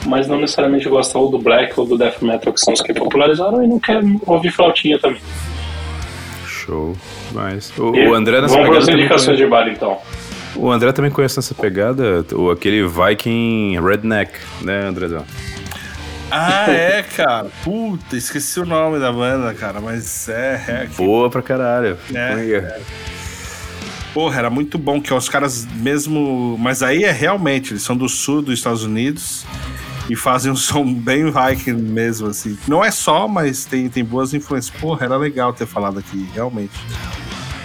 mas 0.07 0.27
não 0.27 0.41
necessariamente 0.41 0.89
gosta 0.89 1.19
ou 1.19 1.31
do 1.31 1.39
black 1.39 1.79
ou 1.79 1.87
do 1.87 1.97
death 1.97 2.23
metal, 2.23 2.53
que 2.53 2.61
são 2.61 2.73
os 2.73 2.81
que 2.81 2.93
popularizaram, 2.93 3.63
e 3.63 3.67
não 3.67 3.79
quer 3.79 4.01
ouvir 4.27 4.51
flautinha 4.51 4.99
também. 4.99 5.21
Show. 6.47 6.97
Mas 7.33 7.73
o, 7.79 7.91
o 7.91 8.15
André 8.15 8.41
nessa 8.41 8.55
Vamos 8.55 8.71
para 8.71 8.79
as 8.79 8.89
indicações 8.89 9.37
de 9.37 9.47
bar 9.47 9.69
então. 9.69 9.99
O 10.57 10.71
André 10.71 10.93
também 10.93 11.11
conhece 11.11 11.39
essa 11.39 11.55
pegada, 11.55 12.25
o, 12.33 12.51
aquele 12.51 12.87
Viking 12.87 13.81
Redneck, 13.81 14.33
né, 14.63 14.87
Andrezão? 14.87 15.25
Ah, 16.31 16.67
é, 16.71 17.03
cara. 17.03 17.49
Puta, 17.65 18.17
esqueci 18.17 18.61
o 18.61 18.67
nome 18.67 18.99
da 18.99 19.13
banda, 19.13 19.53
cara, 19.55 19.81
mas 19.81 20.29
é. 20.29 20.65
é. 20.69 20.87
Boa 20.97 21.31
pra 21.31 21.43
caralho. 21.43 21.97
É, 22.15 22.57
é. 22.57 22.81
Porra, 24.13 24.39
era 24.39 24.51
muito 24.51 24.77
bom 24.77 25.01
que 25.01 25.13
os 25.13 25.29
caras 25.29 25.67
mesmo. 25.77 26.57
Mas 26.59 26.83
aí 26.83 27.05
é 27.05 27.13
realmente, 27.13 27.73
eles 27.73 27.83
são 27.83 27.97
do 27.97 28.09
sul 28.09 28.43
dos 28.43 28.55
Estados 28.55 28.83
Unidos 28.83 29.45
e 30.09 30.17
fazem 30.17 30.51
um 30.51 30.57
som 30.57 30.93
bem 30.93 31.25
Viking 31.31 31.75
mesmo, 31.75 32.29
assim. 32.29 32.59
Não 32.67 32.85
é 32.85 32.91
só, 32.91 33.29
mas 33.29 33.65
tem, 33.65 33.89
tem 33.89 34.05
boas 34.05 34.35
influências. 34.35 34.75
Porra, 34.81 35.07
era 35.07 35.17
legal 35.17 35.53
ter 35.53 35.67
falado 35.67 35.99
aqui, 35.99 36.29
realmente. 36.35 36.75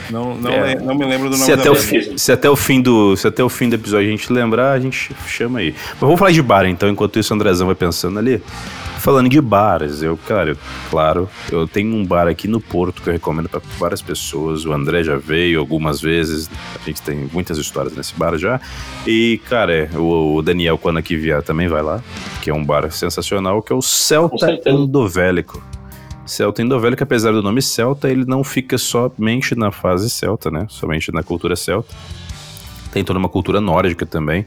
Não, 0.10 0.36
não, 0.36 0.52
é. 0.52 0.76
não 0.76 0.94
me 0.94 1.04
lembro 1.04 1.30
do 1.30 1.38
nome 1.38 1.46
se 1.46 1.52
até, 1.52 1.70
o 1.70 1.76
fi, 1.76 2.20
se 2.20 2.32
até 2.32 2.48
o 2.48 2.56
fim 2.56 2.80
do 2.80 3.18
Se 3.18 3.28
até 3.28 3.44
o 3.44 3.50
fim 3.50 3.68
do 3.70 3.76
episódio 3.76 4.08
a 4.08 4.12
gente 4.12 4.32
lembrar, 4.32 4.74
a 4.74 4.80
gente 4.80 5.16
chama 5.28 5.60
aí. 5.60 5.74
Mas 5.92 6.00
vamos 6.00 6.20
falar 6.20 6.32
de 6.32 6.42
bar, 6.44 6.66
então, 6.68 6.88
enquanto 6.90 7.18
isso 7.18 7.34
o 7.34 7.36
Andrezão 7.36 7.66
vai 7.66 7.76
pensando 7.76 8.20
ali. 8.20 8.42
Falando 9.06 9.30
de 9.30 9.40
bares, 9.40 10.02
eu, 10.02 10.18
cara, 10.18 10.50
eu, 10.50 10.58
claro, 10.90 11.30
eu 11.52 11.68
tenho 11.68 11.96
um 11.96 12.04
bar 12.04 12.28
aqui 12.28 12.48
no 12.48 12.60
Porto 12.60 13.04
que 13.04 13.10
eu 13.10 13.14
recomendo 13.14 13.48
para 13.48 13.62
várias 13.78 14.02
pessoas. 14.02 14.66
O 14.66 14.74
André 14.74 15.04
já 15.04 15.16
veio 15.16 15.60
algumas 15.60 16.02
vezes, 16.02 16.50
a 16.74 16.84
gente 16.84 17.04
tem 17.04 17.30
muitas 17.32 17.60
histórias 17.60 17.96
nesse 17.96 18.16
bar 18.16 18.36
já. 18.36 18.60
E, 19.06 19.40
cara, 19.48 19.92
o, 19.94 20.38
o 20.38 20.42
Daniel, 20.42 20.76
quando 20.80 20.98
aqui 20.98 21.16
vier, 21.16 21.44
também 21.44 21.68
vai 21.68 21.84
lá, 21.84 22.02
que 22.42 22.50
é 22.50 22.54
um 22.54 22.66
bar 22.66 22.90
sensacional, 22.90 23.62
que 23.62 23.72
é 23.72 23.76
o 23.76 23.82
Celta 23.82 24.60
Endovélico. 24.66 25.62
Celta 26.26 26.64
Endovélico, 26.64 27.04
apesar 27.04 27.32
do 27.32 27.44
nome 27.44 27.62
Celta, 27.62 28.10
ele 28.10 28.26
não 28.26 28.44
fica 28.44 28.76
somente 28.76 29.54
na 29.54 29.72
fase 29.72 30.10
celta, 30.10 30.50
né? 30.50 30.66
Somente 30.68 31.12
na 31.12 31.22
cultura 31.22 31.56
celta. 31.56 31.94
Tem 32.96 33.04
toda 33.04 33.20
uma 33.20 33.28
cultura 33.28 33.60
nórdica 33.60 34.06
também. 34.06 34.46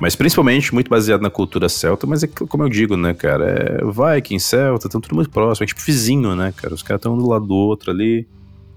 Mas 0.00 0.16
principalmente 0.16 0.72
muito 0.72 0.88
baseado 0.88 1.20
na 1.20 1.28
cultura 1.28 1.68
celta, 1.68 2.06
mas 2.06 2.22
é 2.24 2.26
como 2.26 2.64
eu 2.64 2.68
digo, 2.70 2.96
né, 2.96 3.12
cara? 3.12 3.44
É 3.44 4.16
Viking, 4.16 4.38
celta, 4.38 4.86
estão 4.86 4.98
tudo 4.98 5.14
muito 5.14 5.28
próximo, 5.28 5.64
é 5.64 5.66
tipo 5.66 5.82
vizinho, 5.82 6.34
né, 6.34 6.54
cara? 6.56 6.72
Os 6.72 6.82
caras 6.82 7.00
estão 7.00 7.12
um 7.12 7.18
do 7.18 7.28
lado 7.28 7.44
do 7.44 7.54
outro 7.54 7.90
ali, 7.90 8.26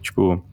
tipo, 0.01 0.43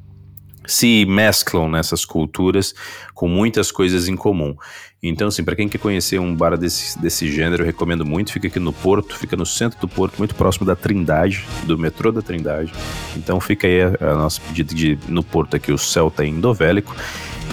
se 0.64 1.04
mesclam 1.06 1.68
nessas 1.68 2.04
culturas 2.04 2.72
com 3.14 3.26
muitas 3.26 3.72
coisas 3.72 4.06
em 4.06 4.14
comum. 4.14 4.54
Então, 5.02 5.26
assim, 5.26 5.42
para 5.42 5.56
quem 5.56 5.68
quer 5.68 5.78
conhecer 5.78 6.20
um 6.20 6.32
bar 6.32 6.56
desse, 6.56 6.96
desse 7.00 7.28
gênero, 7.28 7.64
eu 7.64 7.66
recomendo 7.66 8.06
muito. 8.06 8.32
Fica 8.32 8.46
aqui 8.46 8.60
no 8.60 8.72
Porto, 8.72 9.18
fica 9.18 9.36
no 9.36 9.44
centro 9.44 9.80
do 9.80 9.88
Porto, 9.88 10.16
muito 10.18 10.36
próximo 10.36 10.64
da 10.64 10.76
Trindade, 10.76 11.44
do 11.64 11.76
metrô 11.76 12.12
da 12.12 12.22
Trindade. 12.22 12.72
Então, 13.16 13.40
fica 13.40 13.66
aí 13.66 13.82
a, 13.82 14.12
a 14.12 14.14
nossa 14.14 14.40
de 14.52 14.96
no 15.08 15.24
Porto 15.24 15.56
aqui, 15.56 15.72
o 15.72 15.78
Celta 15.78 16.24
Indovélico. 16.24 16.94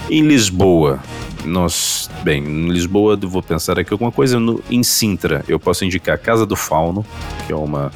Em 0.08 0.22
Lisboa, 0.22 1.00
nós, 1.44 2.10
bem, 2.22 2.42
em 2.42 2.68
Lisboa 2.68 3.16
vou 3.16 3.42
pensar 3.42 3.78
aqui 3.78 3.92
alguma 3.92 4.12
coisa 4.12 4.38
no, 4.38 4.62
em 4.70 4.82
Sintra. 4.82 5.44
Eu 5.48 5.58
posso 5.58 5.84
indicar 5.84 6.14
a 6.14 6.18
Casa 6.18 6.44
do 6.44 6.56
Fauno, 6.56 7.04
que 7.46 7.52
é 7.52 7.56
uma 7.56 7.90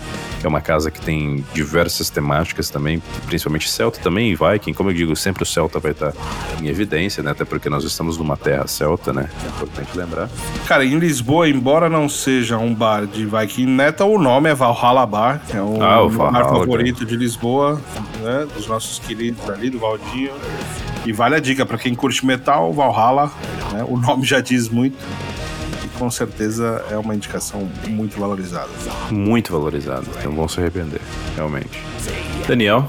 que 0.44 0.46
é 0.46 0.50
uma 0.50 0.60
casa 0.60 0.90
que 0.90 1.00
tem 1.00 1.42
diversas 1.54 2.10
temáticas 2.10 2.68
também, 2.68 3.02
principalmente 3.24 3.66
celta 3.66 3.98
também 4.00 4.30
e 4.30 4.34
Viking. 4.34 4.74
Como 4.74 4.90
eu 4.90 4.94
digo, 4.94 5.16
sempre 5.16 5.42
o 5.42 5.46
celta 5.46 5.78
vai 5.78 5.92
estar 5.92 6.12
em 6.60 6.68
evidência, 6.68 7.22
né? 7.22 7.30
Até 7.30 7.46
porque 7.46 7.70
nós 7.70 7.82
estamos 7.82 8.18
numa 8.18 8.36
terra 8.36 8.66
celta, 8.66 9.10
né? 9.10 9.30
É 9.42 9.48
importante 9.48 9.96
lembrar. 9.96 10.28
Cara, 10.66 10.84
em 10.84 10.98
Lisboa, 10.98 11.48
embora 11.48 11.88
não 11.88 12.10
seja 12.10 12.58
um 12.58 12.74
bar 12.74 13.06
de 13.06 13.24
Viking 13.24 13.68
Metal, 13.68 14.12
o 14.12 14.18
nome 14.18 14.50
é 14.50 14.54
Valhalla 14.54 15.06
Bar, 15.06 15.40
é 15.48 15.62
um 15.62 15.82
ah, 15.82 16.02
o 16.02 16.10
bar 16.10 16.44
favorito 16.44 17.06
de 17.06 17.16
Lisboa, 17.16 17.80
né? 18.20 18.46
Dos 18.54 18.66
nossos 18.66 18.98
queridos 18.98 19.48
ali, 19.48 19.70
do 19.70 19.78
Valdinho. 19.78 20.32
E 21.04 21.12
vale 21.12 21.34
a 21.34 21.40
dica 21.40 21.66
para 21.66 21.76
quem 21.76 21.94
curte 21.94 22.24
metal, 22.24 22.72
Valhalla, 22.72 23.30
né? 23.72 23.84
o 23.86 23.96
nome 23.96 24.24
já 24.24 24.40
diz 24.40 24.68
muito. 24.68 24.96
E 25.84 25.88
com 25.98 26.10
certeza 26.10 26.84
é 26.90 26.96
uma 26.96 27.14
indicação 27.14 27.68
muito 27.88 28.18
valorizada. 28.18 28.70
Muito 29.10 29.52
valorizada, 29.52 30.06
não 30.24 30.32
vão 30.32 30.48
se 30.48 30.60
arrepender, 30.60 31.00
realmente. 31.36 31.80
Daniel? 32.46 32.88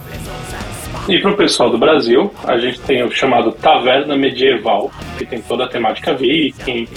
E 1.08 1.20
para 1.20 1.32
o 1.32 1.38
pessoal 1.38 1.70
do 1.70 1.78
Brasil, 1.78 2.34
a 2.46 2.58
gente 2.58 2.80
tem 2.80 3.04
o 3.04 3.12
chamado 3.12 3.52
Taverna 3.52 4.18
Medieval, 4.18 4.92
que 5.20 5.26
tem 5.26 5.40
toda 5.40 5.66
a 5.66 5.68
temática 5.68 6.16
viking. 6.16 6.88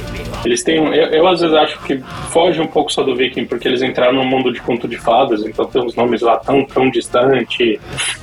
Eles 0.46 0.62
têm. 0.62 0.80
Um, 0.80 0.94
eu, 0.94 1.08
eu, 1.08 1.28
às 1.28 1.42
vezes 1.42 1.54
acho 1.54 1.78
que 1.82 1.98
foge 2.30 2.58
um 2.58 2.66
pouco 2.66 2.90
só 2.90 3.02
do 3.02 3.14
viking, 3.14 3.44
porque 3.44 3.68
eles 3.68 3.82
entraram 3.82 4.14
no 4.14 4.24
mundo 4.24 4.50
de 4.50 4.62
conto 4.62 4.88
de 4.88 4.96
fadas, 4.96 5.44
então 5.44 5.66
tem 5.66 5.82
uns 5.82 5.94
nomes 5.94 6.22
lá 6.22 6.38
tão, 6.38 6.64
tão 6.64 6.88
distante. 6.88 7.78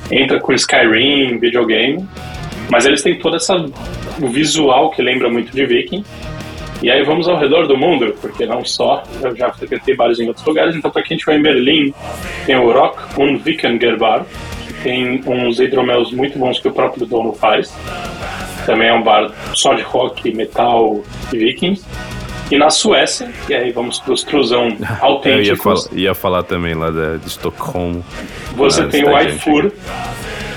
Entra 0.09 0.39
com 0.39 0.53
Skyrim, 0.53 1.37
videogame. 1.37 2.03
Mas 2.69 2.85
eles 2.85 3.01
têm 3.01 3.17
toda 3.17 3.37
essa. 3.37 3.55
o 4.21 4.27
visual 4.27 4.91
que 4.91 5.01
lembra 5.01 5.29
muito 5.29 5.51
de 5.51 5.65
viking. 5.65 6.03
E 6.81 6.91
aí 6.91 7.03
vamos 7.03 7.27
ao 7.27 7.37
redor 7.37 7.67
do 7.67 7.77
mundo, 7.77 8.13
porque 8.21 8.45
não 8.45 8.63
só, 8.65 9.01
eu 9.21 9.35
já 9.35 9.51
frequentei 9.51 9.95
bares 9.95 10.19
em 10.19 10.27
outros 10.27 10.45
lugares, 10.45 10.75
então 10.75 10.91
para 10.91 11.01
quem 11.01 11.15
estiver 11.15 11.39
em 11.39 11.41
Berlim, 11.41 11.93
tem 12.45 12.55
o 12.55 12.71
Rock 12.71 13.19
und 13.19 13.41
Wikingerbar, 13.45 14.25
que 14.67 14.73
tem 14.83 15.23
uns 15.25 15.59
hidromelos 15.59 16.11
muito 16.11 16.37
bons 16.37 16.59
que 16.59 16.67
o 16.67 16.71
próprio 16.71 17.05
dono 17.05 17.33
faz. 17.33 17.73
Também 18.65 18.89
é 18.89 18.93
um 18.93 19.01
bar 19.01 19.31
só 19.53 19.73
de 19.73 19.83
rock, 19.83 20.33
metal 20.35 21.01
e 21.31 21.37
vikings. 21.37 21.85
E 22.51 22.57
na 22.57 22.69
Suécia, 22.69 23.31
e 23.49 23.55
aí 23.55 23.71
vamos 23.71 23.99
para 23.99 24.13
os 24.13 24.23
trusão 24.23 24.77
autênticos. 25.01 25.47
eu 25.49 25.55
ia 25.55 25.55
falar, 25.55 25.99
ia 25.99 26.13
falar 26.13 26.43
também 26.43 26.75
lá 26.75 26.91
de, 26.91 27.19
de 27.19 27.27
Estocolmo. 27.27 28.05
Você 28.55 28.85
tem 28.87 29.03
o 29.03 29.15
Aifur, 29.15 29.71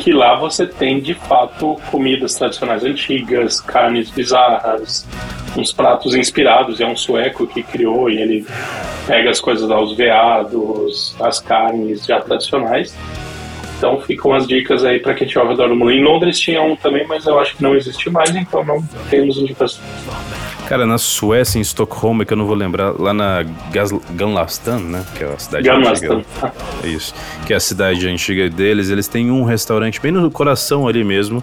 que 0.09 0.13
lá 0.15 0.37
você 0.37 0.67
tem 0.67 1.01
de 1.01 1.13
fato 1.13 1.77
comidas 1.91 2.35
tradicionais 2.35 2.83
antigas, 2.83 3.61
carnes 3.61 4.09
bizarras, 4.09 5.07
uns 5.55 5.71
pratos 5.71 6.15
inspirados. 6.15 6.81
É 6.81 6.87
um 6.87 6.97
sueco 6.97 7.47
que 7.47 7.63
criou 7.63 8.09
e 8.09 8.17
ele 8.17 8.47
pega 9.07 9.29
as 9.29 9.39
coisas 9.39 9.69
lá, 9.69 9.79
os 9.79 9.95
veados, 9.95 11.15
as 11.21 11.41
carnes 11.41 12.07
já 12.07 12.23
tradicionais. 12.23 12.97
Então 13.79 14.01
ficam 14.01 14.35
as 14.35 14.47
dicas 14.47 14.85
aí 14.85 14.99
para 14.99 15.15
quem 15.15 15.27
tiver 15.27 15.41
ao 15.41 15.49
redor 15.49 15.69
do 15.69 15.77
mundo. 15.77 15.93
Em 15.93 16.03
Londres 16.03 16.39
tinha 16.39 16.61
um 16.61 16.75
também, 16.77 17.07
mas 17.07 17.25
eu 17.27 17.39
acho 17.39 17.57
que 17.57 17.63
não 17.63 17.75
existe 17.77 18.11
mais, 18.11 18.35
então 18.35 18.65
não 18.65 18.83
temos 19.09 19.39
indicações. 19.39 19.87
Cara, 20.69 20.85
na 20.85 20.99
Suécia, 20.99 21.59
em 21.59 21.63
Estocolmo, 21.63 22.23
é 22.23 22.25
que 22.27 22.33
eu 22.35 22.37
não 22.37 22.45
vou 22.45 22.55
lembrar, 22.55 22.93
lá 22.99 23.15
na 23.15 23.43
Ganlastan, 24.11 24.81
né? 24.81 25.03
Que 25.17 25.25
é 25.25 25.27
a 25.27 25.39
cidade 25.39 25.65
Ganlastan. 25.67 26.17
antiga. 26.17 26.53
É 26.85 26.89
isso. 26.89 27.15
Que 27.47 27.55
é 27.55 27.57
a 27.57 27.61
cidade 27.61 28.07
antiga 28.07 28.51
deles. 28.51 28.91
Eles 28.91 29.09
têm 29.09 29.31
um 29.31 29.45
restaurante 29.45 29.99
bem 29.99 30.13
no 30.13 30.31
coração 30.31 30.87
ali 30.87 31.03
mesmo, 31.03 31.43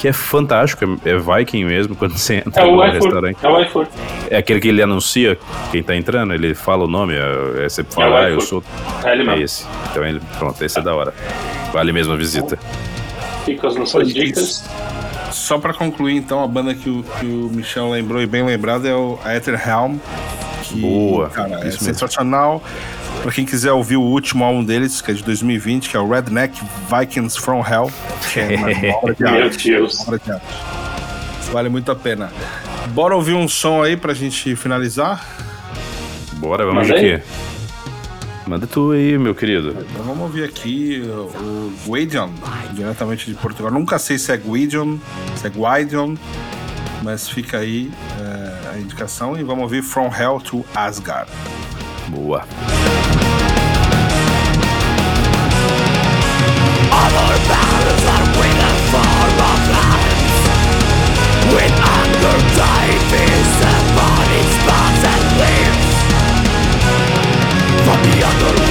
que 0.00 0.08
é 0.08 0.12
fantástico. 0.12 0.98
É, 1.04 1.10
é 1.10 1.16
Viking 1.16 1.66
mesmo, 1.66 1.94
quando 1.96 2.18
você 2.18 2.42
entra 2.44 2.62
é 2.62 2.66
no 2.66 2.82
iFood, 2.84 2.94
restaurante. 3.04 3.38
É 3.40 3.48
o 3.48 3.60
iFood. 3.62 3.88
É 4.28 4.36
aquele 4.38 4.58
que 4.60 4.68
ele 4.68 4.82
anuncia 4.82 5.38
quem 5.70 5.80
tá 5.80 5.94
entrando, 5.94 6.34
ele 6.34 6.52
fala 6.52 6.82
o 6.84 6.88
nome, 6.88 7.14
é, 7.14 7.64
é, 7.64 7.68
você 7.68 7.84
fala, 7.84 8.22
É 8.22 8.24
ah, 8.24 8.30
eu 8.30 8.40
sou. 8.40 8.64
É 9.04 9.12
ele 9.12 9.22
É 9.22 9.24
mesmo. 9.26 9.44
esse. 9.44 9.66
Então 9.92 10.04
ele, 10.04 10.20
pronto, 10.36 10.64
esse 10.64 10.76
é 10.76 10.82
da 10.82 10.96
hora. 10.96 11.14
Vale 11.72 11.92
mesmo 11.92 12.12
a 12.12 12.16
visita. 12.16 12.58
Fica 13.44 13.68
as 13.68 13.74
nossas 13.76 14.12
dicas. 14.12 14.64
Só 15.30 15.58
pra 15.58 15.74
concluir, 15.74 16.16
então, 16.16 16.42
a 16.42 16.46
banda 16.46 16.74
que 16.74 16.88
o, 16.88 17.02
que 17.18 17.26
o 17.26 17.50
Michel 17.52 17.90
lembrou 17.90 18.20
e 18.22 18.26
bem 18.26 18.44
lembrado 18.44 18.86
é 18.86 18.94
o 18.94 19.18
Aetherhelm. 19.24 19.98
Que, 20.64 20.80
Boa, 20.80 21.28
Cara, 21.30 21.66
é 21.66 21.70
sensacional. 21.70 22.62
Pra 23.22 23.32
quem 23.32 23.44
quiser 23.44 23.72
ouvir 23.72 23.96
o 23.96 24.02
último 24.02 24.44
álbum 24.44 24.64
deles, 24.64 25.00
que 25.00 25.10
é 25.10 25.14
de 25.14 25.22
2020, 25.24 25.88
que 25.90 25.96
é 25.96 26.00
o 26.00 26.08
Redneck 26.08 26.60
Vikings 26.90 27.38
from 27.40 27.64
Hell, 27.66 27.90
que 28.32 28.40
é 28.40 28.56
uma 28.56 28.96
obra 28.96 29.14
de 29.14 29.22
Meu 29.22 29.44
arte. 29.44 29.70
Deus. 29.70 30.00
Obra 30.00 30.18
de 30.18 30.30
arte. 30.32 30.46
Vale 31.52 31.68
muito 31.68 31.90
a 31.90 31.96
pena. 31.96 32.30
Bora 32.88 33.16
ouvir 33.16 33.34
um 33.34 33.48
som 33.48 33.82
aí 33.82 33.96
pra 33.96 34.14
gente 34.14 34.54
finalizar? 34.56 35.26
Bora, 36.34 36.64
vamos 36.64 36.86
de 36.86 36.92
Manda 36.92 37.04
aí. 37.06 37.18
quê? 37.18 37.22
Manda 38.48 38.66
tu 38.66 38.92
aí, 38.92 39.18
meu 39.18 39.34
querido. 39.34 39.76
Então 39.90 40.04
vamos 40.04 40.22
ouvir 40.22 40.42
aqui 40.42 41.02
o 41.04 41.68
o 41.86 41.92
Guidion, 41.92 42.30
diretamente 42.72 43.26
de 43.26 43.34
Portugal. 43.34 43.70
Nunca 43.70 43.98
sei 43.98 44.18
se 44.18 44.32
é 44.32 44.36
Guidion, 44.36 44.96
se 45.36 45.46
é 45.46 45.50
Guidion, 45.50 46.14
mas 47.02 47.28
fica 47.28 47.58
aí 47.58 47.90
é, 48.18 48.70
a 48.70 48.78
indicação 48.78 49.38
e 49.38 49.42
vamos 49.42 49.64
ouvir 49.64 49.82
From 49.82 50.10
Hell 50.14 50.40
to 50.40 50.64
Asgard. 50.74 51.30
Boa. 52.08 52.46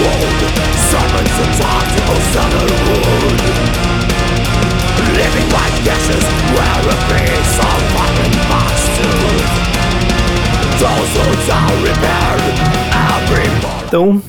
world 0.01 0.39
Summons 0.89 1.33
the 1.39 1.47
possible 1.57 2.21
summer 2.33 2.65
wood 2.85 3.41
Living 5.17 5.49
like 5.49 5.77
dishes 5.83 6.25
where 6.53 6.83
a 6.85 6.97
piece 7.09 7.55
of 7.57 7.79
fucking 7.93 8.37
bastard 8.49 9.47
Those 10.81 11.11
who 11.17 11.27
don't 11.49 11.79
repair 11.83 12.33
every 12.93 13.49
morning 13.61 13.77
Então, 13.87 14.21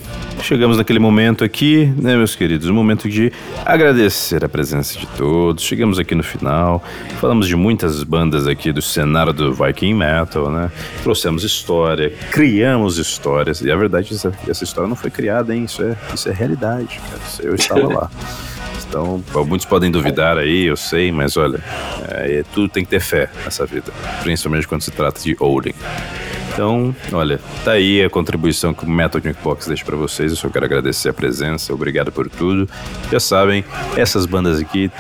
chegamos 0.43 0.77
naquele 0.77 0.99
momento 0.99 1.45
aqui, 1.45 1.93
né, 1.97 2.17
meus 2.17 2.35
queridos? 2.35 2.69
Um 2.69 2.75
momento 2.75 3.09
de 3.09 3.33
agradecer 3.65 4.45
a 4.45 4.49
presença 4.49 4.99
de 4.99 5.07
todos. 5.09 5.63
Chegamos 5.63 5.99
aqui 5.99 6.15
no 6.15 6.23
final, 6.23 6.83
falamos 7.21 7.47
de 7.47 7.57
muitas 7.57 8.03
bandas 8.03 8.47
aqui 8.47 8.73
do 8.73 8.83
cenário 8.83 9.33
do 9.33 9.53
Viking 9.53 9.95
Metal, 9.95 10.51
né? 10.51 10.71
Trouxemos 11.03 11.45
história, 11.45 12.13
criamos 12.31 12.99
histórias. 12.99 13.61
E 13.61 13.71
a 13.71 13.77
verdade, 13.77 14.15
essa, 14.15 14.33
essa 14.49 14.65
história 14.65 14.89
não 14.89 14.97
foi 14.97 15.11
criada, 15.11 15.55
hein? 15.55 15.65
Isso 15.65 15.83
é, 15.83 15.97
isso 16.15 16.29
é 16.29 16.33
realidade, 16.33 17.01
cara. 17.11 17.49
Eu 17.49 17.55
estava 17.55 17.87
lá. 17.87 18.11
Então, 18.89 19.23
muitos 19.47 19.67
podem 19.67 19.91
duvidar 19.91 20.39
aí, 20.39 20.65
eu 20.65 20.77
sei, 20.77 21.13
mas 21.13 21.37
olha, 21.37 21.63
é, 22.09 22.43
tudo 22.55 22.69
tem 22.71 22.85
que 22.85 22.91
ter 22.91 23.01
fé 23.01 23.29
nessa 23.45 23.67
vida, 23.67 23.93
principalmente 24.23 24.67
quando 24.67 24.81
se 24.81 24.91
trata 24.91 25.21
de 25.21 25.37
Odin. 25.39 25.75
Então, 26.59 26.93
olha, 27.13 27.39
tá 27.65 27.71
aí 27.71 28.03
a 28.03 28.11
contribuição 28.11 28.75
que 28.75 28.85
o 28.85 28.91
Metal 28.91 29.21
Jukebox 29.23 29.69
deixa 29.69 29.85
pra 29.85 29.95
vocês. 29.95 30.33
Eu 30.33 30.37
só 30.37 30.49
quero 30.49 30.65
agradecer 30.65 31.09
a 31.09 31.13
presença, 31.13 31.73
obrigado 31.73 32.11
por 32.11 32.29
tudo. 32.29 32.69
Já 33.13 33.21
sabem, 33.21 33.65
essas 33.97 34.27
bandas 34.27 34.59
aqui 34.59 34.91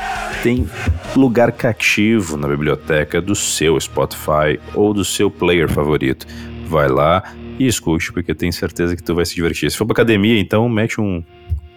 têm 0.40 0.70
lugar 1.16 1.50
cativo 1.50 2.36
na 2.36 2.46
biblioteca 2.46 3.20
do 3.20 3.34
seu 3.34 3.78
Spotify 3.80 4.60
ou 4.72 4.94
do 4.94 5.04
seu 5.04 5.32
player 5.32 5.68
favorito. 5.68 6.28
Vai 6.64 6.86
lá 6.86 7.24
e 7.58 7.66
escute, 7.66 8.12
porque 8.12 8.36
tenho 8.36 8.52
certeza 8.52 8.94
que 8.94 9.02
tu 9.02 9.16
vai 9.16 9.26
se 9.26 9.34
divertir. 9.34 9.68
Se 9.68 9.76
for 9.76 9.84
pra 9.84 9.94
academia, 9.94 10.38
então 10.38 10.68
mete 10.68 11.00
um, 11.00 11.24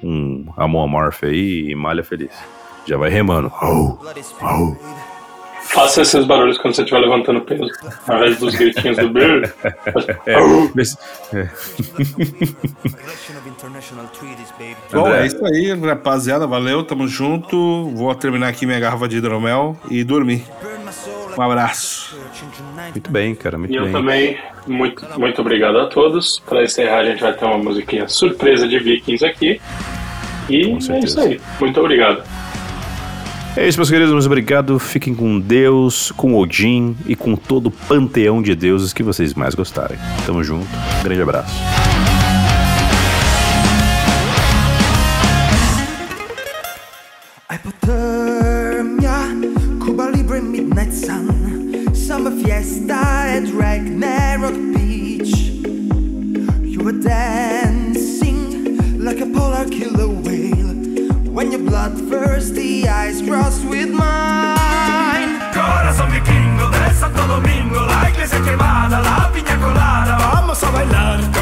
um 0.04 0.46
Amon 0.56 0.84
Amarth 0.84 1.24
aí 1.24 1.72
e 1.72 1.74
malha 1.74 2.04
feliz. 2.04 2.30
Já 2.86 2.98
vai 2.98 3.10
remando. 3.10 3.52
Oh, 3.60 3.98
oh. 4.44 5.11
Faça 5.74 6.02
esses 6.02 6.26
barulhos 6.26 6.58
quando 6.58 6.76
você 6.76 6.82
estiver 6.82 7.00
levantando 7.00 7.42
peso. 7.42 7.70
Ao 8.08 8.18
invés 8.18 8.40
dos 8.40 8.56
gritinhos 8.56 8.98
do 8.98 9.10
Bird. 9.10 9.52
É, 10.26 10.34
é. 10.34 11.50
Bom, 14.92 15.06
André. 15.06 15.24
é 15.24 15.28
isso 15.28 15.46
aí, 15.46 15.74
rapaziada. 15.74 16.46
Valeu, 16.46 16.84
tamo 16.84 17.08
junto. 17.08 17.90
Vou 17.96 18.14
terminar 18.16 18.50
aqui 18.50 18.66
minha 18.66 18.80
garrafa 18.80 19.08
de 19.08 19.18
hidromel 19.18 19.78
e 19.90 20.04
dormir. 20.04 20.44
Um 21.38 21.42
abraço. 21.42 22.18
Muito 22.92 23.10
bem, 23.10 23.34
cara, 23.34 23.58
muito 23.58 23.74
E 23.74 23.78
eu 23.78 23.84
bem. 23.84 23.92
também, 23.94 24.38
muito, 24.68 25.06
muito 25.18 25.42
obrigado 25.42 25.80
a 25.80 25.88
todos. 25.88 26.40
Para 26.46 26.64
encerrar, 26.64 27.00
a 27.00 27.06
gente 27.06 27.22
vai 27.22 27.34
ter 27.34 27.46
uma 27.46 27.58
musiquinha 27.58 28.08
surpresa 28.08 28.68
de 28.68 28.78
Vikings 28.80 29.26
aqui. 29.26 29.62
E 30.50 30.78
é 30.92 31.00
isso 31.00 31.20
aí. 31.22 31.40
Muito 31.60 31.80
obrigado. 31.80 32.24
É 33.56 33.68
isso, 33.68 33.78
meus 33.78 33.90
queridos, 33.90 34.14
muito 34.14 34.26
obrigado. 34.26 34.80
Fiquem 34.80 35.14
com 35.14 35.38
Deus, 35.40 36.12
com 36.12 36.36
Odin 36.36 36.96
e 37.06 37.16
com 37.18 37.36
todo 37.36 37.68
o 37.68 37.72
panteão 37.72 38.42
de 38.42 38.56
deuses 38.56 38.94
que 38.94 39.04
vocês 39.04 39.34
mais 39.34 39.54
gostarem. 39.54 39.98
Tamo 40.26 40.42
junto, 40.42 40.68
grande 41.04 41.22
abraço. 41.22 41.54
Hypothermia, 47.50 49.12
Cuba 49.86 50.10
Libre 50.10 50.40
Midnight 50.40 50.96
Sun, 50.96 51.94
Summer 51.94 52.32
Fiesta 52.32 52.96
at 52.96 53.52
Ragnarok 53.54 54.21
bloodthirsty 61.72 62.86
eyes 62.86 63.22
crossed 63.22 63.64
with 63.64 63.90
mine. 63.90 65.40
Corazón 65.54 66.12
vikingo 66.12 66.70
de 66.70 66.94
Santo 66.94 67.26
Domingo, 67.28 67.80
la 67.86 68.10
iglesia 68.10 68.42
quemada, 68.42 69.00
la 69.00 69.32
piña 69.32 69.58
colada, 69.58 70.18
vamos 70.18 70.62
a 70.66 70.70
bailar 70.70 71.41